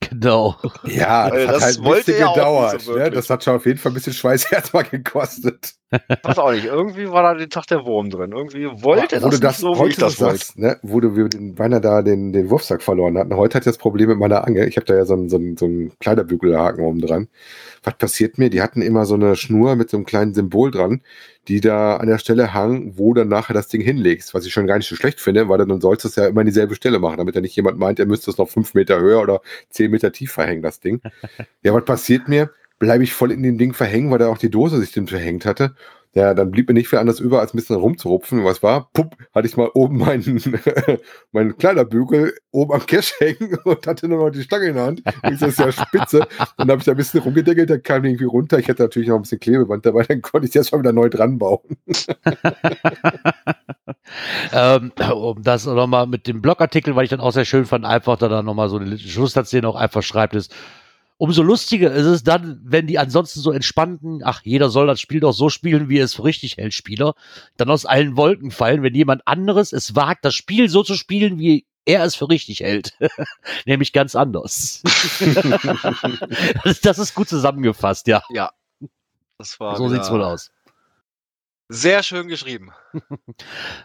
genau. 0.00 0.56
Ja, 0.84 1.30
das 1.30 1.38
Weil 1.38 1.48
hat 1.48 1.54
das 1.54 1.62
halt 1.62 1.78
ein 1.78 1.84
bisschen 1.84 2.14
er 2.14 2.28
gedauert. 2.28 2.80
so 2.80 2.94
ne? 2.96 3.10
Das 3.10 3.30
hat 3.30 3.44
schon 3.44 3.56
auf 3.56 3.66
jeden 3.66 3.78
Fall 3.78 3.92
ein 3.92 3.94
bisschen 3.94 4.12
Schweiß 4.14 4.44
erstmal 4.52 4.84
gekostet. 4.84 5.74
Weiß 6.22 6.38
auch 6.38 6.52
nicht, 6.52 6.64
irgendwie 6.64 7.10
war 7.10 7.22
da 7.22 7.34
den 7.34 7.50
Tag 7.50 7.66
der 7.66 7.84
Wurm 7.84 8.10
drin. 8.10 8.32
Irgendwie 8.32 8.66
wollte 8.82 9.22
wo 9.22 9.28
das, 9.28 9.40
nicht 9.40 9.56
so, 9.56 9.74
wie 9.78 9.88
ich 9.88 9.96
das 9.96 10.20
wollte. 10.20 10.44
ne, 10.56 10.78
wo 10.82 11.00
du 11.00 11.14
wir 11.16 11.28
den 11.28 11.58
Weiner 11.58 11.80
da 11.80 12.02
den, 12.02 12.32
den 12.32 12.50
Wurfsack 12.50 12.82
verloren 12.82 13.18
hatten. 13.18 13.36
Heute 13.36 13.56
hat 13.56 13.66
das 13.66 13.78
Problem 13.78 14.08
mit 14.08 14.18
meiner 14.18 14.46
Angel. 14.46 14.66
Ich 14.66 14.76
habe 14.76 14.86
da 14.86 14.94
ja 14.94 15.04
so 15.04 15.14
einen, 15.14 15.28
so 15.28 15.36
einen, 15.36 15.56
so 15.56 15.66
einen 15.66 15.92
Kleiderbügelhaken 15.98 16.84
oben 16.84 17.00
dran. 17.00 17.28
Was 17.82 17.94
passiert 17.94 18.38
mir? 18.38 18.48
Die 18.48 18.62
hatten 18.62 18.80
immer 18.80 19.04
so 19.04 19.14
eine 19.14 19.36
Schnur 19.36 19.76
mit 19.76 19.90
so 19.90 19.96
einem 19.96 20.06
kleinen 20.06 20.34
Symbol 20.34 20.70
dran, 20.70 21.02
die 21.48 21.60
da 21.60 21.96
an 21.96 22.06
der 22.06 22.18
Stelle 22.18 22.54
hang, 22.54 22.96
wo 22.96 23.12
dann 23.14 23.28
nachher 23.28 23.54
das 23.54 23.68
Ding 23.68 23.80
hinlegst. 23.80 24.34
Was 24.34 24.46
ich 24.46 24.52
schon 24.52 24.66
gar 24.66 24.78
nicht 24.78 24.88
so 24.88 24.94
schlecht 24.94 25.20
finde, 25.20 25.48
weil 25.48 25.58
dann 25.58 25.80
sollst 25.80 26.04
du 26.04 26.08
es 26.08 26.16
ja 26.16 26.26
immer 26.26 26.40
an 26.40 26.46
dieselbe 26.46 26.74
Stelle 26.74 26.98
machen, 27.00 27.18
damit 27.18 27.34
ja 27.34 27.40
nicht 27.40 27.56
jemand 27.56 27.78
meint, 27.78 27.98
er 27.98 28.06
müsste 28.06 28.30
es 28.30 28.38
noch 28.38 28.48
fünf 28.48 28.74
Meter 28.74 29.00
höher 29.00 29.20
oder 29.20 29.40
zehn 29.70 29.90
Meter 29.90 30.12
tiefer 30.12 30.44
hängen, 30.46 30.62
das 30.62 30.80
Ding. 30.80 31.00
ja, 31.62 31.74
was 31.74 31.84
passiert 31.84 32.28
mir? 32.28 32.50
Bleibe 32.82 33.04
ich 33.04 33.12
voll 33.12 33.30
in 33.30 33.44
dem 33.44 33.58
Ding 33.58 33.74
verhängen, 33.74 34.10
weil 34.10 34.18
da 34.18 34.26
auch 34.26 34.38
die 34.38 34.50
Dose 34.50 34.80
sich 34.80 34.90
dem 34.90 35.06
verhängt 35.06 35.46
hatte. 35.46 35.76
Ja, 36.14 36.34
dann 36.34 36.50
blieb 36.50 36.66
mir 36.66 36.74
nicht 36.74 36.88
viel 36.88 36.98
anderes 36.98 37.20
über, 37.20 37.38
als 37.38 37.54
ein 37.54 37.58
bisschen 37.58 37.76
rumzurupfen. 37.76 38.42
Was 38.42 38.60
war? 38.60 38.90
Pupp, 38.92 39.14
hatte 39.32 39.46
ich 39.46 39.56
mal 39.56 39.70
oben 39.72 39.98
meinen, 39.98 40.42
meinen 41.32 41.56
Kleiderbügel 41.56 42.34
oben 42.50 42.72
am 42.72 42.84
Cash 42.84 43.14
hängen 43.20 43.56
und 43.62 43.86
hatte 43.86 44.08
nur 44.08 44.18
noch 44.18 44.30
die 44.30 44.42
Stange 44.42 44.66
in 44.66 44.74
der 44.74 44.84
Hand. 44.84 45.02
Das 45.22 45.42
ist 45.42 45.60
ja 45.60 45.70
spitze. 45.70 46.26
Dann 46.56 46.70
habe 46.70 46.80
ich 46.80 46.86
da 46.86 46.90
ein 46.90 46.96
bisschen 46.96 47.20
rumgedeckelt, 47.20 47.70
dann 47.70 47.84
kam 47.84 48.04
irgendwie 48.04 48.24
runter. 48.24 48.58
Ich 48.58 48.68
hatte 48.68 48.82
natürlich 48.82 49.10
noch 49.10 49.14
ein 49.14 49.22
bisschen 49.22 49.38
Klebeband 49.38 49.86
dabei, 49.86 50.02
dann 50.02 50.22
konnte 50.22 50.48
ich 50.48 50.52
das 50.52 50.70
schon 50.70 50.80
wieder 50.80 50.92
neu 50.92 51.08
dran 51.08 51.38
bauen. 51.38 51.78
ähm, 54.52 54.90
um 55.14 55.40
das 55.40 55.66
nochmal 55.66 56.08
mit 56.08 56.26
dem 56.26 56.42
Blogartikel, 56.42 56.96
weil 56.96 57.04
ich 57.04 57.10
dann 57.10 57.20
auch 57.20 57.30
sehr 57.30 57.44
schön 57.44 57.64
fand, 57.64 57.84
einfach 57.84 58.18
da 58.18 58.26
dann 58.26 58.44
nochmal 58.44 58.68
so 58.68 58.76
eine 58.76 58.98
Schlusssatz, 58.98 59.50
den 59.50 59.64
auch 59.66 59.76
einfach 59.76 60.02
schreibt, 60.02 60.34
ist, 60.34 60.52
umso 61.16 61.42
lustiger 61.42 61.92
ist 61.92 62.06
es 62.06 62.22
dann, 62.24 62.60
wenn 62.64 62.86
die 62.86 62.98
ansonsten 62.98 63.40
so 63.40 63.52
entspannten, 63.52 64.22
ach, 64.24 64.42
jeder 64.44 64.70
soll 64.70 64.86
das 64.86 65.00
Spiel 65.00 65.20
doch 65.20 65.32
so 65.32 65.48
spielen, 65.48 65.88
wie 65.88 65.98
er 65.98 66.04
es 66.04 66.14
für 66.14 66.24
richtig 66.24 66.56
hält, 66.56 66.74
Spieler, 66.74 67.14
dann 67.56 67.70
aus 67.70 67.86
allen 67.86 68.16
Wolken 68.16 68.50
fallen, 68.50 68.82
wenn 68.82 68.94
jemand 68.94 69.26
anderes 69.26 69.72
es 69.72 69.94
wagt, 69.94 70.24
das 70.24 70.34
Spiel 70.34 70.68
so 70.68 70.82
zu 70.82 70.94
spielen, 70.94 71.38
wie 71.38 71.66
er 71.84 72.04
es 72.04 72.14
für 72.14 72.28
richtig 72.28 72.60
hält. 72.60 72.96
Nämlich 73.66 73.92
ganz 73.92 74.14
anders. 74.14 74.82
das, 76.64 76.80
das 76.80 76.98
ist 76.98 77.14
gut 77.14 77.28
zusammengefasst, 77.28 78.06
ja. 78.06 78.22
Das 79.38 79.58
war 79.58 79.76
So 79.76 79.88
sieht's 79.88 80.10
wohl 80.10 80.22
aus. 80.22 80.50
Sehr 81.68 82.02
schön 82.02 82.28
geschrieben. 82.28 82.72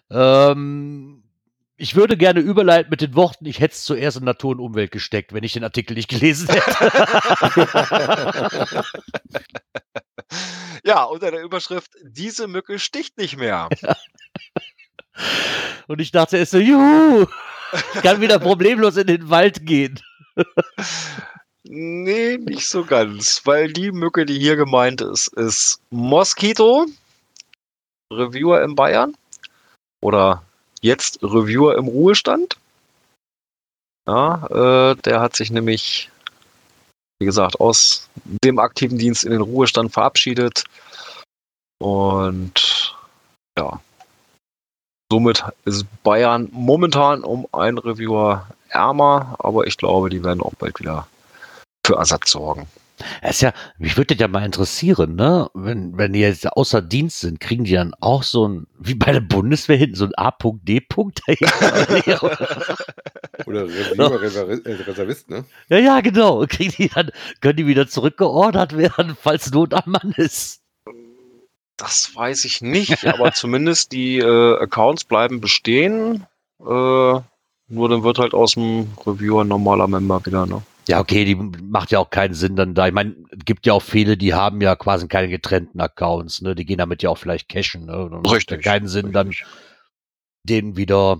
Ähm, 0.09 1.23
ich 1.77 1.95
würde 1.95 2.17
gerne 2.17 2.39
überleiten 2.39 2.89
mit 2.89 3.01
den 3.01 3.15
Worten, 3.15 3.45
ich 3.45 3.59
hätte 3.59 3.75
es 3.75 3.83
zuerst 3.83 4.17
in 4.17 4.25
Natur 4.25 4.51
und 4.51 4.59
Umwelt 4.59 4.91
gesteckt, 4.91 5.33
wenn 5.33 5.43
ich 5.43 5.53
den 5.53 5.63
Artikel 5.63 5.93
nicht 5.93 6.09
gelesen 6.09 6.49
hätte. 6.49 8.83
Ja, 10.83 11.03
unter 11.03 11.31
der 11.31 11.43
Überschrift, 11.43 11.91
diese 12.01 12.47
Mücke 12.47 12.79
sticht 12.79 13.17
nicht 13.17 13.37
mehr. 13.37 13.69
und 15.87 15.99
ich 15.99 16.11
dachte 16.11 16.37
erst 16.37 16.51
so, 16.51 16.59
juhu, 16.59 17.25
ich 17.93 18.01
kann 18.01 18.21
wieder 18.21 18.39
problemlos 18.39 18.95
in 18.95 19.07
den 19.07 19.29
Wald 19.29 19.65
gehen. 19.65 19.99
Nee, 21.63 22.37
nicht 22.37 22.67
so 22.67 22.85
ganz, 22.85 23.41
weil 23.43 23.73
die 23.73 23.91
Mücke, 23.91 24.25
die 24.25 24.39
hier 24.39 24.55
gemeint 24.55 25.01
ist, 25.01 25.27
ist 25.35 25.81
Mosquito, 25.89 26.85
Reviewer 28.11 28.63
in 28.63 28.75
Bayern 28.75 29.15
oder 30.01 30.46
jetzt 30.81 31.21
Reviewer 31.23 31.77
im 31.77 31.87
Ruhestand. 31.87 32.57
Ja, 34.07 34.91
äh, 34.91 34.95
der 34.95 35.19
hat 35.19 35.35
sich 35.35 35.51
nämlich, 35.51 36.09
wie 37.19 37.25
gesagt, 37.25 37.59
aus 37.59 38.09
dem 38.23 38.59
aktiven 38.59 38.97
Dienst 38.97 39.25
in 39.25 39.31
den 39.31 39.41
Ruhestand 39.41 39.91
verabschiedet 39.91 40.63
und 41.79 42.95
ja, 43.57 43.81
somit 45.11 45.43
ist 45.65 45.85
Bayern 46.03 46.47
momentan 46.51 47.23
um 47.23 47.47
einen 47.51 47.77
Reviewer 47.77 48.47
ärmer, 48.69 49.35
aber 49.39 49.67
ich 49.67 49.77
glaube, 49.77 50.09
die 50.09 50.23
werden 50.23 50.41
auch 50.41 50.53
bald 50.55 50.79
wieder 50.79 51.07
für 51.85 51.95
Ersatz 51.95 52.31
sorgen. 52.31 52.67
Das 53.21 53.31
ist 53.31 53.41
ja, 53.41 53.53
mich 53.77 53.95
würde 53.95 54.15
das 54.15 54.21
ja 54.21 54.27
mal 54.27 54.43
interessieren, 54.45 55.15
ne? 55.15 55.49
Wenn, 55.53 55.97
wenn 55.97 56.13
die 56.13 56.19
jetzt 56.19 56.47
außer 56.47 56.81
Dienst 56.81 57.19
sind, 57.21 57.39
kriegen 57.39 57.63
die 57.63 57.73
dann 57.73 57.93
auch 57.99 58.23
so 58.23 58.47
ein, 58.47 58.65
wie 58.79 58.95
bei 58.95 59.11
der 59.11 59.21
Bundeswehr 59.21 59.77
hinten, 59.77 59.95
so 59.95 60.05
ein 60.05 60.15
A-Punkt, 60.15 60.67
D-Punkt? 60.67 61.21
Oder 63.45 63.67
Reservist, 63.67 64.65
äh, 64.65 64.73
Reservist, 64.73 65.29
ne? 65.29 65.45
ja, 65.69 65.77
ja, 65.77 66.01
genau. 66.01 66.45
Kriegen 66.49 66.73
die 66.77 66.89
dann, 66.89 67.11
können 67.41 67.57
die 67.57 67.67
wieder 67.67 67.87
zurückgeordert 67.87 68.75
werden, 68.75 69.15
falls 69.21 69.51
Not 69.51 69.73
am 69.73 69.83
Mann 69.91 70.13
ist. 70.17 70.61
Das 71.77 72.15
weiß 72.15 72.45
ich 72.45 72.61
nicht, 72.61 73.05
aber 73.05 73.33
zumindest 73.33 73.91
die 73.91 74.17
äh, 74.17 74.57
Accounts 74.59 75.03
bleiben 75.03 75.39
bestehen. 75.39 76.25
Äh, 76.59 76.63
nur 76.63 77.89
dann 77.89 78.03
wird 78.03 78.17
halt 78.17 78.33
aus 78.33 78.53
dem 78.53 78.87
Reviewer 79.05 79.43
ein 79.43 79.47
normaler 79.47 79.87
Member 79.87 80.25
wieder, 80.25 80.47
ne? 80.47 80.63
Ja, 80.87 80.99
okay, 80.99 81.25
die 81.25 81.35
macht 81.35 81.91
ja 81.91 81.99
auch 81.99 82.09
keinen 82.09 82.33
Sinn 82.33 82.55
dann 82.55 82.73
da. 82.73 82.87
Ich 82.87 82.93
meine, 82.93 83.15
es 83.31 83.45
gibt 83.45 83.65
ja 83.65 83.73
auch 83.73 83.81
viele, 83.81 84.17
die 84.17 84.33
haben 84.33 84.61
ja 84.61 84.75
quasi 84.75 85.07
keine 85.07 85.27
getrennten 85.27 85.79
Accounts, 85.81 86.41
ne? 86.41 86.55
Die 86.55 86.65
gehen 86.65 86.77
damit 86.77 87.03
ja 87.03 87.09
auch 87.09 87.17
vielleicht 87.17 87.49
cashen, 87.49 87.85
ne? 87.85 88.09
Dann 88.11 88.21
macht 88.21 88.51
ja 88.51 88.57
keinen 88.57 88.87
Sinn, 88.87 89.11
dann 89.11 89.33
den 90.43 90.77
wieder. 90.77 91.19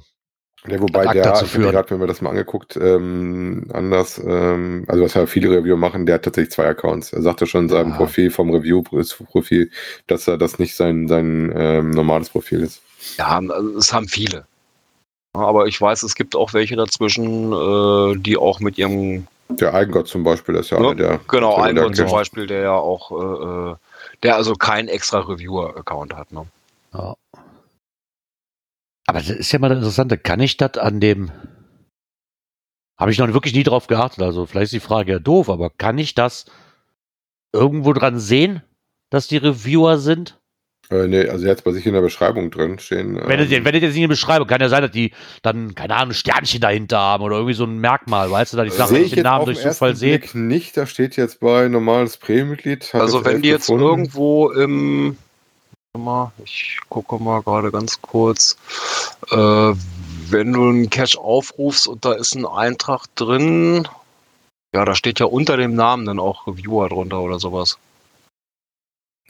Ja, 0.67 0.81
wobei 0.81 1.13
der, 1.13 1.33
zu 1.35 1.45
führen. 1.45 1.71
gerade, 1.71 1.89
wenn 1.91 1.99
wir 1.99 2.07
das 2.07 2.21
mal 2.21 2.31
angeguckt, 2.31 2.75
ähm, 2.77 3.69
anders, 3.71 4.19
ähm, 4.25 4.85
also 4.87 5.03
was 5.03 5.13
ja 5.13 5.25
viele 5.25 5.49
Reviewer 5.51 5.77
machen, 5.77 6.05
der 6.05 6.15
hat 6.15 6.23
tatsächlich 6.23 6.51
zwei 6.51 6.65
Accounts. 6.65 7.13
Er 7.13 7.21
sagte 7.21 7.45
schon 7.45 7.63
in 7.65 7.69
seinem 7.69 7.91
Ja. 7.91 7.97
Profil 7.97 8.31
vom 8.31 8.49
Review-Profil, 8.49 9.69
dass 10.07 10.27
er 10.27 10.37
das 10.37 10.59
nicht 10.59 10.75
sein, 10.75 11.07
sein 11.07 11.53
ähm, 11.55 11.91
normales 11.91 12.29
Profil 12.29 12.61
ist. 12.61 12.81
Ja, 13.17 13.37
also 13.37 13.77
es 13.77 13.93
haben 13.93 14.07
viele. 14.07 14.45
Aber 15.33 15.67
ich 15.67 15.79
weiß, 15.79 16.03
es 16.03 16.15
gibt 16.15 16.35
auch 16.35 16.53
welche 16.53 16.75
dazwischen, 16.75 17.53
äh, 17.53 18.17
die 18.17 18.37
auch 18.37 18.59
mit 18.59 18.77
ihrem, 18.77 19.27
Der 19.49 19.73
Eigengott 19.73 20.07
zum 20.07 20.23
Beispiel, 20.23 20.55
ist 20.55 20.69
ja 20.71 20.77
Ja, 20.79 20.85
einer 20.87 20.95
der. 20.95 21.19
genau, 21.27 21.63
der- 21.71 21.93
zum 21.93 22.11
Beispiel, 22.11 22.47
der 22.47 22.61
ja 22.61 22.73
auch, 22.73 23.11
äh, 23.11 23.71
äh, 23.71 23.75
der 24.23 24.35
also 24.35 24.53
keinen 24.55 24.87
extra 24.87 25.19
Reviewer-Account 25.19 26.13
hat, 26.15 26.31
ne? 26.31 26.45
Ja. 26.93 27.15
Aber 29.07 29.19
das 29.19 29.29
ist 29.29 29.51
ja 29.51 29.59
mal 29.59 29.69
das 29.69 29.77
Interessante. 29.77 30.17
Kann 30.17 30.39
ich 30.41 30.57
das 30.57 30.77
an 30.77 30.99
dem. 30.99 31.31
Habe 32.99 33.11
ich 33.11 33.19
noch 33.19 33.31
wirklich 33.31 33.53
nie 33.53 33.63
drauf 33.63 33.87
geachtet. 33.87 34.23
Also, 34.23 34.45
vielleicht 34.45 34.73
ist 34.73 34.83
die 34.83 34.87
Frage 34.87 35.13
ja 35.13 35.19
doof, 35.19 35.49
aber 35.49 35.69
kann 35.69 35.97
ich 35.97 36.13
das 36.13 36.45
irgendwo 37.53 37.93
dran 37.93 38.19
sehen, 38.19 38.61
dass 39.09 39.27
die 39.27 39.37
Reviewer 39.37 39.97
sind? 39.97 40.36
Äh, 40.89 41.07
nee, 41.07 41.27
also 41.27 41.45
jetzt 41.45 41.63
bei 41.63 41.71
sich 41.71 41.85
in 41.85 41.93
der 41.93 42.01
Beschreibung 42.01 42.49
drin 42.49 42.79
stehen. 42.79 43.19
Wenn 43.25 43.41
ich, 43.41 43.51
ähm, 43.51 43.65
wenn 43.65 43.75
ich 43.75 43.83
jetzt 43.83 43.95
nicht 43.95 44.07
beschreibe, 44.07 44.45
kann 44.45 44.61
ja 44.61 44.69
sein, 44.69 44.81
dass 44.81 44.91
die 44.91 45.11
dann, 45.41 45.75
keine 45.75 45.95
Ahnung, 45.95 46.13
Sternchen 46.13 46.61
dahinter 46.61 46.97
haben 46.97 47.23
oder 47.23 47.35
irgendwie 47.35 47.55
so 47.55 47.65
ein 47.65 47.79
Merkmal, 47.79 48.31
weißt 48.31 48.53
du, 48.53 48.57
dass 48.57 48.67
ich 48.67 48.73
sage, 48.73 48.89
Sehe 48.89 48.99
wenn 48.99 49.05
ich 49.05 49.11
den 49.13 49.23
Namen 49.23 49.45
durch 49.45 49.61
Zufall 49.61 49.95
sehe. 49.95 50.21
Nicht, 50.33 50.77
da 50.77 50.85
steht 50.85 51.17
jetzt 51.17 51.41
bei 51.41 51.67
normales 51.67 52.17
Prämitglied. 52.17 52.93
hat 52.93 53.01
Also 53.01 53.25
wenn 53.25 53.41
die 53.41 53.49
jetzt 53.49 53.67
gefunden. 53.67 53.83
irgendwo 53.83 54.49
im, 54.51 55.17
warte 55.91 56.05
mal, 56.05 56.31
ich 56.45 56.79
gucke 56.87 57.21
mal 57.21 57.41
gerade 57.41 57.69
ganz 57.71 58.01
kurz, 58.01 58.55
äh, 59.29 59.73
wenn 60.29 60.53
du 60.53 60.69
einen 60.69 60.89
Cache 60.89 61.19
aufrufst 61.19 61.87
und 61.87 62.05
da 62.05 62.13
ist 62.13 62.33
ein 62.35 62.45
Eintrag 62.45 63.07
drin, 63.15 63.87
ja, 64.73 64.85
da 64.85 64.95
steht 64.95 65.19
ja 65.19 65.25
unter 65.25 65.57
dem 65.57 65.75
Namen 65.75 66.05
dann 66.05 66.19
auch 66.19 66.47
Reviewer 66.47 66.87
drunter 66.87 67.19
oder 67.21 67.39
sowas. 67.39 67.77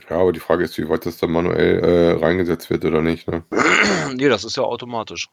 Ja, 0.10 0.18
aber 0.20 0.32
die 0.32 0.40
Frage 0.40 0.64
ist, 0.64 0.78
wie 0.78 0.88
weit 0.90 1.06
das 1.06 1.18
da 1.18 1.28
manuell 1.28 1.80
äh, 1.84 2.12
reingesetzt 2.24 2.70
wird 2.70 2.86
oder 2.86 3.02
nicht. 3.02 3.28
Ne? 3.28 3.44
nee, 4.16 4.30
das 4.30 4.44
ist 4.46 4.56
ja 4.56 4.64
automatisch. 4.64 5.28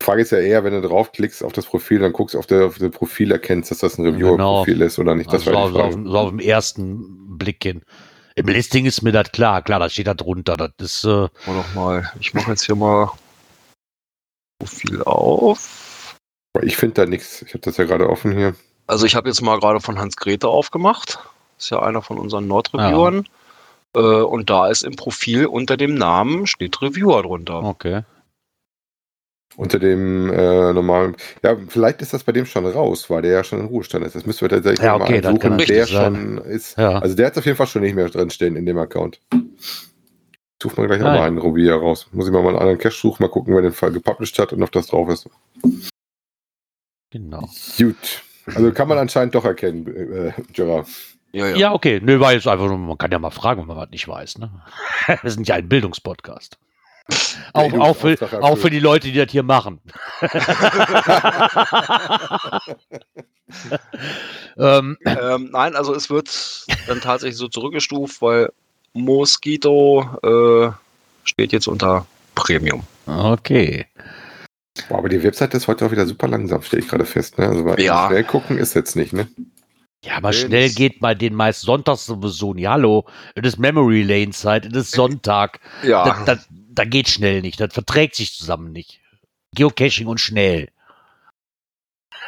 Die 0.00 0.04
Frage 0.04 0.22
ist 0.22 0.32
ja 0.32 0.38
eher, 0.38 0.64
wenn 0.64 0.72
du 0.72 0.80
draufklickst 0.88 1.44
auf 1.44 1.52
das 1.52 1.66
Profil, 1.66 2.00
dann 2.00 2.12
guckst 2.12 2.34
du 2.34 2.38
auf, 2.38 2.46
der, 2.46 2.66
auf 2.66 2.78
das 2.78 2.90
Profil, 2.90 3.30
erkennst, 3.30 3.70
dass 3.70 3.78
das 3.78 3.98
ein 3.98 4.04
Genau. 4.04 4.16
Reviewer-Profil 4.16 4.80
ist 4.82 4.98
oder 4.98 5.14
nicht. 5.14 5.32
Das 5.32 5.46
Also 5.46 5.50
so, 5.50 5.54
war 5.56 5.68
so, 5.70 5.80
auf, 5.80 5.92
so 6.04 6.18
auf 6.18 6.30
dem 6.30 6.40
ersten 6.40 7.38
Blick 7.38 7.62
hin. 7.62 7.82
Im 8.34 8.46
Listing 8.48 8.86
ist 8.86 9.02
mir 9.02 9.12
das 9.12 9.30
klar, 9.30 9.62
klar, 9.62 9.78
das 9.78 9.92
steht 9.92 10.06
da 10.06 10.14
drunter. 10.14 10.56
Das 10.56 10.72
ist, 10.78 11.04
äh, 11.04 11.08
Mal 11.08 11.30
noch 11.46 11.74
mal, 11.74 12.10
ich 12.18 12.32
mache 12.32 12.50
jetzt 12.50 12.64
hier 12.64 12.74
mal 12.74 13.10
Profil 14.58 15.02
auf. 15.02 16.16
Ich 16.62 16.76
finde 16.76 16.94
da 16.94 17.06
nichts. 17.06 17.42
Ich 17.42 17.50
habe 17.54 17.60
das 17.60 17.76
ja 17.76 17.84
gerade 17.84 18.08
offen 18.08 18.32
hier. 18.32 18.54
Also 18.86 19.06
ich 19.06 19.14
habe 19.14 19.28
jetzt 19.28 19.42
mal 19.42 19.58
gerade 19.58 19.80
von 19.80 19.98
Hans 19.98 20.16
Grete 20.16 20.48
aufgemacht. 20.48 21.18
Ist 21.58 21.70
ja 21.70 21.80
einer 21.80 22.02
von 22.02 22.18
unseren 22.18 22.46
Nord-Reviewern. 22.46 23.24
Äh, 23.94 24.00
und 24.00 24.50
da 24.50 24.68
ist 24.68 24.82
im 24.84 24.96
Profil 24.96 25.46
unter 25.46 25.76
dem 25.76 25.94
Namen 25.94 26.46
steht 26.46 26.80
Reviewer 26.82 27.22
drunter. 27.22 27.62
okay. 27.62 28.02
Unter 29.54 29.78
dem 29.78 30.30
äh, 30.32 30.72
normalen. 30.72 31.14
Ja, 31.42 31.58
vielleicht 31.68 32.00
ist 32.00 32.14
das 32.14 32.24
bei 32.24 32.32
dem 32.32 32.46
schon 32.46 32.64
raus, 32.64 33.10
weil 33.10 33.20
der 33.20 33.32
ja 33.32 33.44
schon 33.44 33.60
in 33.60 33.66
Ruhestand 33.66 34.02
ist. 34.06 34.14
Das 34.14 34.24
müssen 34.24 34.40
wir 34.40 34.48
tatsächlich 34.48 34.82
Ja, 34.82 34.96
mal 34.96 35.04
okay, 35.04 35.20
kann 35.20 35.34
suchen, 35.34 35.50
der 35.50 35.58
richtig 35.58 35.84
sein. 35.94 36.14
schon 36.14 36.38
ist. 36.38 36.78
Ja. 36.78 36.98
Also 37.00 37.14
der 37.14 37.26
hat 37.26 37.36
auf 37.36 37.44
jeden 37.44 37.58
Fall 37.58 37.66
schon 37.66 37.82
nicht 37.82 37.94
mehr 37.94 38.08
drinstehen 38.08 38.56
in 38.56 38.64
dem 38.64 38.78
Account. 38.78 39.20
Sucht 40.62 40.78
man 40.78 40.86
gleich 40.86 41.00
auch 41.02 41.04
Nein. 41.04 41.18
mal 41.18 41.26
einen 41.26 41.38
Reviewer 41.38 41.76
raus. 41.80 42.06
Muss 42.12 42.26
ich 42.28 42.32
mal 42.32 42.42
mal 42.42 42.48
einen 42.50 42.58
anderen 42.60 42.78
Cache 42.78 42.96
suchen, 42.96 43.22
mal 43.22 43.28
gucken, 43.28 43.54
wer 43.54 43.60
den 43.60 43.72
Fall 43.72 43.92
gepublished 43.92 44.38
hat 44.38 44.54
und 44.54 44.62
ob 44.62 44.72
das 44.72 44.86
drauf 44.86 45.10
ist. 45.10 45.28
Genau. 47.10 47.46
Gut. 47.76 48.22
Also 48.46 48.72
kann 48.72 48.88
man 48.88 48.96
anscheinend 48.96 49.34
doch 49.34 49.44
erkennen, 49.44 49.86
äh, 49.86 50.32
Gerard. 50.54 50.86
Ja, 51.32 51.48
ja. 51.48 51.56
Ja, 51.56 51.72
okay. 51.72 52.00
Nö, 52.02 52.20
war 52.20 52.32
jetzt 52.32 52.46
einfach 52.46 52.66
nur, 52.66 52.78
man 52.78 52.98
kann 52.98 53.10
ja 53.10 53.18
mal 53.18 53.30
fragen, 53.30 53.62
wenn 53.62 53.68
man 53.68 53.76
was 53.78 53.90
nicht 53.90 54.06
weiß. 54.06 54.38
Ne? 54.38 54.50
Wir 55.22 55.30
sind 55.30 55.48
ja 55.48 55.54
ein 55.56 55.68
Bildungspodcast. 55.68 56.58
Auch, 57.52 57.72
auch, 57.74 57.96
für, 57.96 58.16
auch 58.42 58.56
für 58.56 58.70
die 58.70 58.78
Leute, 58.78 59.08
die 59.08 59.14
das 59.14 59.30
hier 59.30 59.42
machen. 59.42 59.80
ähm, 64.56 64.96
Ähm, 65.04 65.48
nein, 65.52 65.74
also 65.74 65.94
es 65.94 66.08
wird 66.10 66.64
dann 66.86 67.00
tatsächlich 67.00 67.36
so 67.36 67.48
zurückgestuft, 67.48 68.22
weil 68.22 68.52
Mosquito 68.92 70.06
äh, 70.22 70.70
steht 71.24 71.52
jetzt 71.52 71.66
unter 71.66 72.06
Premium. 72.34 72.84
okay. 73.06 73.86
Boah, 74.88 74.98
aber 74.98 75.08
die 75.08 75.22
Webseite 75.22 75.56
ist 75.56 75.68
heute 75.68 75.84
auch 75.86 75.90
wieder 75.90 76.06
super 76.06 76.28
langsam, 76.28 76.62
stelle 76.62 76.82
ich 76.82 76.88
gerade 76.88 77.04
fest. 77.04 77.38
Ne? 77.38 77.48
Also, 77.48 77.64
weil 77.64 77.80
Ja. 77.80 78.06
schnell 78.06 78.24
gucken 78.24 78.58
ist 78.58 78.74
jetzt 78.74 78.96
nicht, 78.96 79.12
ne? 79.12 79.28
Ja, 80.04 80.16
aber 80.16 80.30
Nee, 80.30 80.34
schnell 80.34 80.70
geht 80.70 81.00
bei 81.00 81.14
den 81.14 81.34
meist 81.34 81.60
sonntags 81.60 82.06
sowieso 82.06 82.54
nicht. 82.54 82.66
Hallo, 82.66 83.06
es 83.34 83.46
ist 83.46 83.58
Memory 83.58 84.02
Lane 84.02 84.30
Zeit, 84.30 84.66
es 84.66 84.72
ist 84.72 84.90
Sonntag. 84.92 85.60
Ja, 85.84 86.04
Das, 86.04 86.24
das, 86.24 86.48
da 86.50 86.84
geht 86.84 87.08
schnell 87.08 87.40
nicht, 87.40 87.60
das 87.60 87.72
verträgt 87.72 88.16
sich 88.16 88.32
zusammen 88.36 88.72
nicht. 88.72 89.00
Geocaching 89.54 90.06
und 90.06 90.18
schnell. 90.18 90.70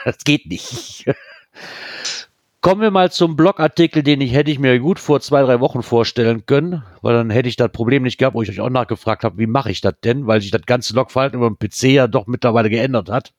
Das 0.05 0.19
geht 0.19 0.47
nicht. 0.47 1.07
Kommen 2.61 2.81
wir 2.81 2.91
mal 2.91 3.13
zum 3.13 3.37
Blogartikel, 3.37 4.03
den 4.03 4.23
ich 4.23 4.33
hätte 4.33 4.51
ich 4.51 4.59
mir 4.59 4.79
gut 4.79 4.99
vor 4.99 5.21
zwei, 5.21 5.43
drei 5.43 5.61
Wochen 5.61 5.83
vorstellen 5.83 6.47
können, 6.47 6.83
weil 7.03 7.15
dann 7.15 7.29
hätte 7.29 7.49
ich 7.49 7.57
das 7.57 7.71
Problem 7.73 8.05
nicht 8.05 8.17
gehabt, 8.17 8.35
wo 8.35 8.41
ich 8.41 8.49
euch 8.49 8.61
auch 8.61 8.71
nachgefragt 8.71 9.23
habe, 9.25 9.37
wie 9.37 9.47
mache 9.47 9.71
ich 9.71 9.83
das 9.83 9.95
denn, 10.03 10.27
weil 10.27 10.41
sich 10.41 10.51
das 10.51 10.63
ganze 10.65 10.95
Logverhalten 10.95 11.39
über 11.39 11.51
den 11.51 11.59
PC 11.59 11.83
ja 11.93 12.07
doch 12.07 12.27
mittlerweile 12.27 12.71
geändert 12.71 13.11
hat 13.11 13.35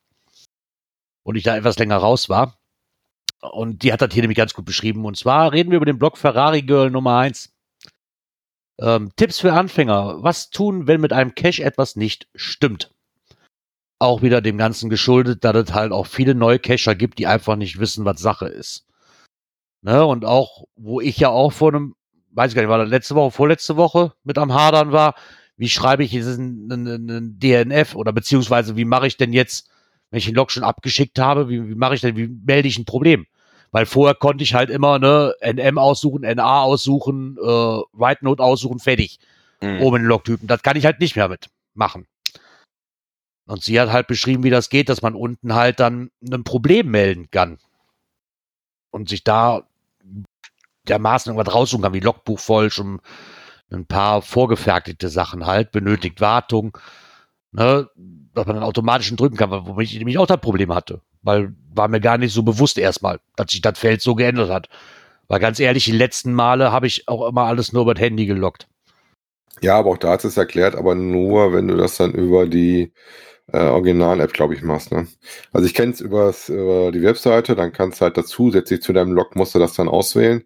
und 1.24 1.38
ich 1.38 1.44
da 1.44 1.58
etwas 1.58 1.80
länger 1.80 1.98
raus 1.98 2.30
war. 2.30 2.60
Und 3.42 3.84
die 3.84 3.94
hat 3.94 4.02
das 4.02 4.14
hier 4.14 4.24
nämlich 4.24 4.38
ganz 4.38 4.54
gut 4.54 4.66
beschrieben. 4.66 5.06
Und 5.06 5.18
zwar 5.18 5.52
reden 5.52 5.72
wir 5.72 5.78
über 5.78 5.86
den 5.86 6.00
Blog 6.00 6.18
Ferrari 6.18 6.62
Girl 6.62 6.90
Nummer 6.90 7.18
1. 7.20 7.54
Ähm, 8.80 9.12
Tipps 9.16 9.40
für 9.40 9.54
Anfänger. 9.54 10.24
Was 10.24 10.50
tun, 10.50 10.88
wenn 10.88 11.02
mit 11.02 11.14
einem 11.14 11.36
Cache 11.36 11.64
etwas 11.64 11.96
nicht 11.96 12.28
stimmt? 12.36 12.92
Auch 14.00 14.22
wieder 14.22 14.42
dem 14.42 14.58
Ganzen 14.58 14.90
geschuldet, 14.90 15.44
da 15.44 15.52
es 15.52 15.74
halt 15.74 15.92
auch 15.92 16.08
viele 16.08 16.36
neue 16.36 16.60
Cacher 16.60 16.96
gibt, 16.96 17.20
die 17.20 17.28
einfach 17.28 17.56
nicht 17.56 17.80
wissen, 17.80 18.04
was 18.04 18.20
Sache 18.20 18.48
ist. 18.48 18.86
Ne? 19.82 20.06
Und 20.06 20.26
auch, 20.26 20.66
wo 20.76 21.00
ich 21.00 21.18
ja 21.18 21.30
auch 21.30 21.54
vor 21.54 21.70
einem, 21.70 21.96
weiß 22.32 22.52
ich 22.52 22.56
gar 22.56 22.64
nicht, 22.64 22.70
war 22.70 22.80
das 22.80 22.90
letzte 22.90 23.16
Woche, 23.16 23.32
vorletzte 23.32 23.78
Woche 23.78 24.14
mit 24.24 24.38
am 24.38 24.54
Hadern 24.54 24.92
war, 24.92 25.16
wie 25.58 25.70
schreibe 25.70 26.04
ich 26.04 26.12
jetzt 26.12 26.28
einen, 26.28 26.72
einen, 26.72 27.10
einen 27.10 27.40
DNF 27.40 27.96
oder 27.96 28.12
beziehungsweise 28.12 28.76
wie 28.76 28.86
mache 28.86 29.08
ich 29.08 29.18
denn 29.18 29.32
jetzt, 29.32 29.70
wenn 30.16 30.20
ich 30.20 30.28
den 30.28 30.36
Log 30.36 30.50
schon 30.50 30.64
abgeschickt 30.64 31.20
habe, 31.20 31.50
wie, 31.50 31.68
wie 31.68 31.76
mache 31.76 31.96
ich 31.96 32.00
denn, 32.00 32.16
wie 32.16 32.30
melde 32.30 32.70
ich 32.70 32.80
ein 32.80 32.86
Problem? 32.86 33.28
Weil 33.72 33.86
vorher 33.86 34.16
konnte 34.16 34.46
ich 34.46 34.54
halt 34.54 34.70
immer 34.70 34.98
ne, 34.98 35.36
NM 35.42 35.78
aussuchen, 35.78 36.22
NA 36.22 36.62
aussuchen, 36.62 37.36
äh, 37.38 37.42
Write 37.42 38.24
Note 38.24 38.42
aussuchen, 38.42 38.80
fertig. 38.80 39.20
Mhm. 39.62 39.82
Oben 39.82 39.98
in 39.98 40.02
den 40.04 40.08
Logtypen. 40.08 40.48
Das 40.48 40.64
kann 40.64 40.78
ich 40.78 40.86
halt 40.86 41.02
nicht 41.02 41.18
mehr 41.18 41.28
mitmachen. 41.28 42.08
Und 43.46 43.62
sie 43.62 43.78
hat 43.78 43.92
halt 43.92 44.08
beschrieben, 44.08 44.44
wie 44.44 44.50
das 44.50 44.70
geht, 44.70 44.88
dass 44.88 45.02
man 45.02 45.16
unten 45.16 45.54
halt 45.54 45.82
dann 45.82 46.12
ein 46.32 46.46
Problem 46.46 46.90
melden 46.90 47.30
kann. 47.30 47.58
Und 48.92 49.10
sich 49.10 49.26
da 49.26 49.68
dermaßen 50.88 51.34
irgendwas 51.34 51.54
raussuchen 51.54 51.84
kann, 51.84 51.94
wie 51.94 52.00
Logbuch 52.00 52.40
voll, 52.40 52.72
schon 52.72 53.02
ein 53.70 53.86
paar 53.86 54.22
vorgefertigte 54.22 55.10
Sachen 55.10 55.46
halt, 55.46 55.74
benötigt 55.74 56.22
Wartung, 56.22 56.78
ne, 57.56 57.90
dass 58.34 58.46
man 58.46 58.56
dann 58.56 58.64
automatisch 58.64 59.14
drücken 59.16 59.38
kann, 59.38 59.50
womit 59.50 59.92
ich 59.92 59.98
nämlich 59.98 60.18
auch 60.18 60.28
das 60.28 60.42
Problem 60.42 60.74
hatte. 60.74 61.02
Weil 61.22 61.54
war 61.74 61.88
mir 61.88 62.02
gar 62.02 62.18
nicht 62.18 62.34
so 62.34 62.44
bewusst 62.44 62.78
erstmal, 62.78 63.20
dass 63.36 63.52
sich 63.52 63.62
das 63.62 63.80
Feld 63.80 64.02
so 64.02 64.16
geändert 64.16 64.50
hat. 64.50 64.70
Weil 65.28 65.40
ganz 65.40 65.60
ehrlich, 65.60 65.86
die 65.86 65.92
letzten 65.92 66.34
Male 66.34 66.72
habe 66.72 66.88
ich 66.88 67.08
auch 67.08 67.28
immer 67.28 67.44
alles 67.44 67.74
nur 67.74 67.84
über 67.84 67.94
das 67.94 68.04
Handy 68.04 68.26
gelockt. 68.26 68.68
Ja, 69.62 69.78
aber 69.80 69.92
auch 69.92 69.98
da 69.98 70.12
hat 70.12 70.26
es 70.26 70.38
erklärt, 70.38 70.76
aber 70.76 70.96
nur, 70.96 71.54
wenn 71.54 71.68
du 71.68 71.78
das 71.78 71.98
dann 71.98 72.12
über 72.12 72.46
die 72.46 72.92
äh, 73.52 73.58
Original-App, 73.58 74.34
glaube 74.34 74.54
ich, 74.54 74.62
machst. 74.62 74.92
Ne? 74.92 75.08
Also 75.52 75.66
ich 75.66 75.74
kenne 75.74 75.94
es 75.94 76.02
über 76.02 76.92
die 76.92 77.02
Webseite, 77.02 77.56
dann 77.56 77.72
kannst 77.72 78.02
du 78.02 78.06
halt 78.06 78.28
zusätzlich 78.28 78.82
zu 78.82 78.94
deinem 78.94 79.14
Log 79.14 79.36
musst 79.36 79.56
du 79.56 79.60
das 79.60 79.74
dann 79.74 79.88
auswählen. 79.88 80.44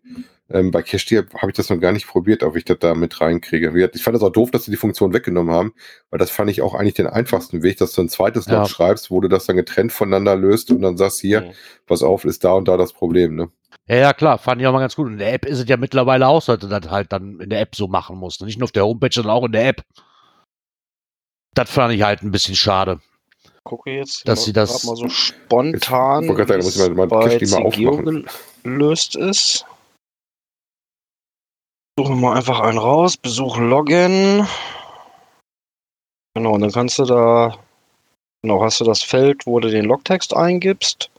Ähm, 0.51 0.71
bei 0.71 0.81
Cashtier 0.81 1.27
habe 1.37 1.51
ich 1.51 1.55
das 1.57 1.69
noch 1.69 1.79
gar 1.79 1.91
nicht 1.91 2.07
probiert, 2.07 2.41
ob 2.43 2.55
ich 2.55 2.65
das 2.65 2.79
da 2.79 2.95
mit 2.95 3.21
reinkriege. 3.21 3.89
Ich 3.93 4.03
fand 4.03 4.15
das 4.15 4.23
auch 4.23 4.31
doof, 4.31 4.49
dass 4.51 4.65
sie 4.65 4.71
die 4.71 4.77
Funktion 4.77 5.13
weggenommen 5.13 5.53
haben, 5.53 5.73
weil 6.09 6.17
das 6.17 6.31
fand 6.31 6.49
ich 6.49 6.61
auch 6.63 6.73
eigentlich 6.73 6.95
den 6.95 7.05
einfachsten 7.07 7.61
Weg, 7.61 7.77
dass 7.77 7.93
du 7.93 8.01
ein 8.01 8.09
zweites 8.09 8.47
Log 8.47 8.55
Ja. 8.57 8.65
schreibst, 8.65 9.11
wo 9.11 9.21
du 9.21 9.27
das 9.27 9.45
dann 9.45 9.57
getrennt 9.57 9.91
voneinander 9.91 10.35
löst 10.35 10.71
und 10.71 10.81
dann 10.81 10.97
sagst, 10.97 11.19
hier, 11.21 11.41
Mhm. 11.41 11.51
pass 11.85 12.01
auf, 12.01 12.25
ist 12.25 12.43
da 12.43 12.53
und 12.53 12.67
da 12.67 12.77
das 12.77 12.93
Problem. 12.93 13.35
Ne? 13.35 13.49
Ja, 13.87 13.95
ja, 13.97 14.13
klar, 14.13 14.37
fand 14.39 14.59
ich 14.61 14.67
auch 14.67 14.73
mal 14.73 14.79
ganz 14.79 14.95
gut. 14.95 15.05
Und 15.07 15.13
in 15.13 15.19
der 15.19 15.33
App 15.33 15.45
ist 15.45 15.59
es 15.59 15.67
ja 15.67 15.77
mittlerweile 15.77 16.27
auch 16.27 16.41
so, 16.41 16.55
dass 16.55 16.67
du 16.67 16.79
das 16.79 16.89
halt 16.91 17.11
dann 17.13 17.39
in 17.39 17.49
der 17.49 17.61
App 17.61 17.75
so 17.75 17.87
machen 17.87 18.17
musst. 18.17 18.41
Nicht 18.41 18.57
nur 18.57 18.65
auf 18.65 18.71
der 18.71 18.85
Homepage, 18.85 19.09
sondern 19.11 19.33
auch 19.33 19.45
in 19.45 19.51
der 19.51 19.67
App. 19.67 19.81
Das 21.55 21.69
fand 21.69 21.93
ich 21.93 22.01
halt 22.03 22.21
ein 22.23 22.31
bisschen 22.31 22.55
schade. 22.55 22.99
gucke 23.63 23.91
jetzt 23.91 24.27
Dass 24.27 24.45
sie 24.45 24.53
das- 24.53 24.83
mal 24.85 24.95
so 24.95 25.07
spontan, 25.09 26.25
gerade 26.27 26.47
sagen, 26.47 26.47
da 26.47 26.57
muss 26.65 26.75
ich 26.75 26.81
mal- 26.81 26.95
mal 26.95 27.07
bei 27.07 27.37
mal 27.45 27.65
aufmachen. 27.65 28.25
gelöst 28.63 29.15
ist. 29.15 29.65
Suchen 31.99 32.21
wir 32.21 32.29
mal 32.29 32.37
einfach 32.37 32.61
einen 32.61 32.77
raus, 32.77 33.17
besuchen 33.17 33.69
Login. 33.69 34.47
Genau, 36.33 36.53
und 36.53 36.61
dann 36.61 36.71
kannst 36.71 36.97
du 36.97 37.03
da, 37.03 37.59
genau, 38.41 38.63
hast 38.63 38.79
du 38.79 38.85
das 38.85 39.03
Feld, 39.03 39.45
wo 39.45 39.59
du 39.59 39.69
den 39.69 39.83
Logtext 39.83 40.33
eingibst. 40.33 41.11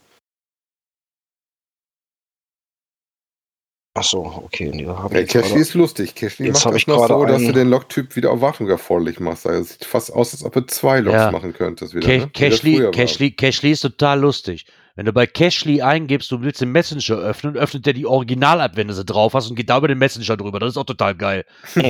Achso, 3.95 4.41
okay, 4.43 4.71
nee, 4.73 4.85
da 4.85 5.03
hab 5.03 5.13
Ja, 5.13 5.23
Cashly 5.23 5.61
ist 5.61 5.75
lustig. 5.75 6.15
Cashly 6.15 6.47
Jetzt 6.47 6.55
macht 6.55 6.65
hab 6.65 6.71
das 6.71 6.81
ich 6.81 6.87
noch 6.87 7.05
gerade 7.05 7.13
so, 7.13 7.25
dass 7.25 7.43
du 7.43 7.51
den 7.51 7.69
Logtyp 7.69 8.15
wieder 8.15 8.31
auf 8.31 8.41
Wartung 8.41 8.67
erforderlich 8.67 9.19
machst. 9.19 9.45
Also 9.45 9.61
es 9.61 9.69
sieht 9.73 9.85
fast 9.85 10.11
aus, 10.11 10.33
als 10.33 10.43
ob 10.43 10.53
du 10.53 10.65
zwei 10.65 10.99
Logs 11.01 11.13
Ja. 11.13 11.29
machen 11.31 11.53
könntest 11.53 11.93
wieder. 11.93 12.07
Ne? 12.07 12.27
Cashly. 12.33 12.89
Cashly, 12.91 13.31
Cashly 13.33 13.73
ist 13.73 13.81
total 13.81 14.21
lustig. 14.21 14.65
Wenn 14.95 15.05
du 15.05 15.13
bei 15.13 15.25
Cashly 15.25 15.81
eingibst, 15.81 16.31
du 16.31 16.41
willst 16.41 16.61
den 16.61 16.71
Messenger 16.71 17.17
öffnen, 17.17 17.55
öffnet 17.55 17.85
der 17.85 17.93
die 17.93 18.05
Original-App, 18.05 18.75
wenn 18.75 18.87
du 18.87 18.93
sie 18.93 19.05
drauf 19.05 19.33
hast 19.33 19.49
und 19.49 19.55
geht 19.55 19.69
da 19.69 19.77
über 19.77 19.87
den 19.87 19.97
Messenger 19.97 20.37
drüber. 20.37 20.59
Das 20.59 20.69
ist 20.69 20.77
auch 20.77 20.85
total 20.85 21.15
geil. 21.15 21.45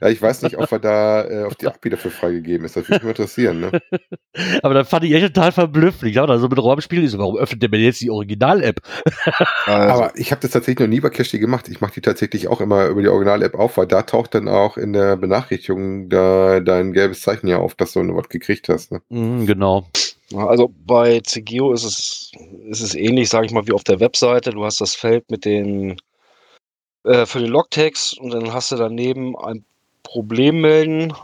Ja, 0.00 0.08
ich 0.08 0.20
weiß 0.20 0.42
nicht, 0.42 0.56
ob 0.58 0.70
er 0.70 0.78
da 0.78 1.24
äh, 1.24 1.44
auf 1.44 1.54
die 1.54 1.66
API 1.66 1.90
dafür 1.90 2.10
freigegeben 2.10 2.64
ist. 2.64 2.76
Das 2.76 2.88
würde 2.88 2.94
mich 2.94 3.02
mal 3.04 3.10
interessieren. 3.10 3.60
Ne? 3.60 3.82
Aber 4.62 4.74
dann 4.74 4.84
fand 4.84 5.04
ich 5.04 5.12
echt 5.12 5.34
total 5.34 5.52
verblüffend. 5.52 6.08
Ich 6.08 6.14
dachte, 6.14 6.32
also 6.32 6.48
mit 6.48 6.58
Rollenspielen 6.58 7.04
ist 7.04 7.12
so, 7.12 7.18
warum 7.18 7.36
öffnet 7.36 7.62
der 7.62 7.70
mir 7.70 7.78
jetzt 7.78 8.00
die 8.00 8.10
Original-App? 8.10 8.80
Also, 9.66 9.92
Aber 9.92 10.12
ich 10.16 10.30
habe 10.30 10.40
das 10.40 10.52
tatsächlich 10.52 10.80
noch 10.80 10.92
nie 10.92 11.00
bei 11.00 11.10
Cashly 11.10 11.38
gemacht. 11.38 11.68
Ich 11.68 11.80
mache 11.80 11.94
die 11.94 12.00
tatsächlich 12.00 12.48
auch 12.48 12.60
immer 12.60 12.86
über 12.86 13.02
die 13.02 13.08
Original-App 13.08 13.54
auf, 13.54 13.76
weil 13.76 13.86
da 13.86 14.02
taucht 14.02 14.34
dann 14.34 14.48
auch 14.48 14.76
in 14.76 14.92
der 14.92 15.16
Benachrichtigung 15.16 16.08
da 16.08 16.60
dein 16.60 16.92
gelbes 16.92 17.20
Zeichen 17.20 17.48
ja 17.48 17.58
auf, 17.58 17.74
dass 17.74 17.92
du 17.92 18.00
was 18.14 18.28
gekriegt 18.28 18.68
hast. 18.68 18.92
Ne? 18.92 19.00
Mhm, 19.08 19.46
genau. 19.46 19.86
Also 20.34 20.72
bei 20.86 21.20
CGO 21.20 21.72
ist 21.72 21.84
es, 21.84 22.32
ist 22.68 22.82
es 22.82 22.94
ähnlich, 22.94 23.30
sage 23.30 23.46
ich 23.46 23.52
mal, 23.52 23.66
wie 23.66 23.72
auf 23.72 23.84
der 23.84 24.00
Webseite. 24.00 24.50
Du 24.50 24.64
hast 24.64 24.80
das 24.80 24.94
Feld 24.94 25.30
mit 25.30 25.44
den 25.44 26.00
äh, 27.04 27.24
für 27.24 27.38
den 27.38 27.50
Logtext 27.50 28.18
und 28.18 28.30
dann 28.30 28.52
hast 28.52 28.70
du 28.72 28.76
daneben 28.76 29.36
ein 29.38 29.64
Problem 30.02 30.60
melden 30.60 31.14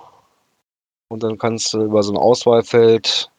und 1.09 1.23
dann 1.23 1.39
kannst 1.39 1.73
du 1.75 1.83
über 1.83 2.03
so 2.03 2.13
ein 2.13 2.19
Auswahlfeld 2.19 3.31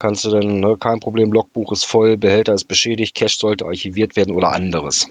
kannst 0.00 0.24
du 0.24 0.30
dann, 0.30 0.60
ne, 0.60 0.76
kein 0.78 0.98
Problem, 0.98 1.30
Logbuch 1.30 1.70
ist 1.70 1.84
voll, 1.84 2.16
Behälter 2.16 2.54
ist 2.54 2.64
beschädigt, 2.64 3.14
Cache 3.14 3.36
sollte 3.38 3.66
archiviert 3.66 4.16
werden 4.16 4.34
oder 4.34 4.50
anderes. 4.50 5.08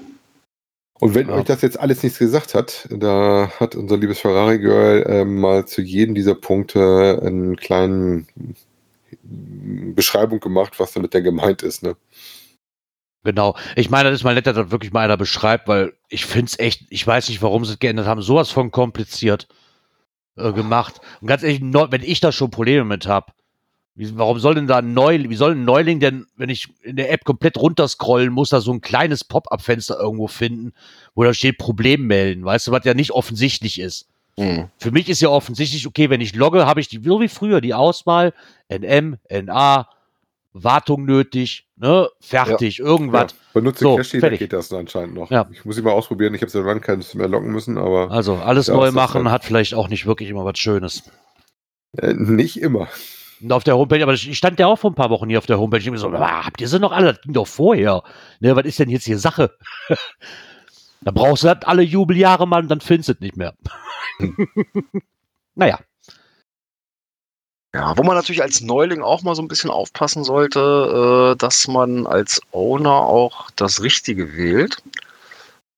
Und 1.00 1.16
wenn 1.16 1.30
Ja. 1.30 1.36
euch 1.36 1.46
das 1.46 1.62
jetzt 1.62 1.80
alles 1.80 2.04
nichts 2.04 2.20
gesagt 2.20 2.54
hat, 2.54 2.88
da 2.92 3.50
hat 3.60 3.76
unser 3.76 3.96
liebes 3.96 4.20
Ferrari 4.20 4.60
Girl 4.60 5.06
ähm, 5.08 5.40
mal 5.40 5.66
zu 5.66 5.82
jedem 5.82 6.14
dieser 6.14 6.36
Punkte 6.36 7.22
einen 7.24 7.56
kleinen 7.56 8.28
Beschreibung 9.24 10.40
gemacht, 10.40 10.80
was 10.80 10.94
damit 10.94 11.14
denn 11.14 11.24
gemeint 11.24 11.64
ist. 11.64 11.84
Ne? 11.84 11.96
Genau. 13.24 13.56
Ich 13.76 13.90
meine, 13.90 14.10
das 14.10 14.20
ist 14.20 14.24
mal 14.24 14.34
nett, 14.34 14.48
dass 14.48 14.56
das 14.56 14.72
wirklich 14.72 14.94
mal 14.94 15.04
einer 15.04 15.18
beschreibt, 15.18 15.68
weil 15.68 15.94
ich 16.10 16.26
finde 16.26 16.46
es 16.46 16.60
echt, 16.60 16.86
ich 16.90 17.06
weiß 17.06 17.30
nicht, 17.30 17.42
warum 17.42 17.66
sie 17.66 17.74
es 17.74 17.80
geändert 17.80 18.08
haben, 18.08 18.22
sowas 18.22 18.50
von 18.52 18.72
kompliziert 18.72 19.48
äh, 20.38 20.54
gemacht. 20.54 21.02
Und 21.22 21.28
ganz 21.28 21.44
ehrlich, 21.44 21.62
wenn 21.62 22.04
ich 22.04 22.22
da 22.22 22.32
schon 22.32 22.52
Probleme 22.52 22.86
mit 22.86 23.08
habe, 23.08 23.34
warum 23.96 24.40
soll 24.40 24.56
denn 24.56 24.68
da 24.68 24.78
ein 24.78 24.94
Neuling, 24.94 25.30
wie 25.30 25.36
soll 25.36 25.52
ein 25.52 25.66
Neuling 25.66 26.00
denn, 26.00 26.28
wenn 26.38 26.50
ich 26.50 26.70
in 26.84 26.96
der 26.96 27.12
App 27.12 27.26
komplett 27.26 27.58
runterscrollen 27.58 28.32
muss, 28.32 28.50
da 28.50 28.62
so 28.62 28.72
ein 28.72 28.82
kleines 28.82 29.24
Pop-up-Fenster 29.24 30.00
irgendwo 30.00 30.28
finden, 30.28 30.74
wo 31.16 31.24
da 31.24 31.34
steht 31.34 31.58
Problem 31.58 32.08
melden, 32.08 32.46
weißt 32.46 32.68
du, 32.68 32.72
was 32.72 32.86
ja 32.86 32.94
nicht 32.94 33.12
offensichtlich 33.12 33.80
ist. 33.80 34.09
Hm. 34.40 34.70
Für 34.78 34.92
mich 34.92 35.10
ist 35.10 35.22
ja 35.22 35.30
offensichtlich, 35.30 35.86
okay, 35.88 36.10
wenn 36.10 36.22
ich 36.22 36.36
logge, 36.36 36.66
habe 36.66 36.80
ich 36.80 36.88
die, 36.88 37.02
so 37.04 37.20
wie 37.22 37.28
früher, 37.28 37.62
die 37.62 37.74
Auswahl, 37.74 38.34
NM, 38.70 39.18
NA, 39.30 39.88
Wartung 40.54 41.06
nötig, 41.06 41.68
ne, 41.76 42.10
fertig, 42.20 42.80
irgendwas. 42.80 43.32
Ja, 43.32 43.38
benutze 43.54 43.84
So, 43.84 43.96
Cashly, 43.98 44.20
da 44.20 44.30
geht 44.30 44.52
das 44.54 44.74
anscheinend 44.74 45.14
noch. 45.14 45.30
Ja. 45.30 45.48
Ich 45.52 45.64
muss 45.66 45.76
sie 45.76 45.82
mal 45.82 45.92
ausprobieren. 45.92 46.34
Ich 46.34 46.42
habe 46.42 46.50
so 46.50 46.62
lange 46.62 46.80
keines 46.82 47.14
mehr 47.14 47.28
locken 47.28 47.52
müssen, 47.52 47.78
aber 47.78 48.10
Also 48.12 48.36
alles 48.36 48.68
Ja, 48.68 48.74
neu 48.74 48.92
machen 48.92 49.26
dann. 49.26 49.32
hat 49.34 49.46
vielleicht 49.46 49.74
auch 49.76 49.90
nicht 49.90 50.06
wirklich 50.06 50.30
immer 50.30 50.46
was 50.46 50.58
Schönes. 50.58 51.04
äh, 51.98 52.14
nicht 52.14 52.60
immer. 52.62 52.88
Auf 53.50 53.64
der 53.64 53.78
Homepage, 53.78 54.04
aber 54.04 54.14
ich 54.14 54.38
stand 54.38 54.60
ja 54.60 54.68
auch 54.68 54.78
vor 54.78 54.92
ein 54.92 54.96
paar 54.96 55.10
Wochen 55.12 55.30
hier 55.30 55.38
auf 55.38 55.46
der 55.46 55.60
Homepage. 55.60 55.78
Ich 55.80 56.00
so, 56.00 56.10
"Ah, 56.10 56.46
habt 56.46 56.60
ihr 56.60 56.68
sie 56.68 56.80
noch 56.80 56.92
alle? 56.92 57.14
Das 57.14 57.22
ging 57.22 57.34
doch 57.34 57.48
vorher. 57.48 58.04
Ne, 58.42 58.56
was 58.56 58.66
ist 58.66 58.80
denn 58.80 58.90
jetzt 58.90 59.06
hier 59.06 59.18
Sache? 59.18 59.52
da 61.02 61.12
brauchst 61.12 61.44
du 61.44 61.48
das 61.48 61.64
alle 61.64 61.82
Jubeljahre, 61.84 62.48
Mann, 62.48 62.68
dann 62.68 62.82
findest 62.82 63.10
du 63.10 63.14
es 63.14 63.20
nicht 63.20 63.38
mehr. 63.38 63.54
naja. 65.56 65.80
Ja, 67.74 67.96
wo 67.98 68.04
man 68.04 68.16
natürlich 68.16 68.42
als 68.42 68.62
Neuling 68.62 69.02
auch 69.04 69.22
mal 69.22 69.36
so 69.36 69.44
ein 69.44 69.48
bisschen 69.48 69.70
aufpassen 69.70 70.24
sollte, 70.24 71.34
äh, 71.34 71.38
dass 71.38 71.68
man 71.68 72.08
als 72.08 72.42
Owner 72.52 72.92
auch 72.92 73.52
das 73.52 73.82
Richtige 73.84 74.36
wählt. 74.36 74.78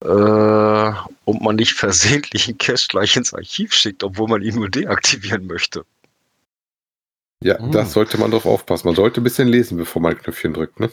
Äh, 0.04 0.94
und 1.26 1.42
man 1.42 1.58
nicht 1.58 1.74
versehentlich 1.74 2.48
einen 2.48 2.58
Cache 2.58 2.88
gleich 2.90 3.16
ins 3.18 3.34
Archiv 3.34 3.74
schickt, 3.74 4.04
obwohl 4.04 4.28
man 4.30 4.42
ihn 4.42 4.56
nur 4.56 4.70
deaktivieren 4.70 5.46
möchte. 5.46 5.86
Ja, 7.44 7.60
Hm. 7.60 7.72
das 7.72 7.94
sollte 7.94 8.18
man 8.18 8.32
drauf 8.32 8.46
aufpassen. 8.46 8.88
Man 8.88 8.96
sollte 8.96 9.20
ein 9.22 9.24
bisschen 9.24 9.48
lesen, 9.48 9.78
bevor 9.78 10.02
man 10.02 10.14
ein 10.14 10.18
Knöpfchen 10.22 10.54
drückt, 10.54 10.80
ne? 10.80 10.90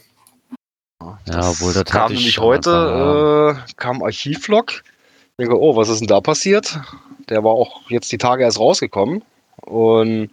Ja, 1.01 1.51
obwohl, 1.51 1.73
das 1.73 1.85
kam 1.85 2.03
hatte 2.03 2.15
ich 2.15 2.19
nämlich 2.21 2.39
heute, 2.39 3.57
äh, 3.69 3.73
kam 3.77 4.03
Archivlog. 4.03 4.71
Ich 4.73 5.37
denke, 5.39 5.59
oh, 5.61 5.77
was 5.77 5.89
ist 5.89 6.01
denn 6.01 6.09
da 6.09 6.21
passiert? 6.21 6.81
Der 7.29 7.45
war 7.45 7.53
auch 7.53 7.89
jetzt 7.89 8.11
die 8.11 8.19
Tage 8.19 8.43
erst 8.43 8.59
rausgekommen. 8.59 9.23
Und 9.63 10.31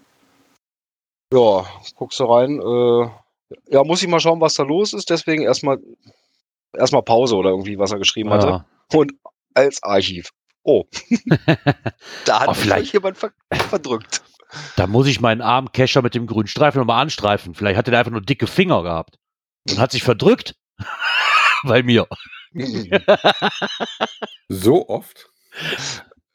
ja, 1.31 1.65
guckst 1.95 2.19
du 2.19 2.23
rein. 2.25 2.59
Äh, 2.59 3.09
ja, 3.71 3.83
muss 3.83 4.01
ich 4.01 4.07
mal 4.07 4.19
schauen, 4.19 4.41
was 4.41 4.55
da 4.55 4.63
los 4.63 4.93
ist. 4.93 5.09
Deswegen 5.09 5.43
erstmal 5.43 5.77
erstmal 6.73 7.03
Pause 7.03 7.35
oder 7.35 7.51
irgendwie, 7.51 7.77
was 7.77 7.91
er 7.91 7.99
geschrieben 7.99 8.31
hatte. 8.31 8.47
Ja. 8.47 8.65
Und 8.93 9.13
als 9.53 9.83
Archiv. 9.83 10.29
Oh. 10.63 10.85
da 12.25 12.39
hat 12.39 12.47
Oh, 12.49 12.53
vielleicht- 12.53 12.91
jemand 12.93 13.17
ver 13.17 13.31
verdrückt. 13.69 14.23
Da 14.77 14.87
muss 14.87 15.05
ich 15.07 15.19
meinen 15.21 15.41
armen 15.41 15.71
Kescher 15.73 16.01
mit 16.01 16.15
dem 16.15 16.27
grünen 16.27 16.47
Streifen 16.47 16.79
nochmal 16.79 17.01
anstreifen. 17.01 17.53
Vielleicht 17.53 17.77
hat 17.77 17.87
er 17.87 17.99
einfach 17.99 18.11
nur 18.11 18.21
dicke 18.21 18.47
Finger 18.47 18.83
gehabt 18.83 19.17
und 19.69 19.79
hat 19.79 19.91
sich 19.91 20.03
verdrückt. 20.03 20.55
Bei 21.63 21.81
mir. 21.83 22.07
So 24.49 24.87
oft? 24.87 25.29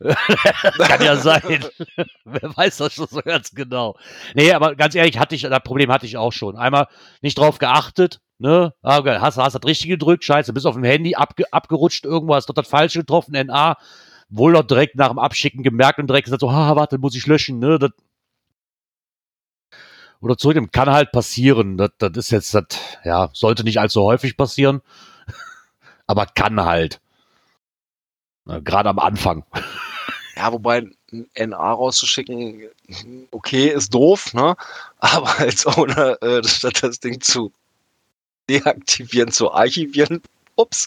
Kann 0.78 1.02
ja 1.02 1.16
sein. 1.16 1.64
Wer 2.24 2.56
weiß 2.56 2.78
das 2.78 2.94
schon 2.94 3.06
so 3.06 3.20
ganz 3.20 3.50
genau. 3.50 3.96
Nee, 4.34 4.52
aber 4.52 4.74
ganz 4.74 4.94
ehrlich, 4.94 5.18
hatte 5.18 5.34
ich, 5.34 5.42
das 5.42 5.62
Problem 5.62 5.92
hatte 5.92 6.06
ich 6.06 6.16
auch 6.16 6.32
schon. 6.32 6.56
Einmal 6.56 6.88
nicht 7.20 7.38
drauf 7.38 7.58
geachtet, 7.58 8.20
ne? 8.38 8.72
Ah, 8.82 9.02
hast, 9.20 9.36
hast 9.36 9.54
das 9.54 9.64
Richtige 9.64 9.94
gedrückt, 9.94 10.24
scheiße, 10.24 10.52
bist 10.52 10.66
auf 10.66 10.74
dem 10.74 10.84
Handy 10.84 11.14
abge, 11.14 11.44
abgerutscht, 11.52 12.06
irgendwo 12.06 12.34
hast 12.34 12.48
dort 12.48 12.58
das 12.58 12.68
Falsche 12.68 13.00
getroffen, 13.00 13.32
NA, 13.32 13.76
wohl 14.30 14.52
noch 14.52 14.62
direkt 14.66 14.96
nach 14.96 15.08
dem 15.08 15.18
Abschicken 15.18 15.62
gemerkt 15.62 15.98
und 15.98 16.08
direkt 16.08 16.24
gesagt 16.24 16.40
so, 16.40 16.50
ha, 16.50 16.76
warte, 16.76 16.98
muss 16.98 17.14
ich 17.14 17.26
löschen, 17.26 17.58
ne? 17.58 17.78
Das, 17.78 17.90
oder 20.20 20.36
zurück, 20.36 20.56
kann 20.72 20.90
halt 20.90 21.12
passieren. 21.12 21.76
Das, 21.76 21.90
das 21.98 22.16
ist 22.16 22.30
jetzt, 22.30 22.54
das, 22.54 22.64
ja, 23.04 23.30
sollte 23.32 23.64
nicht 23.64 23.78
allzu 23.80 24.02
häufig 24.02 24.36
passieren, 24.36 24.80
aber 26.06 26.26
kann 26.26 26.62
halt. 26.64 27.00
Gerade 28.46 28.88
am 28.88 28.98
Anfang. 28.98 29.44
Ja, 30.36 30.52
wobei 30.52 30.86
ein 31.12 31.26
NA 31.50 31.72
rauszuschicken, 31.72 32.62
okay, 33.30 33.66
ist 33.66 33.92
doof, 33.92 34.32
ne? 34.32 34.56
Aber 34.98 35.38
als 35.38 35.66
Owner, 35.66 36.16
äh, 36.22 36.42
statt 36.44 36.82
das 36.82 36.98
Ding 37.00 37.20
zu 37.20 37.52
deaktivieren, 38.48 39.30
zu 39.32 39.52
archivieren, 39.52 40.22
ups. 40.56 40.86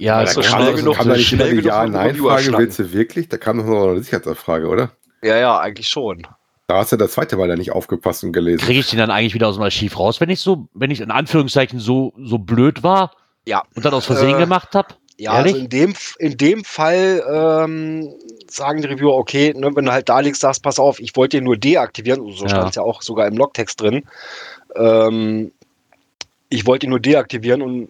Ja, 0.00 0.16
Ja, 0.18 0.24
das 0.24 0.34
so 0.34 0.40
ist 0.40 0.46
schnell 0.48 0.74
genug- 0.74 0.96
kam 0.96 1.08
da 1.08 1.14
nicht 1.16 1.28
schnell 1.28 1.50
genug 1.50 1.66
Reviewer 1.72 1.76
Ja-Nein-Frage, 1.84 2.42
schnacken. 2.42 2.58
willst 2.64 2.78
du 2.80 2.92
wirklich? 2.92 3.28
Da 3.28 3.36
kam 3.36 3.58
doch 3.58 3.66
noch 3.66 3.86
eine 3.88 4.02
Sicherheitsfrage, 4.02 4.66
oder? 4.66 4.90
Ja, 5.22 5.36
ja, 5.36 5.60
eigentlich 5.60 5.88
schon. 5.88 6.26
Da 6.68 6.78
hast 6.78 6.92
du 6.92 6.96
das 6.96 7.12
zweite 7.12 7.36
Mal 7.36 7.48
ja 7.48 7.56
nicht 7.56 7.72
aufgepasst 7.72 8.24
und 8.24 8.32
gelesen. 8.32 8.64
kriege 8.64 8.80
ich 8.80 8.88
den 8.88 8.98
dann 8.98 9.10
eigentlich 9.10 9.34
wieder 9.34 9.48
aus 9.48 9.56
dem 9.56 9.62
Archiv 9.64 9.98
raus, 9.98 10.20
wenn 10.20 10.30
ich 10.30 10.40
so, 10.40 10.68
wenn 10.74 10.90
ich 10.90 11.00
in 11.00 11.10
Anführungszeichen 11.10 11.80
so, 11.80 12.12
so 12.18 12.38
blöd 12.38 12.82
war 12.82 13.12
Ja. 13.46 13.62
und 13.74 13.84
dann 13.84 13.92
aus 13.94 14.06
Versehen 14.06 14.36
Äh, 14.36 14.38
gemacht 14.38 14.74
habe? 14.74 14.94
Ja, 15.18 15.34
Ehrlich? 15.36 15.52
also 15.54 15.64
in 15.64 15.70
dem, 15.70 15.94
in 16.18 16.36
dem 16.36 16.64
Fall 16.64 17.22
ähm, 17.30 18.12
sagen 18.48 18.80
die 18.80 18.88
Reviewer, 18.88 19.14
okay, 19.14 19.52
ne, 19.54 19.70
wenn 19.74 19.84
du 19.84 19.92
halt 19.92 20.08
da 20.08 20.20
liegst, 20.20 20.40
sagst, 20.40 20.62
pass 20.62 20.78
auf, 20.78 21.00
ich 21.00 21.14
wollte 21.16 21.36
den 21.36 21.44
nur 21.44 21.56
deaktivieren, 21.56 22.32
so 22.32 22.44
Ja. 22.44 22.50
stand 22.50 22.70
es 22.70 22.76
ja 22.76 22.82
auch 22.82 23.02
sogar 23.02 23.26
im 23.26 23.36
Logtext 23.36 23.80
drin. 23.80 24.04
Ähm, 24.74 25.52
ich 26.48 26.66
wollte 26.66 26.86
ihn 26.86 26.90
nur 26.90 27.00
deaktivieren 27.00 27.62
und 27.62 27.88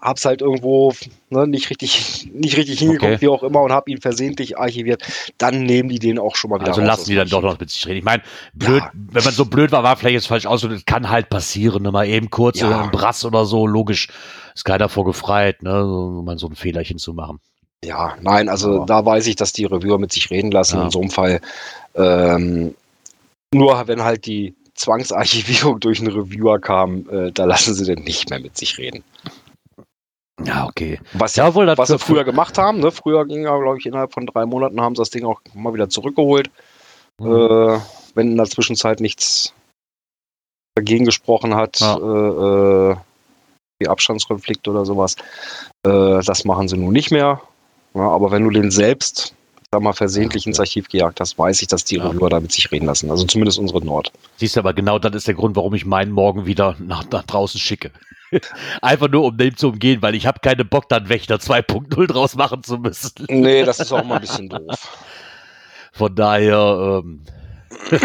hab's 0.00 0.24
halt 0.24 0.40
irgendwo 0.42 0.92
ne, 1.30 1.46
nicht 1.46 1.70
richtig, 1.70 2.30
nicht 2.32 2.56
richtig 2.56 2.78
hingeguckt, 2.78 3.12
Okay. 3.14 3.20
wie 3.20 3.28
auch 3.28 3.42
immer, 3.42 3.62
und 3.62 3.72
hab 3.72 3.88
ihn 3.88 4.00
versehentlich 4.00 4.56
archiviert. 4.58 5.02
Dann 5.38 5.64
nehmen 5.64 5.88
die 5.88 5.98
den 5.98 6.18
auch 6.18 6.36
schon 6.36 6.50
mal 6.50 6.60
wieder 6.60 6.68
Also 6.68 6.80
raus 6.82 6.86
lassen 6.88 7.10
die 7.10 7.16
dann 7.16 7.28
doch 7.28 7.42
noch 7.42 7.58
mit 7.58 7.68
sich 7.70 7.86
reden. 7.86 7.98
Ich 7.98 8.04
meine, 8.04 8.22
blöd, 8.54 8.80
Ja. 8.82 8.90
wenn 8.94 9.24
man 9.24 9.32
so 9.34 9.44
blöd 9.44 9.72
war, 9.72 9.82
war 9.82 9.96
vielleicht 9.96 10.14
jetzt 10.14 10.28
falsch 10.28 10.46
aus. 10.46 10.60
Das 10.62 10.84
kann 10.86 11.08
halt 11.10 11.28
passieren. 11.30 11.82
Ne? 11.82 11.90
Mal 11.90 12.06
eben 12.08 12.30
kurz 12.30 12.60
Ja. 12.60 12.68
oder 12.68 12.82
ein 12.84 12.90
Brass 12.90 13.24
oder 13.24 13.44
so, 13.44 13.66
logisch. 13.66 14.08
Ist 14.54 14.64
keiner 14.64 14.88
vorgefreit, 14.88 15.62
ne? 15.62 15.82
so, 15.84 16.22
mal 16.24 16.38
so 16.38 16.46
ein 16.48 16.54
Fehlerchen 16.54 16.98
zu 16.98 17.12
machen. 17.14 17.40
Ja, 17.84 18.16
nein, 18.20 18.48
also 18.48 18.76
Aber- 18.76 18.86
da 18.86 19.04
weiß 19.04 19.26
ich, 19.28 19.36
dass 19.36 19.52
die 19.52 19.64
Reviewer 19.64 19.98
mit 19.98 20.12
sich 20.12 20.30
reden 20.30 20.50
lassen. 20.50 20.76
Ja. 20.78 20.84
In 20.84 20.90
so 20.90 21.00
einem 21.00 21.10
Fall. 21.10 21.40
Ähm, 21.94 22.74
nur 23.52 23.86
wenn 23.86 24.02
halt 24.02 24.26
die 24.26 24.54
Zwangsarchivierung 24.74 25.80
durch 25.80 26.00
einen 26.00 26.12
Reviewer 26.12 26.58
kam, 26.60 27.08
äh, 27.10 27.30
da 27.32 27.44
lassen 27.44 27.74
sie 27.74 27.84
dann 27.94 28.04
nicht 28.04 28.30
mehr 28.30 28.40
mit 28.40 28.56
sich 28.56 28.78
reden. 28.78 29.02
Ja, 30.44 30.66
okay. 30.66 31.00
Was, 31.14 31.36
Ja, 31.36 31.54
wohl, 31.54 31.66
was 31.76 31.88
sie 31.88 31.98
früher 31.98 32.24
gemacht 32.24 32.58
haben, 32.58 32.80
ne? 32.80 32.90
früher 32.92 33.24
ging 33.26 33.42
ja, 33.42 33.56
glaube 33.58 33.78
ich, 33.78 33.86
innerhalb 33.86 34.12
von 34.12 34.26
drei 34.26 34.46
Monaten 34.46 34.80
haben 34.80 34.94
sie 34.94 35.00
das 35.02 35.10
Ding 35.10 35.24
auch 35.24 35.40
mal 35.54 35.74
wieder 35.74 35.88
zurückgeholt. 35.88 36.50
Hm. 37.20 37.26
Äh, 37.32 37.80
wenn 38.14 38.30
in 38.32 38.36
der 38.36 38.46
Zwischenzeit 38.46 39.00
nichts 39.00 39.52
dagegen 40.76 41.04
gesprochen 41.04 41.54
hat, 41.56 41.80
Ja. 41.80 41.96
äh, 41.96 42.92
äh, 42.92 42.96
wie 43.80 43.88
Abstandskonflikt 43.88 44.66
oder 44.68 44.84
sowas. 44.84 45.16
Äh, 45.84 46.22
das 46.22 46.44
machen 46.44 46.68
sie 46.68 46.76
nun 46.76 46.92
nicht 46.92 47.10
mehr. 47.10 47.40
Ja, 47.94 48.02
aber 48.08 48.30
wenn 48.30 48.44
du 48.44 48.50
den 48.50 48.70
selbst, 48.70 49.34
sag 49.70 49.82
mal, 49.82 49.92
versehentlich 49.92 50.46
ins 50.46 50.60
Archiv 50.60 50.88
gejagt 50.88 51.20
hast, 51.20 51.38
weiß 51.38 51.60
ich, 51.60 51.68
dass 51.68 51.84
die 51.84 51.96
Ja. 51.96 52.06
Reviewer 52.06 52.30
da 52.30 52.40
mit 52.40 52.52
sich 52.52 52.70
reden 52.72 52.86
lassen. 52.86 53.10
Also 53.10 53.24
zumindest 53.24 53.58
unsere 53.58 53.84
Nord. 53.84 54.12
Siehst 54.36 54.56
du, 54.56 54.60
aber 54.60 54.72
genau 54.72 54.98
das 54.98 55.14
ist 55.14 55.26
der 55.26 55.34
Grund, 55.34 55.56
warum 55.56 55.74
ich 55.74 55.84
meinen 55.84 56.12
morgen 56.12 56.46
wieder 56.46 56.76
nach, 56.78 57.08
nach 57.10 57.24
draußen 57.24 57.60
schicke. 57.60 57.90
Einfach 58.82 59.08
nur, 59.08 59.24
um 59.24 59.36
dem 59.36 59.56
zu 59.56 59.68
umgehen, 59.68 60.00
weil 60.00 60.14
ich 60.14 60.26
habe 60.26 60.40
keine 60.40 60.64
Bock, 60.64 60.88
dann 60.88 61.08
Wächter 61.08 61.36
2.0 61.36 62.06
draus 62.06 62.34
machen 62.34 62.62
zu 62.62 62.78
müssen. 62.78 63.26
Nee, 63.28 63.64
das 63.64 63.80
ist 63.80 63.92
auch 63.92 64.04
mal 64.04 64.16
ein 64.16 64.20
bisschen 64.22 64.48
doof. 64.48 65.04
Von 65.92 66.14
daher 66.14 67.02
ähm, 67.04 67.22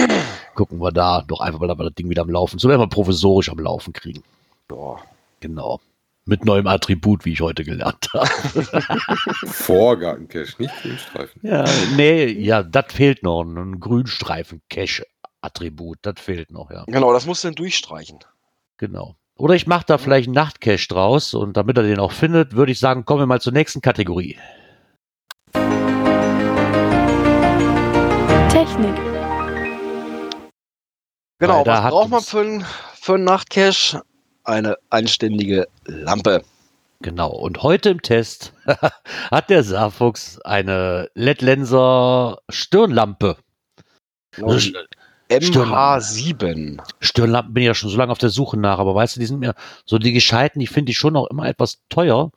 gucken 0.56 0.80
wir 0.80 0.92
da 0.92 1.24
doch 1.26 1.40
einfach 1.40 1.60
mal, 1.60 1.68
dass 1.68 1.78
wir 1.78 1.86
das 1.86 1.94
Ding 1.96 2.10
wieder 2.10 2.24
am 2.24 2.30
Laufen, 2.30 2.60
so 2.60 2.68
werden 2.68 2.82
wir 2.82 2.88
provisorisch 2.88 3.50
am 3.50 3.60
Laufen 3.60 3.94
kriegen. 3.94 4.24
Ja. 4.70 4.98
Genau. 5.40 5.80
Mit 6.26 6.46
neuem 6.46 6.68
Attribut, 6.68 7.26
wie 7.26 7.34
ich 7.34 7.42
heute 7.42 7.66
gelernt 7.66 8.08
habe. 8.14 8.30
Vorgartencache, 9.46 10.54
nicht 10.58 10.74
Grünstreifen. 10.82 11.42
Ja, 11.44 11.66
nee, 11.98 12.28
ja, 12.28 12.64
das 12.64 12.94
fehlt 12.94 13.24
noch. 13.24 13.44
Ein 13.44 13.82
Grünstreifen-Cache-Attribut, 13.82 15.98
das 16.02 16.22
fehlt 16.22 16.50
noch, 16.50 16.72
ja. 16.72 16.86
Genau, 16.88 17.12
das 17.12 17.26
musst 17.26 17.44
du 17.44 17.50
dann 17.50 17.56
durchstreichen. 17.56 18.20
Genau. 18.78 19.18
Oder 19.36 19.56
ich 19.56 19.68
mache 19.68 19.84
da 19.86 19.98
vielleicht 19.98 20.28
einen 20.28 20.36
Nachtcache 20.36 20.88
draus 20.88 21.34
und 21.34 21.58
damit 21.58 21.76
er 21.78 21.84
den 21.84 22.00
auch 22.00 22.14
findet, 22.14 22.56
würde 22.56 22.72
ich 22.72 22.80
sagen, 22.80 23.04
kommen 23.04 23.20
wir 23.22 23.26
mal 23.26 23.42
zur 23.42 23.52
nächsten 23.52 23.82
Kategorie. 23.82 24.38
Technik. 28.50 28.96
Genau, 31.40 31.66
Weil 31.66 31.68
was 31.74 31.90
braucht 31.90 32.10
man 32.10 32.22
für 32.22 32.40
einen 32.40 32.66
für 32.96 33.16
einen 33.16 33.26
Nachtcache? 33.26 34.04
Eine 34.44 34.78
anständige 34.90 35.68
Lampe. 35.86 36.44
Genau. 37.02 37.32
Und 37.32 37.64
heute 37.64 37.90
im 37.90 38.02
Test 38.02 38.54
hat 39.32 39.50
der 39.50 39.64
Saarfuchs 39.64 40.40
eine 40.42 41.10
LED-Lenser 41.16 42.40
Stirnlampe. 42.50 43.38
Die 44.38 44.42
MH7. 45.30 46.82
Stirnlampen 47.00 47.54
bin 47.54 47.64
ich 47.64 47.68
ja 47.68 47.74
schon 47.74 47.90
so 47.90 47.98
lange 47.98 48.12
auf 48.12 48.18
der 48.18 48.30
Suche 48.30 48.58
nach, 48.58 48.80
aber 48.80 48.96
weißt 48.96 49.16
du, 49.16 49.20
die 49.20 49.26
sind 49.26 49.40
mir 49.40 49.56
so 49.86 49.98
die 49.98 50.14
gescheiten, 50.14 50.60
die 50.60 50.68
finde 50.68 50.92
ich 50.92 50.98
schon 50.98 51.16
auch 51.16 51.28
immer 51.30 51.48
etwas 51.48 51.82
teuer. 51.90 52.32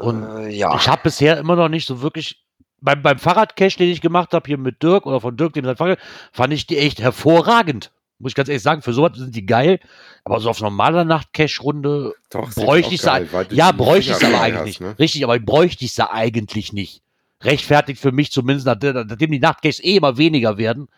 Und 0.00 0.24
Äh, 0.24 0.50
ja. 0.50 0.74
ich 0.76 0.88
habe 0.88 1.02
bisher 1.04 1.38
immer 1.38 1.56
noch 1.56 1.68
nicht 1.68 1.86
so 1.86 2.02
wirklich 2.02 2.44
beim, 2.80 3.02
beim 3.02 3.18
Fahrradcache, 3.18 3.78
den 3.78 3.90
ich 3.90 4.00
gemacht 4.00 4.32
habe, 4.34 4.46
hier 4.46 4.58
mit 4.58 4.82
Dirk 4.82 5.06
oder 5.06 5.20
von 5.20 5.36
Dirk, 5.36 5.54
dem 5.54 5.64
sein 5.64 5.76
Fahrrad, 5.76 5.98
fand 6.32 6.52
ich 6.52 6.66
die 6.66 6.78
echt 6.78 7.00
hervorragend. 7.00 7.92
Muss 8.22 8.30
ich 8.32 8.36
ganz 8.36 8.48
ehrlich 8.48 8.62
sagen, 8.62 8.82
für 8.82 8.92
sowas 8.92 9.12
sind 9.16 9.34
die 9.34 9.44
geil. 9.44 9.80
Aber 10.24 10.38
so 10.38 10.48
auf 10.48 10.60
normaler 10.60 11.04
ist 12.48 12.54
bräuchte 12.54 12.94
ich 12.94 13.00
sie. 13.00 13.06
geil, 13.06 13.28
du 13.48 13.54
Ja, 13.56 13.72
bräuchte 13.72 14.12
ich 14.12 14.16
sie 14.16 14.26
aber 14.26 14.40
eigentlich 14.40 14.80
nicht. 14.80 14.80
ne? 14.80 14.98
Richtig, 14.98 15.24
aber 15.24 15.38
bräuchte 15.40 15.84
ich 15.84 15.92
sie 15.92 16.08
eigentlich 16.08 16.72
nicht. 16.72 17.02
Rechtfertigt 17.42 18.00
für 18.00 18.12
mich 18.12 18.30
zumindest, 18.30 18.66
nachdem 18.66 18.94
nachdem 18.94 19.32
die 19.32 19.40
Nachtcaches 19.40 19.82
eh 19.82 19.96
immer 19.96 20.16
weniger 20.16 20.56
werden, 20.56 20.88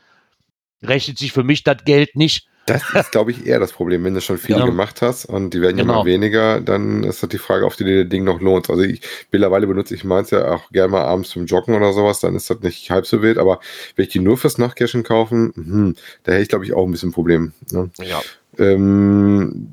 rechnet 0.83 1.19
sich 1.19 1.33
für 1.33 1.43
mich 1.45 1.63
das 1.65 1.79
Geld 1.85 2.15
nicht. 2.15 2.47
Das 2.67 2.89
ist, 2.91 3.13
glaube 3.13 3.31
ich, 3.31 3.47
eher 3.47 3.59
das 3.61 3.73
Problem, 3.73 4.05
wenn 4.05 4.15
du 4.15 4.21
schon 4.23 4.39
viele 4.39 4.61
Ja. 4.61 4.65
gemacht 4.65 5.03
hast 5.03 5.27
und 5.27 5.51
die 5.53 5.61
werden 5.61 5.77
Genau. 5.77 5.97
immer 6.01 6.05
weniger, 6.07 6.61
dann 6.63 7.05
ist 7.05 7.23
das 7.23 7.29
die 7.29 7.39
Frage, 7.39 7.67
ob 7.67 7.77
dir 7.77 8.05
das 8.05 8.11
Ding 8.11 8.25
noch 8.25 8.41
lohnt. 8.41 8.71
Also 8.71 8.83
ich, 8.83 9.03
mittlerweile 9.31 9.67
benutze 9.67 9.95
ich 9.95 10.03
meins 10.05 10.31
ja 10.31 10.51
auch 10.53 10.71
gerne 10.71 10.93
mal 10.93 11.03
abends 11.03 11.31
zum 11.31 11.45
Joggen 11.45 11.75
oder 11.75 11.93
sowas, 11.93 12.21
dann 12.21 12.35
ist 12.37 12.49
das 12.49 12.61
nicht 12.61 12.91
halb 12.91 13.07
so 13.07 13.21
wild, 13.21 13.37
aber 13.37 13.61
wenn 13.97 14.05
ich 14.07 14.13
die 14.13 14.19
nur 14.21 14.39
fürs 14.39 14.57
Nachtcashen 14.57 15.03
kaufen, 15.03 15.53
hm, 15.55 15.95
da 16.23 16.33
hätte 16.33 16.43
ich, 16.43 16.49
glaube 16.49 16.65
ich, 16.65 16.73
auch 16.73 16.87
ein 16.87 16.91
bisschen 16.93 17.13
Problem. 17.13 17.53
Ne? 17.71 17.91
Ja. 18.01 18.23
Ähm, 18.59 19.69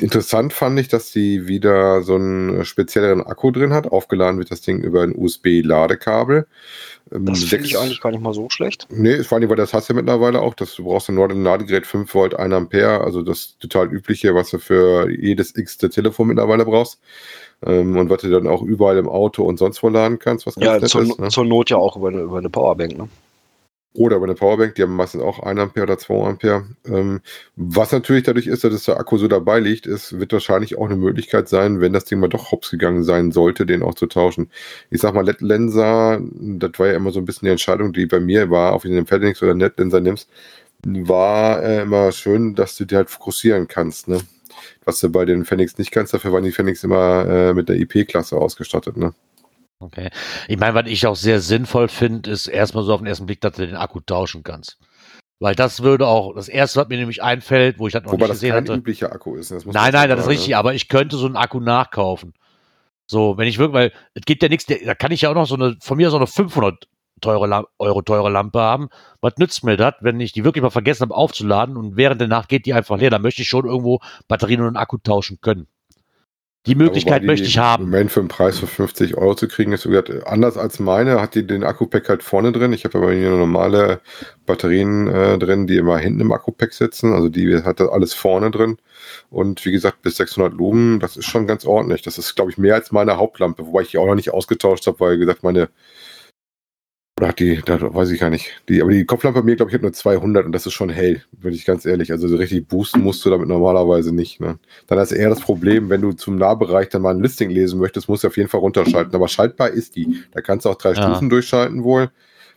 interessant 0.00 0.52
fand 0.52 0.78
ich, 0.78 0.88
dass 0.88 1.12
sie 1.12 1.46
wieder 1.46 2.02
so 2.02 2.14
einen 2.16 2.64
spezielleren 2.64 3.22
Akku 3.22 3.50
drin 3.50 3.72
hat. 3.72 3.90
Aufgeladen 3.90 4.38
wird 4.38 4.50
das 4.50 4.60
Ding 4.60 4.80
über 4.80 5.02
ein 5.02 5.14
USB-Ladekabel. 5.16 6.46
Ähm, 7.12 7.26
Das 7.26 7.44
finde 7.44 7.66
ich 7.66 7.78
eigentlich 7.78 8.00
gar 8.00 8.10
nicht 8.10 8.22
mal 8.22 8.34
so 8.34 8.48
schlecht. 8.50 8.86
Nee, 8.90 9.22
vor 9.22 9.38
allem, 9.38 9.48
weil 9.48 9.56
das 9.56 9.74
hast 9.74 9.88
du 9.88 9.92
ja 9.92 9.96
mittlerweile 10.00 10.40
auch. 10.40 10.54
Das, 10.54 10.74
du 10.74 10.84
brauchst 10.84 11.08
nur 11.10 11.28
ein 11.30 11.42
Ladegerät 11.42 11.86
5 11.86 12.12
Volt, 12.14 12.34
1 12.34 12.52
Ampere, 12.54 13.00
also 13.00 13.22
das 13.22 13.56
total 13.58 13.92
übliche, 13.92 14.34
was 14.34 14.50
du 14.50 14.58
für 14.58 15.10
jedes 15.10 15.56
x-te 15.56 15.90
Telefon 15.90 16.28
mittlerweile 16.28 16.64
brauchst. 16.64 17.00
Ähm, 17.64 17.96
und 17.96 18.10
was 18.10 18.22
du 18.22 18.30
dann 18.30 18.46
auch 18.46 18.62
überall 18.62 18.98
im 18.98 19.08
Auto 19.08 19.44
und 19.44 19.58
sonst 19.58 19.82
wo 19.82 19.88
laden 19.88 20.18
kannst, 20.18 20.46
was 20.46 20.56
Ja, 20.56 20.80
zur, 20.82 21.02
ist. 21.02 21.18
Ne? 21.18 21.28
zur 21.28 21.44
Not 21.44 21.70
ja 21.70 21.76
auch 21.76 21.96
über 21.96 22.08
eine, 22.08 22.22
über 22.22 22.38
eine 22.38 22.50
Powerbank. 22.50 22.98
Ne? 22.98 23.08
Oder 23.96 24.16
über 24.16 24.26
eine 24.26 24.34
Powerbank, 24.34 24.74
die 24.74 24.82
haben 24.82 24.96
meistens 24.96 25.22
auch 25.22 25.38
1 25.38 25.60
Ampere 25.60 25.84
oder 25.84 25.98
2 25.98 26.26
Ampere. 26.26 26.66
Ähm, 26.84 27.20
was 27.54 27.92
natürlich 27.92 28.24
dadurch 28.24 28.48
ist, 28.48 28.64
dass 28.64 28.82
der 28.84 28.98
Akku 28.98 29.18
so 29.18 29.28
dabei 29.28 29.60
liegt, 29.60 29.86
ist, 29.86 30.18
wird 30.18 30.32
wahrscheinlich 30.32 30.76
auch 30.76 30.86
eine 30.86 30.96
Möglichkeit 30.96 31.48
sein, 31.48 31.80
wenn 31.80 31.92
das 31.92 32.04
Ding 32.04 32.18
mal 32.18 32.28
doch 32.28 32.50
hops 32.50 32.70
gegangen 32.72 33.04
sein 33.04 33.30
sollte, 33.30 33.66
den 33.66 33.84
auch 33.84 33.94
zu 33.94 34.06
tauschen. 34.06 34.50
Ich 34.90 35.00
sag 35.00 35.14
mal, 35.14 35.24
LED-Lenser, 35.24 36.20
das 36.32 36.72
war 36.78 36.88
ja 36.88 36.94
immer 36.94 37.12
so 37.12 37.20
ein 37.20 37.24
bisschen 37.24 37.46
die 37.46 37.52
Entscheidung, 37.52 37.92
die 37.92 38.06
bei 38.06 38.18
mir 38.18 38.50
war, 38.50 38.74
ob 38.74 38.84
ich 38.84 38.90
den 38.90 39.06
Phalanx 39.06 39.40
oder 39.42 39.54
LED-Lenser 39.54 40.00
nimmst, 40.00 40.28
war 40.84 41.62
äh, 41.62 41.82
immer 41.82 42.10
schön, 42.12 42.54
dass 42.56 42.76
du 42.76 42.84
die 42.86 42.96
halt 42.96 43.10
fokussieren 43.10 43.68
kannst, 43.68 44.08
ne? 44.08 44.20
Was 44.84 45.00
du 45.00 45.10
bei 45.10 45.24
den 45.24 45.44
Phoenix 45.44 45.78
nicht 45.78 45.92
kannst, 45.92 46.14
dafür 46.14 46.32
waren 46.32 46.44
die 46.44 46.52
Phoenix 46.52 46.84
immer 46.84 47.26
äh, 47.28 47.54
mit 47.54 47.68
der 47.68 47.76
IP-Klasse 47.76 48.36
ausgestattet, 48.36 48.96
ne? 48.96 49.14
Okay. 49.84 50.10
Ich 50.48 50.58
meine, 50.58 50.74
was 50.74 50.86
ich 50.86 51.06
auch 51.06 51.16
sehr 51.16 51.40
sinnvoll 51.40 51.88
finde, 51.88 52.30
ist 52.30 52.46
erstmal 52.46 52.84
so 52.84 52.94
auf 52.94 53.00
den 53.00 53.06
ersten 53.06 53.26
Blick, 53.26 53.40
dass 53.40 53.54
du 53.56 53.66
den 53.66 53.76
Akku 53.76 54.00
tauschen 54.00 54.42
kannst. 54.42 54.78
Weil 55.40 55.54
das 55.54 55.82
würde 55.82 56.06
auch, 56.06 56.34
das 56.34 56.48
erste, 56.48 56.80
was 56.80 56.88
mir 56.88 56.96
nämlich 56.96 57.22
einfällt, 57.22 57.78
wo 57.78 57.86
ich 57.86 57.92
das 57.92 58.04
noch 58.04 58.12
Wobei 58.12 58.26
nicht 58.26 58.30
das 58.30 58.36
gesehen 58.38 58.54
kein 58.54 58.64
hatte. 58.64 58.74
üblicher 58.74 59.12
Akku 59.12 59.36
ist. 59.36 59.50
Das 59.50 59.66
Nein, 59.66 59.92
nein, 59.92 60.08
das 60.08 60.20
ist 60.20 60.28
richtig, 60.28 60.48
ne? 60.50 60.56
aber 60.56 60.74
ich 60.74 60.88
könnte 60.88 61.16
so 61.16 61.26
einen 61.26 61.36
Akku 61.36 61.60
nachkaufen. 61.60 62.32
So, 63.06 63.36
wenn 63.36 63.46
ich 63.46 63.58
wirklich, 63.58 63.74
weil 63.74 63.92
es 64.14 64.22
gibt 64.24 64.42
ja 64.42 64.48
nichts, 64.48 64.64
da 64.66 64.94
kann 64.94 65.12
ich 65.12 65.22
ja 65.22 65.30
auch 65.30 65.34
noch 65.34 65.46
so 65.46 65.56
eine, 65.56 65.76
von 65.80 65.98
mir 65.98 66.10
so 66.10 66.16
eine 66.16 66.26
500 66.26 66.88
teure 67.20 67.66
Euro 67.78 68.02
teure 68.02 68.30
Lampe 68.30 68.60
haben. 68.60 68.88
Was 69.20 69.36
nützt 69.36 69.64
mir 69.64 69.76
das, 69.76 69.94
wenn 70.00 70.20
ich 70.20 70.32
die 70.32 70.44
wirklich 70.44 70.62
mal 70.62 70.70
vergessen 70.70 71.02
habe 71.02 71.14
aufzuladen 71.14 71.76
und 71.76 71.96
während 71.96 72.20
der 72.20 72.28
Nacht 72.28 72.48
geht 72.48 72.64
die 72.66 72.72
einfach 72.74 72.96
leer? 72.96 73.10
Da 73.10 73.18
möchte 73.18 73.42
ich 73.42 73.48
schon 73.48 73.66
irgendwo 73.66 74.00
Batterien 74.28 74.60
und 74.60 74.68
einen 74.68 74.76
Akku 74.76 74.98
tauschen 74.98 75.40
können. 75.40 75.66
Die 76.66 76.74
Möglichkeit 76.74 77.22
wobei 77.22 77.32
möchte 77.32 77.44
die 77.44 77.50
ich 77.50 77.58
haben. 77.58 77.84
Im 77.84 77.90
Moment 77.90 78.10
für 78.10 78.20
einen 78.20 78.28
Preis 78.28 78.58
von 78.58 78.68
50 78.68 79.16
Euro 79.16 79.34
zu 79.34 79.48
kriegen, 79.48 79.72
ist 79.72 79.84
gesagt, 79.84 80.10
anders 80.26 80.56
als 80.56 80.78
meine, 80.78 81.20
hat 81.20 81.34
die 81.34 81.46
den 81.46 81.62
Akku-Pack 81.62 82.08
halt 82.08 82.22
vorne 82.22 82.52
drin. 82.52 82.72
Ich 82.72 82.84
habe 82.84 82.96
aber 82.96 83.12
hier 83.12 83.30
normale 83.30 84.00
Batterien 84.46 85.08
äh, 85.08 85.38
drin, 85.38 85.66
die 85.66 85.76
immer 85.76 85.98
hinten 85.98 86.20
im 86.20 86.32
Akku-Pack 86.32 86.72
sitzen. 86.72 87.12
Also 87.12 87.28
die 87.28 87.62
hat 87.62 87.80
das 87.80 87.88
alles 87.88 88.14
vorne 88.14 88.50
drin. 88.50 88.78
Und 89.28 89.62
wie 89.66 89.72
gesagt, 89.72 90.00
bis 90.00 90.16
600 90.16 90.54
Lumen, 90.54 91.00
das 91.00 91.18
ist 91.18 91.26
schon 91.26 91.46
ganz 91.46 91.66
ordentlich. 91.66 92.00
Das 92.00 92.16
ist, 92.16 92.34
glaube 92.34 92.50
ich, 92.50 92.56
mehr 92.56 92.76
als 92.76 92.92
meine 92.92 93.18
Hauptlampe, 93.18 93.66
wobei 93.66 93.82
ich 93.82 93.90
die 93.90 93.98
auch 93.98 94.06
noch 94.06 94.14
nicht 94.14 94.32
ausgetauscht 94.32 94.86
habe, 94.86 95.00
weil, 95.00 95.16
wie 95.16 95.20
gesagt, 95.20 95.42
meine 95.42 95.68
oder 97.16 97.28
hat 97.28 97.38
die, 97.38 97.60
da 97.64 97.80
weiß 97.80 98.10
ich 98.10 98.18
gar 98.18 98.30
nicht. 98.30 98.50
Die, 98.68 98.82
aber 98.82 98.90
die 98.90 99.04
Kopflampe 99.04 99.40
bei 99.40 99.44
mir, 99.44 99.56
glaube 99.56 99.70
ich, 99.70 99.74
hat 99.74 99.82
nur 99.82 99.92
200 99.92 100.46
und 100.46 100.52
das 100.52 100.66
ist 100.66 100.72
schon 100.72 100.88
hell, 100.88 101.22
bin 101.32 101.54
ich 101.54 101.64
ganz 101.64 101.86
ehrlich. 101.86 102.10
Also 102.10 102.26
so 102.26 102.36
richtig 102.36 102.66
boosten 102.66 103.02
musst 103.02 103.24
du 103.24 103.30
damit 103.30 103.46
normalerweise 103.46 104.12
nicht. 104.12 104.40
Ne? 104.40 104.58
Dann 104.88 104.98
ist 104.98 105.12
eher 105.12 105.28
das 105.28 105.40
Problem, 105.40 105.90
wenn 105.90 106.00
du 106.00 106.12
zum 106.12 106.36
Nahbereich 106.36 106.88
dann 106.88 107.02
mal 107.02 107.14
ein 107.14 107.22
Listing 107.22 107.50
lesen 107.50 107.78
möchtest, 107.78 108.08
musst 108.08 108.24
du 108.24 108.28
auf 108.28 108.36
jeden 108.36 108.48
Fall 108.48 108.60
runterschalten. 108.60 109.14
Aber 109.14 109.28
schaltbar 109.28 109.70
ist 109.70 109.94
die. 109.94 110.22
Da 110.32 110.40
kannst 110.40 110.66
du 110.66 110.70
auch 110.70 110.74
drei 110.74 110.92
Ja. 110.92 111.02
Stufen 111.02 111.30
durchschalten 111.30 111.84
wohl. 111.84 112.10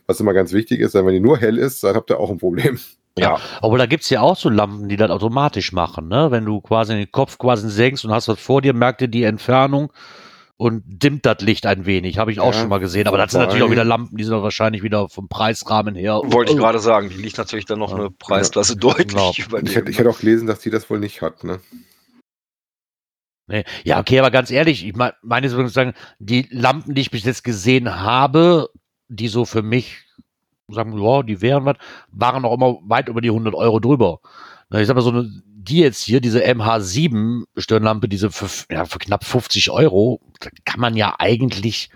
Was 0.08 0.18
immer 0.20 0.32
ganz 0.32 0.52
wichtig 0.52 0.80
ist, 0.80 0.94
denn 0.94 1.06
wenn 1.06 1.12
die 1.14 1.20
nur 1.20 1.38
hell 1.38 1.58
ist, 1.58 1.84
dann 1.84 1.94
habt 1.94 2.10
ihr 2.10 2.18
auch 2.18 2.30
ein 2.30 2.38
Problem. 2.38 2.80
Ja. 3.18 3.38
Aber 3.60 3.78
da 3.78 3.86
gibt's 3.86 4.10
ja 4.10 4.22
auch 4.22 4.36
so 4.36 4.48
Lampen, 4.48 4.88
die 4.88 4.96
das 4.96 5.10
automatisch 5.10 5.72
machen, 5.72 6.08
ne? 6.08 6.30
Wenn 6.30 6.44
du 6.44 6.60
quasi 6.60 6.94
den 6.94 7.12
Kopf 7.12 7.36
quasi 7.36 7.68
senkst 7.68 8.04
und 8.04 8.12
hast 8.12 8.26
was 8.28 8.40
vor 8.40 8.62
dir, 8.62 8.72
merkt 8.72 9.00
dir 9.02 9.08
die 9.08 9.24
Entfernung 9.24 9.92
und 10.58 10.82
dimmt 10.86 11.24
das 11.24 11.40
Licht 11.40 11.64
ein 11.66 11.86
wenig. 11.86 12.18
Habe 12.18 12.32
ich 12.32 12.40
auch 12.40 12.52
Ja, 12.52 12.60
schon 12.60 12.68
mal 12.68 12.78
gesehen. 12.80 13.06
Aber 13.06 13.16
das 13.16 13.30
sind 13.30 13.40
natürlich 13.40 13.62
auch 13.62 13.70
wieder 13.70 13.84
Lampen, 13.84 14.16
die 14.16 14.24
sind 14.24 14.32
doch 14.32 14.42
wahrscheinlich 14.42 14.82
wieder 14.82 15.08
vom 15.08 15.28
Preisrahmen 15.28 15.94
her. 15.94 16.20
Wollte 16.24 16.52
ich 16.52 16.58
Oh. 16.58 16.60
gerade 16.62 16.80
sagen, 16.80 17.08
die 17.08 17.14
liegt 17.16 17.38
natürlich 17.38 17.64
dann 17.64 17.78
noch 17.78 17.92
Ja. 17.92 17.96
eine 17.96 18.10
Preisklasse 18.10 18.76
deutlich 18.76 19.06
Genau. 19.08 19.32
über 19.38 19.62
Ich 19.62 19.74
hätte, 19.76 19.90
ich 19.90 19.98
hätte 19.98 20.10
auch 20.10 20.18
gelesen, 20.18 20.46
dass 20.48 20.58
die 20.58 20.70
das 20.70 20.90
wohl 20.90 20.98
nicht 20.98 21.22
hat. 21.22 21.44
Ne? 21.44 21.60
Nee. 23.46 23.64
Ja, 23.84 23.98
okay, 24.00 24.18
aber 24.18 24.30
ganz 24.30 24.50
ehrlich, 24.50 24.84
ich 24.84 24.94
mein, 24.94 25.12
meine 25.22 25.48
sozusagen, 25.48 25.94
die 26.18 26.46
Lampen, 26.50 26.94
die 26.94 27.00
ich 27.00 27.10
bis 27.10 27.24
jetzt 27.24 27.44
gesehen 27.44 28.00
habe, 28.00 28.68
die 29.08 29.28
so 29.28 29.44
für 29.46 29.62
mich 29.62 30.02
sagen, 30.70 31.00
ja, 31.00 31.22
die 31.22 31.40
wären 31.40 31.64
was, 31.64 31.76
waren 32.10 32.44
auch 32.44 32.52
immer 32.54 32.78
weit 32.82 33.08
über 33.08 33.22
die 33.22 33.30
100 33.30 33.54
Euro 33.54 33.80
drüber. 33.80 34.20
Ich 34.74 34.86
sag 34.86 34.96
mal, 34.96 35.00
so 35.02 35.10
eine, 35.10 35.30
die 35.68 35.78
jetzt 35.78 36.02
hier, 36.02 36.20
diese 36.20 36.44
MH7 36.44 37.44
Stirnlampe, 37.56 38.08
diese 38.08 38.30
für, 38.30 38.48
ja, 38.72 38.84
für 38.84 38.98
knapp 38.98 39.24
50 39.24 39.70
Euro, 39.70 40.20
kann 40.64 40.80
man 40.80 40.96
ja 40.96 41.16
eigentlich 41.18 41.90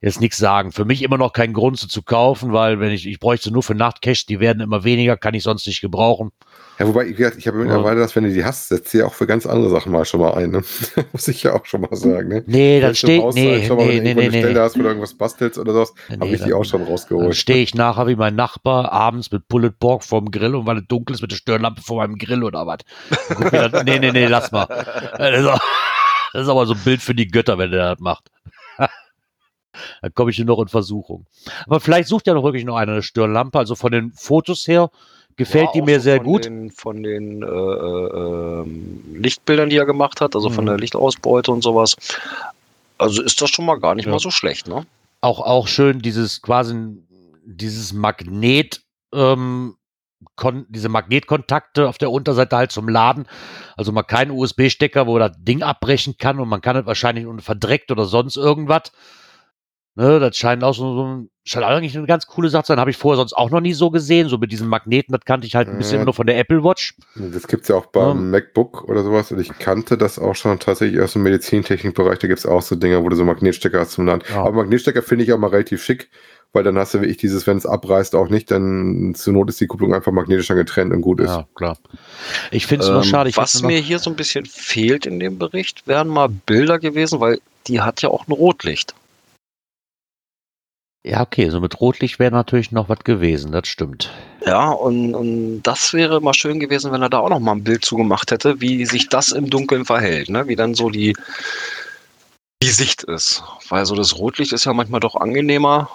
jetzt 0.00 0.20
nichts 0.20 0.38
sagen. 0.38 0.72
Für 0.72 0.84
mich 0.84 1.02
immer 1.02 1.18
noch 1.18 1.32
kein 1.32 1.52
Grund, 1.52 1.78
sie 1.78 1.88
zu 1.88 2.02
kaufen, 2.02 2.52
weil 2.52 2.80
wenn 2.80 2.90
ich, 2.90 3.06
ich 3.06 3.20
bräuchte 3.20 3.50
nur 3.52 3.62
für 3.62 3.74
Nachtcash, 3.74 4.26
die 4.26 4.40
werden 4.40 4.60
immer 4.62 4.82
weniger, 4.84 5.16
kann 5.16 5.34
ich 5.34 5.42
sonst 5.42 5.66
nicht 5.66 5.80
gebrauchen. 5.80 6.30
Ja, 6.78 6.86
wobei, 6.86 7.04
gesagt, 7.10 7.36
ich 7.36 7.46
habe 7.46 7.58
mittlerweile, 7.58 8.00
dass 8.00 8.16
wenn 8.16 8.24
du 8.24 8.32
die 8.32 8.42
hast, 8.42 8.68
setzt 8.68 8.90
sie 8.90 9.02
auch 9.02 9.12
für 9.12 9.26
ganz 9.26 9.44
andere 9.44 9.68
Sachen 9.68 9.92
mal 9.92 10.06
schon 10.06 10.20
mal 10.20 10.32
ein. 10.32 10.50
Ne? 10.50 10.62
Muss 11.12 11.28
ich 11.28 11.42
ja 11.42 11.52
auch 11.52 11.66
schon 11.66 11.82
mal 11.82 11.94
sagen. 11.94 12.28
Ne? 12.28 12.42
Nee, 12.46 12.80
Wenn 12.80 12.88
im 12.88 12.94
steht, 12.94 13.34
nee, 13.34 13.66
schon 13.66 13.76
mal, 13.76 13.86
nee, 13.86 13.96
wenn 13.98 14.02
nee, 14.02 14.14
du 14.14 14.20
irgendwo 14.20 14.20
nee, 14.20 14.26
eine 14.28 14.38
Stelle 14.38 14.54
nee. 14.54 14.60
hast, 14.60 14.78
wo 14.78 14.82
du 14.82 14.88
irgendwas 14.88 15.14
bastelst 15.14 15.58
oder 15.58 15.72
sowas, 15.74 15.92
habe 16.08 16.26
ich 16.28 16.42
die 16.42 16.48
dann- 16.48 16.52
auch 16.54 16.64
schon 16.64 16.80
Dann 16.80 16.88
rausgeholt. 16.90 17.36
stehe 17.36 17.62
ich 17.62 17.74
nachher 17.74 18.06
wie 18.06 18.16
mein 18.16 18.34
Nachbar 18.34 18.90
abends 18.92 19.30
mit 19.30 19.46
Pulled 19.48 19.78
Pork 19.78 20.02
vorm 20.04 20.30
Grill 20.30 20.54
und 20.54 20.64
weil 20.64 20.78
es 20.78 20.86
dunkel 20.88 21.14
ist 21.14 21.20
mit 21.20 21.30
der 21.32 21.36
Stirnlampe 21.36 21.82
vor 21.82 21.98
meinem 21.98 22.16
Grill 22.16 22.42
oder 22.44 22.66
was. 22.66 22.78
Dann 23.52 23.72
dann- 23.72 23.84
Nee, 23.84 23.98
nee, 23.98 24.12
nee, 24.12 24.26
lass 24.26 24.50
mal. 24.50 24.66
Das 26.32 26.42
ist 26.44 26.48
aber 26.48 26.64
so 26.64 26.74
ein 26.74 26.80
Bild 26.84 27.02
für 27.02 27.12
die 27.14 27.26
Götter, 27.26 27.58
wenn 27.58 27.72
der 27.72 27.90
das 27.90 27.98
macht. 28.00 28.30
Dann 30.02 30.14
komme 30.14 30.30
ich 30.30 30.38
nur 30.38 30.46
noch 30.56 30.62
in 30.62 30.68
Versuchung. 30.68 31.26
Aber 31.66 31.80
vielleicht 31.80 32.08
sucht 32.08 32.26
ja 32.26 32.34
noch 32.34 32.44
wirklich 32.44 32.64
noch 32.64 32.76
einer 32.76 32.92
eine 32.92 33.02
Stirnlampe. 33.02 33.58
Also 33.58 33.74
von 33.74 33.92
den 33.92 34.12
Fotos 34.12 34.66
her 34.68 34.90
gefällt 35.36 35.66
Ja, 35.66 35.72
die 35.72 35.82
mir 35.82 35.98
so 36.00 36.04
sehr 36.04 36.16
von 36.16 36.26
gut. 36.26 36.44
Den, 36.44 36.70
von 36.70 37.02
den 37.02 37.42
äh, 37.42 37.46
äh, 37.46 38.60
ähm, 38.62 39.04
Lichtbildern, 39.16 39.70
die 39.70 39.76
er 39.76 39.86
gemacht 39.86 40.20
hat, 40.20 40.34
also 40.34 40.50
von 40.50 40.64
Mhm. 40.64 40.68
der 40.68 40.78
Lichtausbeute 40.78 41.50
und 41.52 41.62
sowas. 41.62 41.96
Also 42.98 43.22
ist 43.22 43.40
das 43.40 43.50
schon 43.50 43.64
mal 43.64 43.78
gar 43.80 43.94
nicht 43.94 44.04
Ja. 44.06 44.12
mal 44.12 44.18
so 44.18 44.30
schlecht, 44.30 44.68
ne? 44.68 44.86
auch, 45.22 45.40
auch 45.40 45.68
schön 45.68 46.00
dieses 46.00 46.42
quasi 46.42 46.74
dieses 47.44 47.92
Magnet, 47.92 48.82
ähm, 49.12 49.76
kon 50.36 50.66
diese 50.68 50.88
Magnetkontakte 50.88 51.88
auf 51.88 51.98
der 51.98 52.10
Unterseite 52.10 52.56
halt 52.56 52.72
zum 52.72 52.88
Laden. 52.88 53.26
Also 53.76 53.92
man 53.92 54.06
keinen 54.06 54.30
USB-Stecker, 54.30 55.06
wo 55.06 55.18
das 55.18 55.32
Ding 55.38 55.62
abbrechen 55.62 56.16
kann 56.18 56.38
und 56.38 56.48
man 56.48 56.60
kann 56.60 56.76
es 56.76 56.86
wahrscheinlich 56.86 57.26
verdreckt 57.42 57.90
oder 57.90 58.04
sonst 58.04 58.36
irgendwas. 58.36 58.92
Ne, 60.00 60.18
das 60.18 60.36
scheint 60.36 60.64
auch 60.64 60.72
so, 60.74 60.94
so 60.94 61.04
ein, 61.04 61.30
scheint 61.44 61.64
eigentlich 61.66 61.94
eine 61.96 62.06
ganz 62.06 62.26
coole 62.26 62.48
Sache 62.48 62.64
zu 62.64 62.68
sein. 62.68 62.80
Habe 62.80 62.90
ich 62.90 62.96
vorher 62.96 63.18
sonst 63.18 63.34
auch 63.34 63.50
noch 63.50 63.60
nie 63.60 63.74
so 63.74 63.90
gesehen. 63.90 64.28
So 64.28 64.38
mit 64.38 64.50
diesen 64.50 64.66
Magneten, 64.66 65.12
das 65.12 65.24
kannte 65.26 65.46
ich 65.46 65.54
halt 65.54 65.68
ein 65.68 65.76
bisschen 65.76 65.98
Ja. 65.98 66.04
nur 66.06 66.14
von 66.14 66.26
der 66.26 66.38
Apple 66.38 66.64
Watch. 66.64 66.94
Das 67.16 67.46
gibt's 67.46 67.68
ja 67.68 67.76
auch 67.76 67.86
beim 67.86 68.08
Ja. 68.08 68.14
MacBook 68.14 68.84
oder 68.88 69.02
sowas. 69.02 69.30
Und 69.30 69.40
ich 69.40 69.50
kannte 69.58 69.98
das 69.98 70.18
auch 70.18 70.34
schon 70.34 70.58
tatsächlich 70.58 71.00
aus 71.02 71.12
dem 71.12 71.22
Medizintechnikbereich. 71.24 72.18
Da 72.18 72.28
gibt's 72.28 72.46
auch 72.46 72.62
so 72.62 72.76
Dinger, 72.76 73.02
wo 73.04 73.10
du 73.10 73.16
so 73.16 73.24
Magnetstecker 73.26 73.78
hast 73.80 73.92
zum 73.92 74.06
Laden. 74.06 74.22
Ja. 74.30 74.40
Aber 74.42 74.52
Magnetstecker 74.52 75.02
finde 75.02 75.24
ich 75.24 75.32
auch 75.34 75.38
mal 75.38 75.50
relativ 75.50 75.82
schick, 75.84 76.08
weil 76.54 76.64
dann 76.64 76.78
hast 76.78 76.94
du 76.94 77.00
wirklich 77.02 77.18
dieses, 77.18 77.46
wenn 77.46 77.58
es 77.58 77.66
abreißt, 77.66 78.14
auch 78.14 78.30
nicht, 78.30 78.50
dann 78.50 79.12
zur 79.14 79.34
Not 79.34 79.50
ist 79.50 79.60
die 79.60 79.66
Kupplung 79.66 79.92
einfach 79.94 80.12
magnetisch 80.12 80.46
dann 80.48 80.56
getrennt 80.56 80.94
und 80.94 81.02
gut 81.02 81.20
ist. 81.20 81.28
Ja, 81.28 81.46
klar. 81.54 81.76
Ich 82.50 82.66
finde 82.66 82.84
es 82.84 82.90
nur 82.90 82.98
Ähm, 83.02 83.04
schade. 83.04 83.28
Ich 83.28 83.36
was 83.36 83.62
mir 83.62 83.78
hier 83.78 83.98
so 83.98 84.08
ein 84.08 84.16
bisschen 84.16 84.46
fehlt 84.46 85.04
in 85.04 85.20
dem 85.20 85.38
Bericht, 85.38 85.86
wären 85.86 86.08
mal 86.08 86.28
Bilder 86.28 86.78
gewesen, 86.78 87.20
weil 87.20 87.38
die 87.66 87.82
hat 87.82 88.00
ja 88.00 88.08
auch 88.08 88.26
ein 88.26 88.32
Rotlicht. 88.32 88.94
Ja, 91.04 91.22
okay, 91.22 91.48
so 91.48 91.60
mit 91.60 91.80
Rotlicht 91.80 92.18
wäre 92.18 92.30
natürlich 92.30 92.72
noch 92.72 92.90
was 92.90 92.98
gewesen. 93.00 93.52
Das 93.52 93.68
stimmt. 93.68 94.10
Ja, 94.44 94.70
und, 94.70 95.14
und 95.14 95.62
das 95.62 95.94
wäre 95.94 96.20
mal 96.20 96.34
schön 96.34 96.60
gewesen, 96.60 96.92
wenn 96.92 97.02
er 97.02 97.08
da 97.08 97.20
auch 97.20 97.30
noch 97.30 97.40
mal 97.40 97.52
ein 97.52 97.64
Bild 97.64 97.84
zugemacht 97.84 98.30
hätte, 98.30 98.60
wie 98.60 98.84
sich 98.84 99.08
das 99.08 99.32
im 99.32 99.48
Dunkeln 99.48 99.86
verhält, 99.86 100.28
ne? 100.28 100.46
wie 100.46 100.56
dann 100.56 100.74
so 100.74 100.90
die, 100.90 101.16
die 102.62 102.70
Sicht 102.70 103.02
ist. 103.04 103.42
Weil 103.68 103.86
so 103.86 103.94
das 103.94 104.16
Rotlicht 104.16 104.52
ist 104.52 104.66
ja 104.66 104.74
manchmal 104.74 105.00
doch 105.00 105.14
angenehmer, 105.14 105.88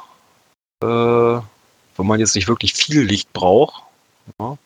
äh, 0.83 0.87
wenn 0.87 2.07
man 2.07 2.19
jetzt 2.19 2.35
nicht 2.35 2.47
wirklich 2.47 2.73
viel 2.73 3.01
Licht 3.01 3.31
braucht, 3.31 3.83
ja? 4.39 4.57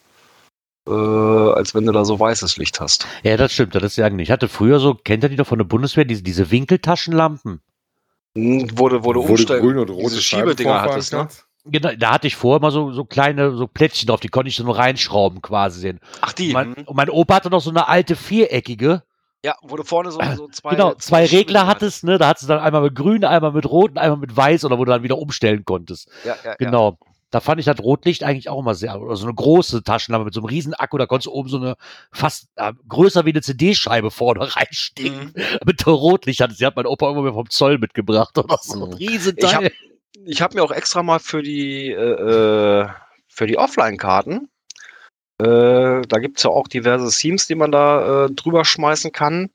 äh, 0.88 1.54
als 1.54 1.76
wenn 1.76 1.86
du 1.86 1.92
da 1.92 2.06
so 2.06 2.18
weißes 2.18 2.56
Licht 2.56 2.80
hast. 2.80 3.06
Ja, 3.24 3.36
das 3.36 3.52
stimmt, 3.52 3.76
das 3.76 3.84
ist 3.84 3.98
ja 3.98 4.06
eigentlich. 4.06 4.30
Ich 4.30 4.32
hatte 4.32 4.48
früher 4.48 4.80
so, 4.80 4.96
kennt 4.96 5.24
ihr 5.24 5.30
die 5.30 5.36
doch 5.36 5.48
von 5.48 5.60
der 5.60 5.66
Bundeswehr, 5.66 6.06
diese, 6.06 6.24
diese 6.24 6.50
Winkeltaschenlampen? 6.50 7.62
Hm, 8.36 8.70
Wo 8.78 8.90
du 8.90 9.22
umstellen, 9.22 9.62
grün 9.62 9.78
und 9.78 9.90
rote 9.90 10.22
Schiebedinger 10.22 10.82
hattest, 10.82 11.14
ne? 11.14 11.28
Genau, 11.66 11.90
da 11.98 12.12
hatte 12.14 12.28
ich 12.28 12.36
vorher 12.36 12.62
mal 12.62 12.72
so, 12.72 12.92
so 12.92 13.04
kleine 13.06 13.56
so 13.56 13.68
Plättchen 13.68 14.08
drauf, 14.08 14.20
die 14.22 14.30
konnte 14.30 14.50
ich 14.50 14.56
so 14.56 14.64
nur 14.64 14.78
reinschrauben 14.78 15.42
quasi 15.42 15.82
sehen. 15.82 16.00
Ach, 16.22 16.34
die. 16.34 16.48
Und 16.48 16.54
mein, 16.54 16.76
hm. 16.76 16.84
und 16.86 16.96
mein 16.96 17.10
Opa 17.10 17.36
hatte 17.36 17.50
noch 17.50 17.62
so 17.62 17.70
eine 17.70 17.88
alte 17.88 18.16
viereckige, 18.16 19.04
Ja, 19.44 19.56
wo 19.62 19.76
du 19.76 19.84
vorne 19.84 20.12
so, 20.12 20.22
so 20.36 20.48
zwei. 20.48 20.72
genau, 20.72 20.94
zwei 20.96 21.28
Schilder 21.28 21.40
Regler 21.40 21.68
hattest, 21.68 22.04
ne? 22.04 22.18
Da 22.18 22.28
hattest 22.30 22.44
du 22.46 22.48
dann 22.54 22.60
einmal 22.64 22.82
mit 22.82 22.96
grün, 22.96 23.26
einmal 23.26 23.52
mit 23.52 23.70
rot 23.70 23.92
und 23.92 23.98
einmal 23.98 24.20
mit 24.20 24.36
weiß 24.36 24.66
oder 24.66 24.78
wo 24.80 24.86
du 24.86 24.92
dann 24.92 25.04
wieder 25.04 25.18
umstellen 25.18 25.66
konntest. 25.66 26.10
Ja, 26.24 26.36
ja, 26.44 26.56
ja. 26.60 26.94
Da 27.32 27.40
fand 27.42 27.60
ich 27.60 27.66
das 27.66 27.80
Rotlicht 27.80 28.24
eigentlich 28.24 28.50
auch 28.50 28.60
immer 28.60 28.74
sehr, 28.74 29.00
oder 29.00 29.16
so 29.16 29.26
eine 29.28 29.36
große 29.36 29.84
Taschenlampe 29.84 30.26
mit 30.26 30.34
so 30.34 30.40
einem 30.40 30.48
riesen 30.48 30.74
Akku, 30.74 30.98
da 30.98 31.06
konntest 31.06 31.28
du 31.28 31.32
oben 31.32 31.48
so 31.50 31.58
eine 31.58 31.76
fast 32.12 32.48
äh, 32.56 32.74
größer 32.88 33.26
wie 33.26 33.30
eine 33.32 33.42
CD-Scheibe 33.42 34.10
vorne 34.10 34.42
reinstecken. 34.56 35.34
Mhm. 35.36 35.44
Mit 35.66 35.86
der 35.86 35.94
Rotlicht 35.94 36.42
hattest. 36.42 36.60
Die 36.60 36.66
hat 36.66 36.76
mein 36.76 36.88
Opa 36.88 37.08
irgendwann 37.08 37.34
vom 37.34 37.50
Zoll 37.50 37.78
mitgebracht 37.78 38.36
oder 38.38 38.58
so. 38.62 38.74
Ein 38.84 38.90
Mhm. 38.90 38.94
riesen 38.96 39.36
Ich 39.38 39.54
hab- 39.54 39.62
Teil. 39.62 39.72
Ich 40.26 40.42
habe 40.42 40.56
mir 40.56 40.64
auch 40.64 40.72
extra 40.72 41.02
mal 41.04 41.20
für 41.20 41.42
die, 41.44 41.92
äh, 41.92 41.94
äh, 42.84 42.88
für 43.28 43.48
die 43.48 43.58
Offline-Karten, 43.58 44.50
äh, 45.40 46.02
da 46.02 46.18
gibt's 46.20 46.44
ja 46.44 46.50
auch 46.50 46.68
diverse 46.68 47.10
Themes, 47.18 47.48
die 47.48 47.56
man 47.56 47.72
da 47.72 48.26
äh, 48.26 48.32
drüber 48.32 48.66
schmeißen 48.66 49.12
kann. 49.12 49.50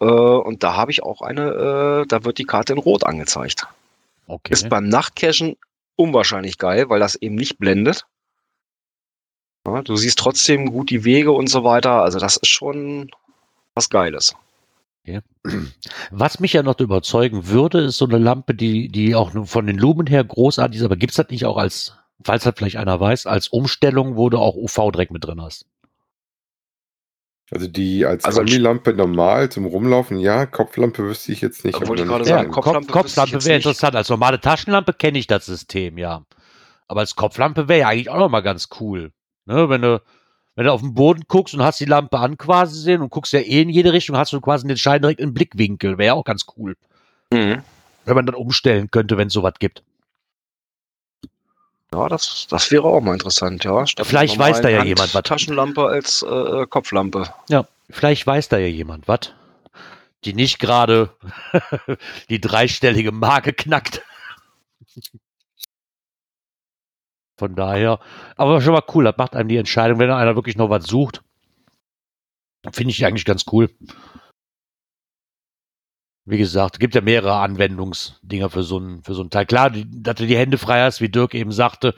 Äh, 0.00 0.04
und 0.06 0.62
da 0.64 0.74
habe 0.74 0.90
ich 0.90 1.02
auch 1.02 1.20
eine, 1.22 2.04
da 2.08 2.24
wird 2.24 2.38
die 2.38 2.44
Karte 2.44 2.72
in 2.72 2.78
Rot 2.80 3.04
angezeigt. 3.04 3.66
Okay. 4.26 4.52
Ist 4.54 4.68
beim 4.68 4.88
Nachtcachen 4.88 5.56
unwahrscheinlich 5.96 6.58
geil, 6.58 6.88
weil 6.88 7.00
das 7.00 7.14
eben 7.14 7.34
nicht 7.34 7.58
blendet. 7.58 8.06
Ja, 9.66 9.82
du 9.82 9.96
siehst 9.96 10.18
trotzdem 10.18 10.70
gut 10.70 10.90
die 10.90 11.04
Wege 11.04 11.32
und 11.32 11.48
so 11.48 11.64
weiter. 11.64 12.02
Also 12.02 12.18
das 12.18 12.36
ist 12.36 12.48
schon 12.48 13.10
was 13.74 13.88
Geiles. 13.88 14.34
Was 16.10 16.40
mich 16.40 16.54
ja 16.54 16.62
noch 16.62 16.78
überzeugen 16.80 17.48
würde, 17.48 17.80
ist 17.82 17.98
so 17.98 18.06
eine 18.06 18.18
Lampe, 18.18 18.54
die, 18.54 18.88
die 18.88 19.14
auch 19.14 19.32
von 19.46 19.66
den 19.66 19.78
Lumen 19.78 20.06
her 20.06 20.24
großartig 20.24 20.80
ist, 20.80 20.84
aber 20.84 20.96
gibt's 20.96 21.16
das 21.16 21.28
nicht 21.28 21.44
auch 21.44 21.58
als, 21.58 21.94
falls 22.22 22.44
das 22.44 22.54
vielleicht 22.56 22.76
einer 22.76 22.98
weiß, 22.98 23.26
als 23.26 23.48
Umstellung, 23.48 24.16
wo 24.16 24.30
du 24.30 24.38
auch 24.38 24.56
UV-Dreck 24.56 25.10
mit 25.10 25.24
drin 25.24 25.42
hast? 25.42 25.66
Also 27.50 27.66
die 27.68 28.04
als 28.06 28.24
Also- 28.24 28.38
Kombilampe 28.40 28.94
normal 28.94 29.50
zum 29.50 29.66
Rumlaufen, 29.66 30.18
ja, 30.18 30.46
Kopflampe 30.46 31.04
wüsste 31.04 31.32
ich 31.32 31.40
jetzt 31.40 31.64
nicht. 31.64 31.74
Wollte 31.86 32.02
ich 32.02 32.08
gerade 32.08 32.24
sagen. 32.24 32.50
Kopf- 32.50 32.64
Kopflampe 32.64 32.92
Kopflampe 32.92 33.32
wäre 33.44 33.56
nicht. 33.58 33.66
interessant. 33.66 33.94
Als 33.96 34.08
normale 34.08 34.40
Taschenlampe 34.40 34.92
kenne 34.94 35.18
ich 35.18 35.26
das 35.26 35.46
System, 35.46 35.98
ja. 35.98 36.22
Aber 36.88 37.00
als 37.00 37.16
Kopflampe 37.16 37.68
wäre 37.68 37.80
ja 37.80 37.88
eigentlich 37.88 38.10
auch 38.10 38.18
noch 38.18 38.28
mal 38.30 38.40
ganz 38.40 38.68
cool. 38.80 39.12
Ne, 39.46 39.68
wenn 39.68 39.82
du, 39.82 40.02
wenn 40.56 40.64
du 40.64 40.72
auf 40.72 40.80
den 40.80 40.94
Boden 40.94 41.24
guckst 41.28 41.54
und 41.54 41.62
hast 41.62 41.80
die 41.80 41.84
Lampe 41.84 42.18
an 42.18 42.38
quasi 42.38 42.80
sehen 42.80 43.02
und 43.02 43.10
guckst 43.10 43.32
ja 43.34 43.40
eh 43.40 43.60
in 43.62 43.68
jede 43.68 43.92
Richtung, 43.92 44.16
hast 44.16 44.32
du 44.32 44.40
quasi 44.40 44.66
den 44.66 44.78
Schein 44.78 45.02
direkt 45.02 45.20
im 45.20 45.34
Blickwinkel. 45.34 45.98
Wäre 45.98 46.06
ja 46.06 46.14
auch 46.14 46.24
ganz 46.24 46.46
cool. 46.56 46.76
Mhm. 47.32 47.62
Wenn 48.06 48.14
man 48.14 48.24
dann 48.26 48.34
umstellen 48.34 48.90
könnte, 48.90 49.16
wenn 49.18 49.28
es 49.28 49.34
sowas 49.34 49.54
gibt. 49.58 49.82
Ja, 51.94 52.08
das, 52.08 52.48
das 52.50 52.72
wäre 52.72 52.84
auch 52.84 53.00
mal 53.00 53.12
interessant, 53.12 53.62
ja. 53.62 53.86
Statt 53.86 54.06
Vielleicht 54.06 54.36
weiß 54.36 54.60
da 54.60 54.68
ja 54.68 54.78
normalen 54.78 54.88
jemand 54.88 55.14
was. 55.14 55.22
Taschenlampe 55.22 55.86
als 55.86 56.22
äh, 56.22 56.26
äh, 56.26 56.66
Kopflampe. 56.66 57.32
Ja, 57.48 57.68
vielleicht 57.88 58.26
weiß 58.26 58.48
da 58.48 58.58
ja 58.58 58.66
jemand 58.66 59.06
was. 59.06 59.32
Die 60.24 60.34
nicht 60.34 60.58
gerade 60.58 61.10
die 62.30 62.40
dreistellige 62.40 63.12
Marke 63.12 63.52
knackt. 63.52 64.02
Von 67.38 67.54
daher, 67.54 68.00
aber 68.36 68.60
schon 68.60 68.72
mal 68.72 68.82
cool, 68.92 69.04
das 69.04 69.16
macht 69.16 69.36
einem 69.36 69.48
die 69.48 69.56
Entscheidung, 69.56 70.00
wenn 70.00 70.10
einer 70.10 70.34
wirklich 70.34 70.56
noch 70.56 70.70
was 70.70 70.86
sucht. 70.86 71.22
Finde 72.72 72.90
ich 72.90 73.06
eigentlich 73.06 73.24
ganz 73.24 73.44
cool. 73.52 73.70
Wie 76.26 76.38
gesagt, 76.38 76.80
gibt 76.80 76.94
ja 76.94 77.02
mehrere 77.02 77.36
Anwendungsdinger 77.36 78.48
für 78.48 78.62
so 78.62 78.78
ein, 78.78 79.02
für 79.02 79.14
so 79.14 79.22
ein 79.22 79.30
Teil. 79.30 79.44
Klar, 79.44 79.70
die, 79.70 79.86
dass 80.02 80.14
du 80.14 80.26
die 80.26 80.36
Hände 80.36 80.56
frei 80.56 80.82
hast, 80.82 81.02
wie 81.02 81.10
Dirk 81.10 81.34
eben 81.34 81.52
sagte, 81.52 81.94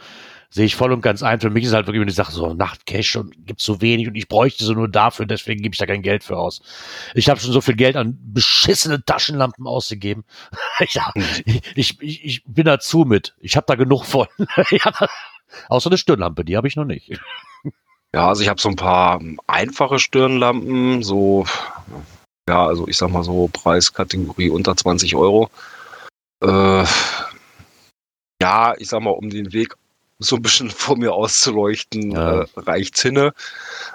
sehe 0.51 0.64
ich 0.64 0.74
voll 0.74 0.93
und 0.93 1.01
ganz 1.01 1.22
ein. 1.22 1.41
Für 1.41 1.51
mich 1.51 1.64
ist 1.64 1.72
halt 1.72 1.87
wirklich, 1.87 2.01
wenn 2.01 2.09
ich 2.09 2.14
sage, 2.14 2.33
so 2.33 2.53
Nachtcash 2.53 3.16
und 3.16 3.47
gibt 3.47 3.61
so 3.61 3.81
wenig 3.81 4.09
und 4.09 4.14
ich 4.16 4.27
bräuchte 4.27 4.64
sie 4.64 4.74
nur 4.74 4.89
dafür, 4.89 5.27
deswegen 5.27 5.62
gebe 5.62 5.74
ich 5.74 5.79
da 5.79 5.87
kein 5.87 6.03
Geld 6.03 6.24
für 6.24 6.39
aus. 6.39 6.61
Ich 7.14 7.29
habe 7.29 7.39
schon 7.39 7.53
so 7.53 7.61
viel 7.61 7.77
Geld 7.77 7.97
an 7.97 8.18
beschissene 8.20 9.05
Taschenlampen 9.05 9.66
ausgegeben. 9.66 10.24
ja, 10.91 11.12
ich, 11.74 12.01
ich, 12.01 12.24
ich 12.24 12.45
bin 12.47 12.64
dazu 12.64 13.01
mit. 13.01 13.37
Ich 13.41 13.57
habe 13.57 13.66
da 13.68 13.74
genug 13.77 14.05
von. 14.05 14.27
ja, 14.70 14.93
außer 15.68 15.91
eine 15.91 15.99
Stirnlampe, 15.99 16.45
die 16.45 16.57
habe 16.57 16.66
ich 16.66 16.77
noch 16.77 16.85
nicht. 16.85 17.18
Ja, 18.14 18.29
also 18.29 18.43
ich 18.43 18.49
habe 18.49 18.61
so 18.61 18.68
ein 18.68 18.77
paar 18.77 19.20
einfache 19.47 19.99
Stirnlampen, 19.99 21.03
so, 21.03 21.45
ja, 22.49 22.66
also 22.66 22.86
ich 22.88 22.97
sag 22.97 23.11
mal 23.11 23.24
so 23.24 23.49
Preiskategorie 23.53 24.51
unter 24.51 24.76
20 24.76 25.16
Euro. 25.16 25.51
Äh, 26.42 26.84
ja, 28.42 28.74
ich 28.78 28.88
sag 28.88 29.01
mal, 29.03 29.11
um 29.11 29.30
den 29.30 29.53
Weg 29.53 29.74
so 30.18 30.36
ein 30.36 30.42
bisschen 30.42 30.70
vor 30.84 30.97
mir 30.97 31.12
auszuleuchten, 31.12 32.12
Ja. 32.12 32.42
äh, 32.42 32.47
reicht's 32.57 33.03
hinne. 33.03 33.34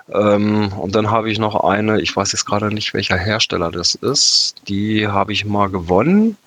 Ähm, 0.10 0.72
und 0.74 0.94
dann 0.96 1.10
habe 1.10 1.32
ich 1.32 1.40
noch 1.40 1.56
eine, 1.64 2.02
ich 2.02 2.16
weiß 2.16 2.32
jetzt 2.32 2.46
gerade 2.46 2.74
nicht, 2.74 2.94
welcher 2.94 3.18
Hersteller 3.18 3.72
das 3.72 3.96
ist. 3.96 4.56
Die 4.68 5.08
habe 5.08 5.34
ich 5.34 5.46
mal 5.46 5.70
gewonnen. 5.70 6.38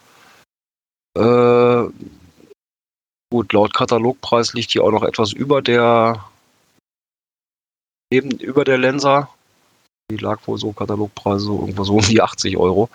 Äh, 1.16 1.84
gut, 3.30 3.52
laut 3.52 3.72
Katalogpreis 3.74 4.52
liegt 4.52 4.74
die 4.74 4.80
auch 4.80 4.90
noch 4.90 5.02
etwas 5.04 5.32
über 5.32 5.62
der 5.62 6.24
eben 8.10 8.30
über 8.32 8.64
der 8.64 8.78
Lenser. 8.78 9.28
Die 10.10 10.16
lag 10.16 10.40
wohl 10.46 10.58
so 10.58 10.72
Katalogpreise 10.72 11.46
so 11.46 11.60
irgendwo 11.60 11.84
so 11.84 11.94
um 11.94 12.02
die 12.02 12.20
80 12.20 12.56
Euro. 12.58 12.90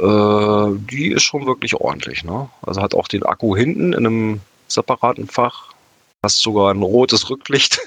Äh, 0.00 0.78
die 0.90 1.08
ist 1.08 1.22
schon 1.22 1.46
wirklich 1.46 1.74
ordentlich, 1.74 2.24
ne? 2.24 2.48
Also 2.62 2.82
hat 2.82 2.94
auch 2.94 3.08
den 3.08 3.24
Akku 3.24 3.56
hinten 3.56 3.92
in 3.92 4.06
einem 4.06 4.40
separaten 4.68 5.26
Fach. 5.28 5.72
Hast 6.24 6.40
sogar 6.40 6.72
ein 6.72 6.82
rotes 6.82 7.28
Rücklicht. 7.30 7.80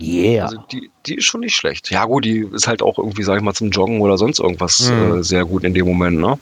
Yeah. 0.00 0.44
Also 0.44 0.58
die, 0.70 0.90
die 1.06 1.16
ist 1.16 1.24
schon 1.24 1.40
nicht 1.40 1.56
schlecht. 1.56 1.90
Ja 1.90 2.04
gut, 2.04 2.24
die 2.24 2.46
ist 2.52 2.66
halt 2.66 2.82
auch 2.82 2.98
irgendwie, 2.98 3.22
sag 3.22 3.36
ich 3.36 3.42
mal, 3.42 3.54
zum 3.54 3.70
Joggen 3.70 4.00
oder 4.00 4.18
sonst 4.18 4.40
irgendwas 4.40 4.90
Mhm. 4.90 5.18
äh, 5.18 5.22
sehr 5.22 5.44
gut 5.44 5.64
in 5.64 5.72
dem 5.74 5.86
Moment, 5.86 6.18
ne? 6.18 6.38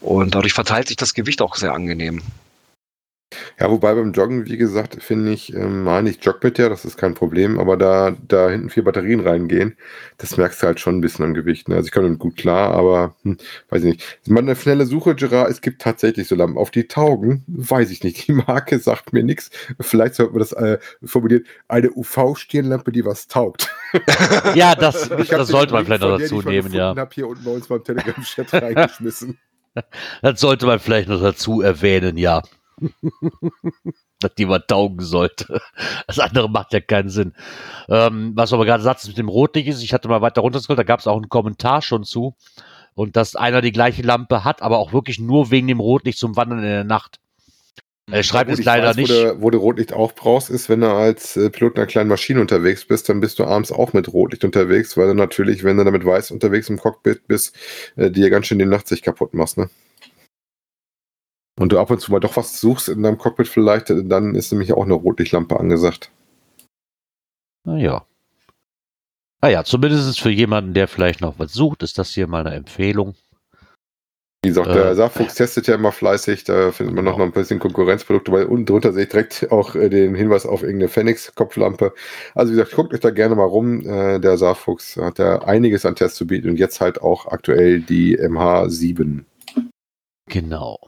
Und 0.00 0.34
dadurch 0.34 0.52
verteilt 0.52 0.88
sich 0.88 0.96
das 0.96 1.14
Gewicht 1.14 1.40
auch 1.40 1.56
sehr 1.56 1.72
angenehm. 1.72 2.22
Ja, 3.60 3.70
wobei 3.70 3.94
beim 3.94 4.12
Joggen, 4.12 4.46
wie 4.46 4.56
gesagt, 4.56 5.02
finde 5.02 5.32
ich, 5.32 5.52
ähm, 5.52 5.82
meine 5.84 6.08
ich 6.08 6.24
jogge 6.24 6.40
mit 6.44 6.56
der, 6.56 6.70
das 6.70 6.86
ist 6.86 6.96
kein 6.96 7.14
Problem, 7.14 7.58
aber 7.58 7.76
da, 7.76 8.16
da 8.26 8.48
hinten 8.48 8.70
vier 8.70 8.84
Batterien 8.84 9.20
reingehen, 9.20 9.76
das 10.16 10.36
merkst 10.38 10.62
du 10.62 10.66
halt 10.66 10.80
schon 10.80 10.96
ein 10.96 11.00
bisschen 11.02 11.24
am 11.26 11.34
Gewicht. 11.34 11.68
Ne? 11.68 11.76
Also 11.76 11.86
ich 11.86 11.92
komme 11.92 12.06
damit 12.06 12.20
gut 12.20 12.36
klar, 12.36 12.72
aber 12.72 13.16
hm, 13.22 13.36
weiß 13.68 13.84
ich 13.84 13.92
nicht. 13.92 14.28
Mal 14.28 14.40
eine 14.40 14.56
schnelle 14.56 14.86
Suche, 14.86 15.14
Gerard, 15.14 15.50
es 15.50 15.60
gibt 15.60 15.82
tatsächlich 15.82 16.26
so 16.26 16.34
Lampen. 16.34 16.56
Auf 16.56 16.70
die 16.70 16.88
taugen, 16.88 17.44
weiß 17.46 17.90
ich 17.90 18.02
nicht. 18.02 18.26
Die 18.28 18.32
Marke 18.32 18.78
sagt 18.78 19.12
mir 19.12 19.22
nichts. 19.22 19.50
Vielleicht 19.78 20.14
sollte 20.14 20.32
man 20.32 20.40
das 20.40 20.52
äh, 20.52 20.78
formulieren. 21.04 21.44
Eine 21.68 21.90
UV-Stirnlampe, 21.92 22.92
die 22.92 23.04
was 23.04 23.26
taugt. 23.28 23.68
Ja, 24.54 24.74
das, 24.74 25.10
Ich 25.18 25.28
das 25.28 25.48
sollte 25.48 25.72
man 25.72 25.84
vielleicht 25.84 26.02
noch 26.02 26.18
der, 26.18 26.26
dazu 26.26 26.40
ich 26.40 26.44
mal 26.44 26.50
nehmen, 26.50 26.72
ja. 26.72 26.92
gefunden 26.92 27.00
hab 27.00 27.14
hier 27.14 27.26
unten 27.26 27.44
bei 27.44 27.50
uns 27.52 27.68
beim 27.68 27.82
Telegram-Chat 27.82 28.52
reingeschmissen. 28.62 29.38
Das 30.20 30.40
sollte 30.40 30.66
man 30.66 30.78
vielleicht 30.78 31.08
noch 31.08 31.22
dazu 31.22 31.62
erwähnen, 31.62 32.18
ja. 32.18 32.42
Dass 34.20 34.34
die 34.34 34.46
mal 34.46 34.60
taugen 34.60 35.00
sollte. 35.00 35.60
Das 36.06 36.18
andere 36.18 36.48
macht 36.50 36.72
ja 36.72 36.80
keinen 36.80 37.08
Sinn. 37.08 37.34
Ähm, 37.88 38.32
was 38.34 38.52
aber 38.52 38.64
gerade 38.64 38.82
sagst, 38.82 39.06
mit 39.08 39.18
dem 39.18 39.28
Rotlicht 39.28 39.68
ist, 39.68 39.82
ich 39.82 39.92
hatte 39.92 40.08
mal 40.08 40.22
weiter 40.22 40.40
runtergescrollt, 40.40 40.78
da 40.78 40.84
gab 40.84 41.00
es 41.00 41.06
auch 41.06 41.16
einen 41.16 41.28
Kommentar 41.28 41.82
schon 41.82 42.04
zu. 42.04 42.34
Und 42.94 43.16
dass 43.16 43.36
einer 43.36 43.60
die 43.60 43.72
gleiche 43.72 44.02
Lampe 44.02 44.42
hat, 44.44 44.60
aber 44.60 44.78
auch 44.78 44.92
wirklich 44.92 45.20
nur 45.20 45.50
wegen 45.50 45.68
dem 45.68 45.80
Rotlicht 45.80 46.18
zum 46.18 46.36
Wandern 46.36 46.58
in 46.58 46.64
der 46.64 46.84
Nacht. 46.84 47.20
Er 48.10 48.22
schreibt 48.22 48.50
es 48.50 48.64
leider 48.64 48.88
weiß, 48.88 48.96
nicht. 48.96 49.10
Wo 49.10 49.14
du, 49.14 49.42
wo 49.42 49.50
du 49.50 49.58
Rotlicht 49.58 49.92
auch 49.92 50.12
brauchst, 50.12 50.50
ist, 50.50 50.68
wenn 50.68 50.80
du 50.80 50.88
als 50.88 51.36
äh, 51.36 51.50
Pilot 51.50 51.74
in 51.74 51.78
einer 51.78 51.86
kleinen 51.86 52.08
Maschine 52.08 52.40
unterwegs 52.40 52.84
bist, 52.86 53.08
dann 53.08 53.20
bist 53.20 53.38
du 53.38 53.44
abends 53.44 53.70
auch 53.70 53.92
mit 53.92 54.12
Rotlicht 54.12 54.44
unterwegs, 54.44 54.96
weil 54.96 55.08
du 55.08 55.14
natürlich, 55.14 55.62
wenn 55.62 55.76
du 55.76 55.84
damit 55.84 56.04
weiß 56.04 56.30
unterwegs 56.30 56.70
im 56.70 56.78
Cockpit 56.78 57.26
bist, 57.26 57.56
äh, 57.96 58.10
dir 58.10 58.30
ganz 58.30 58.46
schön 58.46 58.58
die 58.58 58.66
Nachtsicht 58.66 59.04
kaputt 59.04 59.34
machst, 59.34 59.58
ne? 59.58 59.68
Und 61.58 61.72
du 61.72 61.78
ab 61.78 61.90
und 61.90 62.00
zu 62.00 62.12
mal 62.12 62.20
doch 62.20 62.36
was 62.36 62.60
suchst 62.60 62.88
in 62.88 63.02
deinem 63.02 63.18
Cockpit 63.18 63.48
vielleicht, 63.48 63.90
dann 63.90 64.34
ist 64.34 64.52
nämlich 64.52 64.72
auch 64.72 64.84
eine 64.84 64.94
Rotlichtlampe 64.94 65.58
angesagt. 65.58 66.10
Naja. 67.64 68.04
Naja, 69.40 69.64
zumindest 69.64 70.08
ist 70.08 70.20
für 70.20 70.30
jemanden, 70.30 70.74
der 70.74 70.88
vielleicht 70.88 71.20
noch 71.20 71.38
was 71.38 71.52
sucht, 71.52 71.82
ist 71.82 71.98
das 71.98 72.10
hier 72.10 72.26
mal 72.26 72.46
eine 72.46 72.56
Empfehlung. 72.56 73.14
Wie 74.44 74.50
gesagt, 74.50 74.68
Äh, 74.68 74.74
der 74.74 74.94
Saarfuchs 74.94 75.34
testet 75.34 75.66
ja 75.66 75.74
immer 75.74 75.90
fleißig, 75.90 76.44
da 76.44 76.70
findet 76.70 76.94
man 76.94 77.04
noch, 77.04 77.14
Genau. 77.14 77.26
noch 77.26 77.32
ein 77.34 77.40
bisschen 77.40 77.58
Konkurrenzprodukte, 77.58 78.30
weil 78.30 78.44
unten 78.46 78.66
drunter 78.66 78.92
sehe 78.92 79.02
ich 79.04 79.08
direkt 79.08 79.50
auch 79.50 79.74
äh, 79.74 79.88
den 79.88 80.14
Hinweis 80.14 80.46
auf 80.46 80.62
irgendeine 80.62 80.88
Phoenix-Kopflampe. 80.88 81.92
Also 82.36 82.52
wie 82.52 82.56
gesagt, 82.56 82.74
guckt 82.76 82.94
euch 82.94 83.00
da 83.00 83.10
gerne 83.10 83.34
mal 83.34 83.44
rum. 83.44 83.80
Äh, 83.84 84.20
der 84.20 84.38
Saarfuchs 84.38 84.96
hat 84.96 85.18
da 85.18 85.38
einiges 85.38 85.84
an 85.84 85.96
Tests 85.96 86.18
zu 86.18 86.26
bieten 86.26 86.50
und 86.50 86.56
jetzt 86.58 86.80
halt 86.80 87.00
auch 87.02 87.26
aktuell 87.26 87.80
die 87.80 88.16
MH7. 88.16 89.24
Genau. 90.30 90.78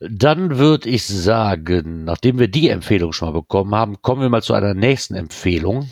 Dann 0.00 0.58
würde 0.58 0.88
ich 0.88 1.04
sagen, 1.06 2.04
nachdem 2.04 2.38
wir 2.38 2.46
die 2.46 2.68
Empfehlung 2.68 3.12
schon 3.12 3.28
mal 3.32 3.40
bekommen 3.40 3.74
haben, 3.74 4.00
kommen 4.00 4.22
wir 4.22 4.28
mal 4.28 4.42
zu 4.42 4.54
einer 4.54 4.72
nächsten 4.72 5.16
Empfehlung 5.16 5.90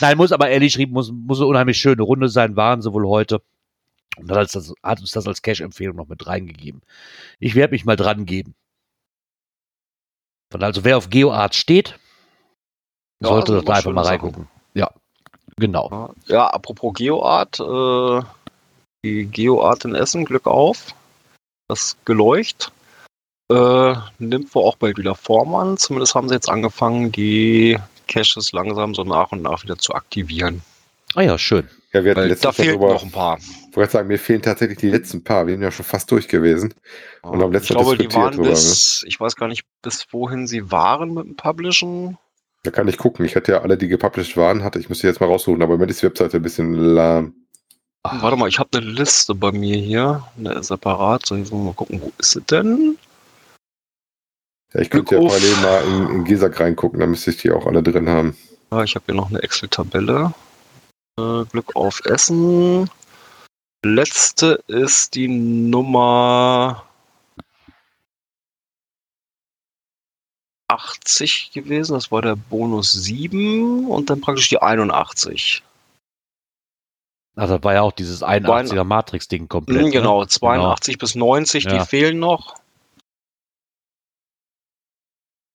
Nein, 0.00 0.16
muss 0.16 0.32
aber 0.32 0.48
ehrlich 0.48 0.72
schrieben, 0.72 0.94
muss, 0.94 1.12
muss 1.12 1.38
eine 1.38 1.46
unheimlich 1.46 1.78
schöne 1.78 2.02
Runde 2.02 2.28
sein, 2.28 2.56
waren 2.56 2.82
sie 2.82 2.92
wohl 2.92 3.06
heute. 3.06 3.42
Und 4.16 4.30
hat, 4.30 4.38
uns 4.38 4.52
das, 4.52 4.74
hat 4.82 5.00
uns 5.00 5.12
das 5.12 5.26
als 5.26 5.42
Cash-Empfehlung 5.42 5.96
noch 5.96 6.08
mit 6.08 6.26
reingegeben. 6.26 6.82
Ich 7.38 7.54
werde 7.54 7.72
mich 7.72 7.84
mal 7.84 7.96
dran 7.96 8.26
geben. 8.26 8.54
Von 10.50 10.62
also, 10.62 10.84
wer 10.84 10.96
auf 10.96 11.10
GeoArt 11.10 11.54
steht, 11.54 11.98
Ja, 13.20 13.28
sollte 13.28 13.52
sind 13.52 13.68
da 13.68 13.72
immer 13.72 13.76
einfach 13.76 13.92
mal 13.92 14.04
reingucken. 14.04 14.48
Ja, 14.74 14.90
genau. 15.56 16.12
Ja, 16.26 16.34
Ja, 16.34 16.46
apropos 16.48 16.94
Geoart, 16.94 17.60
äh, 17.60 18.22
die 19.04 19.26
Geoart 19.26 19.84
in 19.84 19.94
Essen, 19.94 20.24
Glück 20.24 20.46
auf. 20.46 20.94
Das 21.68 21.96
Geleucht 22.04 22.72
äh, 23.50 23.94
nimmt 24.18 24.54
wohl 24.54 24.64
auch 24.64 24.76
bald 24.76 24.98
wieder 24.98 25.14
Form 25.14 25.54
an. 25.54 25.76
Zumindest 25.76 26.14
haben 26.14 26.28
sie 26.28 26.34
jetzt 26.34 26.48
angefangen, 26.48 27.12
die 27.12 27.78
Caches 28.08 28.52
langsam 28.52 28.94
so 28.94 29.04
nach 29.04 29.32
und 29.32 29.42
nach 29.42 29.62
wieder 29.62 29.78
zu 29.78 29.94
aktivieren. 29.94 30.62
Ah 31.14 31.22
ja, 31.22 31.38
schön. 31.38 31.68
Ja, 31.92 32.04
wir 32.04 32.12
hatten 32.12 32.28
letztens 32.28 32.40
da 32.40 32.52
fehlen 32.52 32.78
darüber, 32.78 32.94
noch 32.94 33.02
ein 33.02 33.10
paar. 33.10 33.38
ich 33.38 33.76
wollte 33.76 33.92
sagen, 33.92 34.06
mir 34.06 34.18
fehlen 34.18 34.42
tatsächlich 34.42 34.78
die 34.78 34.90
letzten 34.90 35.24
paar. 35.24 35.46
Wir 35.46 35.54
sind 35.54 35.62
ja 35.62 35.72
schon 35.72 35.84
fast 35.84 36.08
durch 36.12 36.28
gewesen. 36.28 36.72
Und 37.22 37.42
haben 37.42 37.52
ich 37.52 37.60
letztes 37.60 37.76
Mal 37.76 37.82
glaube, 37.82 37.96
die 37.96 38.04
diskutiert 38.04 38.24
waren 38.24 38.32
drüber, 38.32 38.48
ne? 38.48 38.50
bis, 38.50 39.04
ich 39.08 39.18
weiß 39.18 39.34
gar 39.34 39.48
nicht, 39.48 39.64
bis 39.82 40.06
wohin 40.12 40.46
sie 40.46 40.70
waren 40.70 41.14
mit 41.14 41.24
dem 41.24 41.36
Publishen. 41.36 42.16
Da 42.62 42.70
kann 42.70 42.86
ich 42.86 42.96
gucken. 42.96 43.24
Ich 43.24 43.34
hatte 43.34 43.52
ja 43.52 43.62
alle, 43.62 43.76
die 43.76 43.88
gepublished 43.88 44.36
waren, 44.36 44.62
hatte. 44.62 44.78
Ich 44.78 44.88
müsste 44.88 45.08
jetzt 45.08 45.20
mal 45.20 45.26
raussuchen, 45.26 45.62
aber 45.62 45.72
im 45.72 45.78
Moment 45.78 45.90
ist 45.90 46.02
die 46.02 46.06
Webseite 46.06 46.36
ein 46.36 46.42
bisschen 46.42 46.74
lahm. 46.74 47.34
Ah. 48.02 48.22
Warte 48.22 48.36
mal, 48.36 48.48
ich 48.48 48.58
habe 48.58 48.78
eine 48.78 48.86
Liste 48.86 49.34
bei 49.34 49.52
mir 49.52 49.76
hier, 49.76 50.26
eine 50.38 50.62
separat. 50.62 51.26
So, 51.26 51.36
jetzt 51.36 51.52
wollen 51.52 51.62
wir 51.62 51.66
mal 51.66 51.74
gucken, 51.74 52.00
wo 52.00 52.12
ist 52.18 52.30
sie 52.30 52.40
denn? 52.40 52.98
Ja, 54.72 54.80
ich 54.80 54.90
könnte 54.90 55.16
ja 55.16 55.20
parallel 55.20 55.56
mal 55.56 55.84
in, 55.84 56.08
in 56.16 56.24
Gesak 56.24 56.60
reingucken, 56.60 57.00
dann 57.00 57.10
müsste 57.10 57.30
ich 57.30 57.38
die 57.38 57.50
auch 57.50 57.66
alle 57.66 57.82
drin 57.82 58.08
haben. 58.08 58.36
Ja, 58.70 58.84
ich 58.84 58.94
habe 58.94 59.04
hier 59.06 59.14
noch 59.14 59.28
eine 59.28 59.42
Excel-Tabelle. 59.42 60.32
Äh, 61.18 61.44
Glück 61.46 61.76
auf 61.76 62.00
Essen. 62.06 62.88
Letzte 63.84 64.62
ist 64.68 65.14
die 65.14 65.28
Nummer 65.28 66.84
80 70.68 71.50
gewesen. 71.52 71.94
Das 71.94 72.12
war 72.12 72.22
der 72.22 72.36
Bonus 72.36 72.92
7 72.92 73.86
und 73.86 74.08
dann 74.08 74.20
praktisch 74.20 74.48
die 74.48 74.62
81. 74.62 75.62
Das 77.36 77.62
war 77.62 77.74
ja 77.74 77.82
auch 77.82 77.92
dieses 77.92 78.22
81er 78.22 78.84
Matrix-Ding 78.84 79.48
komplett. 79.48 79.78
Mhm, 79.78 79.84
ne? 79.86 79.90
genau, 79.90 80.24
82 80.24 80.98
bis 80.98 81.14
90, 81.14 81.66
die 81.66 81.76
Ja. 81.76 81.84
fehlen 81.84 82.18
noch. 82.18 82.54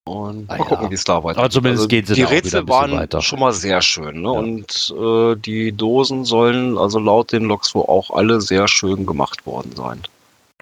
Und 0.07 0.49
Ah, 0.51 0.57
mal 0.57 0.65
gucken, 0.65 0.85
ja. 0.85 0.91
wie 0.91 0.95
es 0.95 1.03
da 1.03 1.15
weitergeht. 1.23 1.37
Aber 1.39 1.49
zumindest 1.49 1.89
gehen 1.89 2.05
sie 2.05 2.13
Die 2.13 2.21
da 2.21 2.27
auch 2.27 2.31
wieder 2.31 2.43
Rätsel 2.43 2.67
waren 2.69 2.91
weiter. 2.91 3.21
schon 3.21 3.39
mal 3.39 3.53
sehr 3.53 3.81
schön. 3.81 4.21
Ne? 4.21 4.27
Ja. 4.33 4.39
Und 4.39 4.93
äh, 4.97 5.35
die 5.35 5.71
Dosen 5.71 6.25
sollen 6.25 6.77
also 6.77 6.99
laut 6.99 7.31
den 7.31 7.45
Logs 7.45 7.73
wohl 7.73 7.83
auch 7.85 8.11
alle 8.11 8.39
sehr 8.39 8.67
schön 8.67 9.05
gemacht 9.07 9.45
worden 9.47 9.73
sein. 9.75 10.03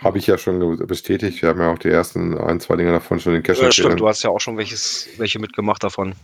Habe 0.02 0.18
ich 0.18 0.28
ja 0.28 0.38
schon 0.38 0.78
bestätigt. 0.88 1.42
Wir 1.42 1.50
haben 1.50 1.60
ja 1.62 1.74
auch 1.74 1.78
die 1.78 1.90
ersten 1.90 2.38
ein, 2.38 2.60
zwei 2.62 2.78
Dinge 2.78 2.94
davon 2.94 3.20
schon 3.20 3.34
in 3.36 3.42
den 3.42 3.44
Cache 3.44 3.64
Ja, 3.64 3.72
stimmt, 3.72 4.00
du 4.00 4.08
hast 4.08 4.24
ja 4.24 4.30
auch 4.30 4.40
schon 4.40 4.58
welches, 4.58 5.08
welche 5.18 5.40
mitgemacht 5.40 5.84
davon. 5.84 6.16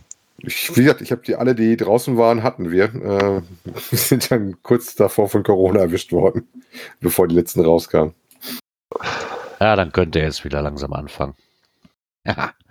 Ich, 0.42 0.76
wie 0.76 0.82
gesagt, 0.82 1.02
ich 1.02 1.12
habe 1.12 1.22
die 1.22 1.36
alle, 1.36 1.54
die 1.54 1.76
draußen 1.76 2.16
waren, 2.16 2.42
hatten 2.42 2.70
wir. 2.70 2.84
Äh, 2.94 3.42
wir 3.64 3.98
sind 3.98 4.30
dann 4.30 4.62
kurz 4.62 4.94
davor 4.94 5.28
von 5.28 5.42
Corona 5.42 5.80
erwischt 5.80 6.12
worden, 6.12 6.48
bevor 7.00 7.28
die 7.28 7.34
letzten 7.34 7.64
rauskamen. 7.64 8.14
Ja, 9.60 9.76
dann 9.76 9.92
könnte 9.92 10.20
er 10.20 10.26
jetzt 10.26 10.44
wieder 10.44 10.62
langsam 10.62 10.92
anfangen. 10.92 11.34
Ja. 12.26 12.52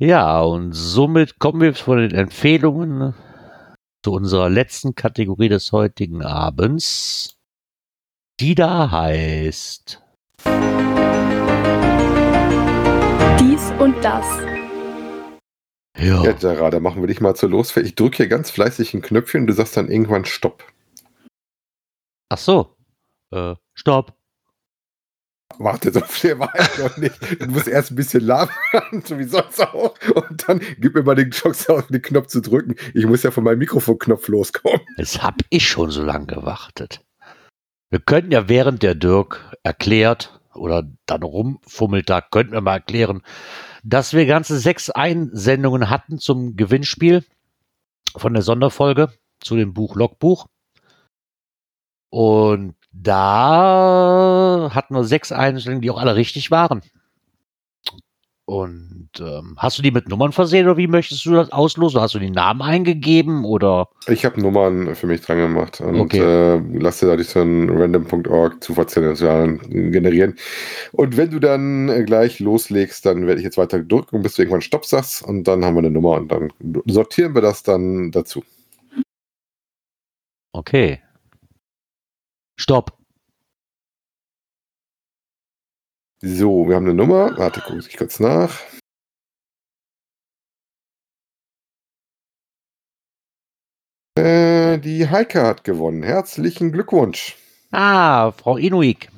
Ja, 0.00 0.42
und 0.42 0.74
somit 0.74 1.40
kommen 1.40 1.60
wir 1.60 1.74
von 1.74 1.98
den 1.98 2.12
Empfehlungen 2.12 3.14
zu 4.04 4.12
unserer 4.12 4.48
letzten 4.48 4.94
Kategorie 4.94 5.48
des 5.48 5.72
heutigen 5.72 6.22
Abends, 6.22 7.36
die 8.38 8.54
da 8.54 8.92
heißt. 8.92 10.00
Dies 13.40 13.72
und 13.80 13.96
das. 14.04 14.24
Ja, 15.98 16.22
Ja, 16.22 16.32
Gerard, 16.32 16.74
da 16.74 16.80
machen 16.80 17.02
wir 17.02 17.08
dich 17.08 17.20
mal 17.20 17.34
zur 17.34 17.50
Losfähig. 17.50 17.88
Ich 17.88 17.94
drücke 17.94 18.18
hier 18.18 18.28
ganz 18.28 18.50
fleißig 18.50 18.94
ein 18.94 19.02
Knöpfchen 19.02 19.42
und 19.42 19.46
du 19.48 19.52
sagst 19.52 19.76
dann 19.76 19.90
irgendwann 19.90 20.24
Stopp. 20.24 20.64
ach 22.28 22.38
so. 22.38 22.76
Äh, 23.30 23.54
stopp. 23.74 24.14
Warte, 25.58 25.90
so 25.92 26.00
viel 26.00 26.38
war 26.38 26.52
ich 26.54 26.78
noch 26.78 26.96
nicht. 26.98 27.42
Du 27.42 27.46
musst 27.46 27.66
erst 27.66 27.90
ein 27.90 27.96
bisschen 27.96 28.22
labern, 28.22 29.02
so 29.04 29.18
wie 29.18 29.24
sonst 29.24 29.60
auch. 29.60 29.94
Und 30.14 30.48
dann 30.48 30.60
gib 30.78 30.94
mir 30.94 31.02
mal 31.02 31.16
den 31.16 31.30
Chance, 31.30 31.72
auf 31.72 31.88
den 31.88 32.00
Knopf 32.00 32.28
zu 32.28 32.40
drücken. 32.40 32.76
Ich 32.94 33.06
muss 33.06 33.22
ja 33.22 33.30
von 33.30 33.44
meinem 33.44 33.58
Mikrofonknopf 33.58 34.28
loskommen. 34.28 34.80
Jetzt 34.96 35.22
hab 35.22 35.34
ich 35.50 35.66
schon 35.66 35.90
so 35.90 36.02
lange 36.02 36.26
gewartet. 36.26 37.00
Wir 37.90 38.00
könnten 38.00 38.30
ja 38.30 38.48
während 38.48 38.82
der 38.82 38.94
Dirk 38.94 39.56
erklärt 39.62 40.40
oder 40.54 40.84
dann 41.06 41.22
rumfummelt 41.22 42.08
da, 42.08 42.20
könnten 42.20 42.52
wir 42.52 42.60
mal 42.60 42.74
erklären, 42.74 43.22
dass 43.82 44.12
wir 44.12 44.26
ganze 44.26 44.58
sechs 44.58 44.90
Einsendungen 44.90 45.90
hatten 45.90 46.18
zum 46.18 46.56
Gewinnspiel 46.56 47.24
von 48.16 48.34
der 48.34 48.42
Sonderfolge 48.42 49.12
zu 49.40 49.56
dem 49.56 49.74
Buch 49.74 49.96
Logbuch. 49.96 50.46
Und 52.10 52.74
da 52.92 54.70
hatten 54.72 54.94
wir 54.94 55.04
sechs 55.04 55.30
Einsendungen, 55.30 55.82
die 55.82 55.90
auch 55.90 56.00
alle 56.00 56.16
richtig 56.16 56.50
waren. 56.50 56.82
Und 58.48 59.10
ähm, 59.20 59.56
hast 59.58 59.76
du 59.76 59.82
die 59.82 59.90
mit 59.90 60.08
Nummern 60.08 60.32
versehen 60.32 60.64
oder 60.66 60.78
wie 60.78 60.86
möchtest 60.86 61.26
du 61.26 61.32
das 61.32 61.52
auslosen? 61.52 62.00
Hast 62.00 62.14
du 62.14 62.18
die 62.18 62.30
Namen 62.30 62.62
eingegeben 62.62 63.44
oder? 63.44 63.90
Ich 64.06 64.24
habe 64.24 64.40
Nummern 64.40 64.94
für 64.94 65.06
mich 65.06 65.20
dran 65.20 65.36
gemacht 65.36 65.82
und 65.82 66.00
Okay. 66.00 66.56
äh, 66.56 66.62
lass 66.72 67.00
dir 67.00 67.08
dadurch 67.08 67.28
so 67.28 67.42
ein 67.42 67.68
random.org 67.68 68.64
Zufallsgenerator 68.64 69.58
generieren. 69.68 70.34
Und 70.92 71.18
wenn 71.18 71.30
du 71.30 71.40
dann 71.40 71.90
äh, 71.90 72.04
gleich 72.04 72.40
loslegst, 72.40 73.04
dann 73.04 73.26
werde 73.26 73.38
ich 73.38 73.44
jetzt 73.44 73.58
weiter 73.58 73.80
drücken, 73.80 74.22
bis 74.22 74.36
du 74.36 74.40
irgendwann 74.40 74.62
Stopp 74.62 74.86
sagst 74.86 75.22
und 75.22 75.44
dann 75.44 75.62
haben 75.62 75.74
wir 75.74 75.80
eine 75.80 75.90
Nummer 75.90 76.12
und 76.12 76.32
dann 76.32 76.50
sortieren 76.86 77.34
wir 77.34 77.42
das 77.42 77.62
dann 77.62 78.12
dazu. 78.12 78.42
Okay. 80.54 81.02
Stopp. 82.56 82.97
So, 86.20 86.68
wir 86.68 86.74
haben 86.74 86.86
eine 86.86 86.94
Nummer. 86.94 87.36
Warte, 87.38 87.60
gucke 87.60 87.78
ich 87.78 87.96
kurz 87.96 88.18
nach. 88.18 88.58
Äh, 94.16 94.78
die 94.78 95.08
Heike 95.08 95.42
hat 95.42 95.62
gewonnen. 95.62 96.02
Herzlichen 96.02 96.72
Glückwunsch. 96.72 97.36
Ah, 97.70 98.32
Frau 98.32 98.56
Inuik. 98.56 99.10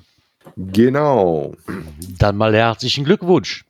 Genau. 0.57 1.55
Dann 2.18 2.36
mal 2.36 2.55
herzlichen 2.55 3.05
Glückwunsch. 3.05 3.64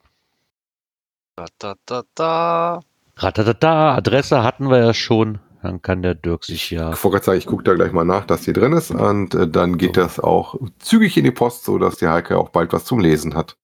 Da, 1.36 1.46
da, 1.58 1.74
da, 1.86 2.02
da. 2.16 2.80
Ratatata, 3.16 3.94
Adresse 3.94 4.42
hatten 4.42 4.70
wir 4.70 4.78
ja 4.78 4.94
schon. 4.94 5.38
Dann 5.62 5.82
kann 5.82 6.02
der 6.02 6.14
Dirk 6.14 6.44
sich 6.44 6.70
ja. 6.70 6.92
Ich 6.92 7.04
wollte 7.04 7.24
sagen, 7.24 7.38
ich 7.38 7.46
gucke 7.46 7.62
da 7.64 7.74
gleich 7.74 7.92
mal 7.92 8.04
nach, 8.04 8.24
dass 8.24 8.42
die 8.42 8.52
drin 8.52 8.72
ist 8.72 8.90
und 8.90 9.34
äh, 9.34 9.46
dann 9.46 9.76
geht 9.76 9.96
das 9.96 10.18
auch 10.18 10.56
zügig 10.78 11.16
in 11.18 11.24
die 11.24 11.30
Post, 11.30 11.64
so 11.64 11.78
dass 11.78 11.96
die 11.96 12.08
Heike 12.08 12.38
auch 12.38 12.48
bald 12.48 12.72
was 12.72 12.84
zum 12.84 12.98
Lesen 12.98 13.34
hat. 13.34 13.56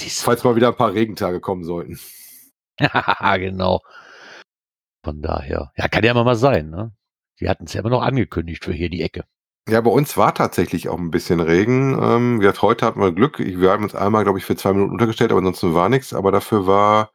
Falls 0.00 0.44
mal 0.44 0.56
wieder 0.56 0.68
ein 0.68 0.76
paar 0.76 0.92
Regentage 0.92 1.40
kommen 1.40 1.64
sollten. 1.64 1.98
genau. 3.36 3.80
Von 5.04 5.22
daher. 5.22 5.72
Ja, 5.76 5.88
kann 5.88 6.04
ja 6.04 6.10
immer 6.10 6.24
mal 6.24 6.36
sein, 6.36 6.70
ne? 6.70 6.92
Die 7.40 7.48
hatten 7.48 7.64
es 7.64 7.72
ja 7.72 7.80
immer 7.80 7.90
noch 7.90 8.02
angekündigt 8.02 8.64
für 8.64 8.72
hier 8.72 8.90
die 8.90 9.02
Ecke. 9.02 9.24
Ja, 9.68 9.80
bei 9.80 9.90
uns 9.90 10.16
war 10.16 10.34
tatsächlich 10.34 10.88
auch 10.88 10.98
ein 10.98 11.10
bisschen 11.10 11.40
Regen. 11.40 11.96
Ähm, 12.00 12.36
wie 12.36 12.42
gesagt, 12.42 12.62
heute 12.62 12.86
hatten 12.86 13.00
wir 13.00 13.12
Glück. 13.12 13.38
Wir 13.38 13.70
haben 13.70 13.84
uns 13.84 13.94
einmal, 13.94 14.24
glaube 14.24 14.38
ich, 14.38 14.44
für 14.44 14.56
zwei 14.56 14.72
Minuten 14.72 14.92
untergestellt, 14.92 15.30
aber 15.30 15.38
ansonsten 15.38 15.74
war 15.74 15.88
nichts. 15.88 16.14
Aber 16.14 16.32
dafür 16.32 16.66
war, 16.66 17.12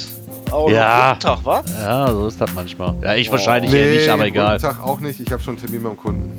auch 0.51 0.69
Ja. 0.69 1.11
einen 1.11 1.19
Tag, 1.19 1.39
wa? 1.45 1.63
Ja, 1.81 2.11
so 2.11 2.27
ist 2.27 2.39
das 2.41 2.53
manchmal. 2.53 2.95
Ja, 3.01 3.15
ich 3.15 3.29
Oh. 3.29 3.33
wahrscheinlich 3.33 3.73
eher 3.73 3.91
nicht, 3.95 4.09
aber 4.09 4.25
egal. 4.25 4.59
Tag 4.59 4.83
auch 4.83 4.99
nicht. 4.99 5.19
Ich 5.19 5.31
habe 5.31 5.41
schon 5.41 5.55
einen 5.55 5.61
Termin 5.65 5.83
beim 5.83 5.97
Kunden. 5.97 6.31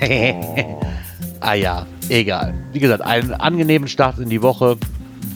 ah 1.40 1.54
ja, 1.54 1.86
egal. 2.20 2.54
Wie 2.72 2.78
gesagt, 2.78 3.02
einen 3.02 3.32
angenehmen 3.32 3.88
Start 3.88 4.18
in 4.18 4.28
die 4.28 4.42
Woche. 4.42 4.76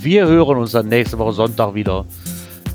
Wir 0.00 0.26
hören 0.26 0.58
uns 0.58 0.72
dann 0.72 0.88
nächste 0.88 1.18
Woche 1.18 1.32
Sonntag 1.32 1.74
wieder. 1.74 2.04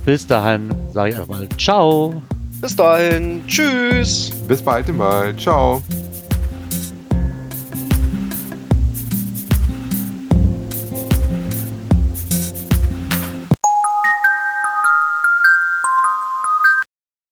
Bis 0.05 0.25
dahin 0.25 0.73
sage 0.91 1.11
ich 1.11 1.15
einfach 1.15 1.29
mal 1.29 1.47
Ciao. 1.57 2.21
Bis 2.61 2.75
dahin. 2.75 3.41
Tschüss. 3.47 4.31
Bis 4.47 4.61
bald 4.61 4.95
mal. 4.95 5.35
Ciao. 5.35 5.81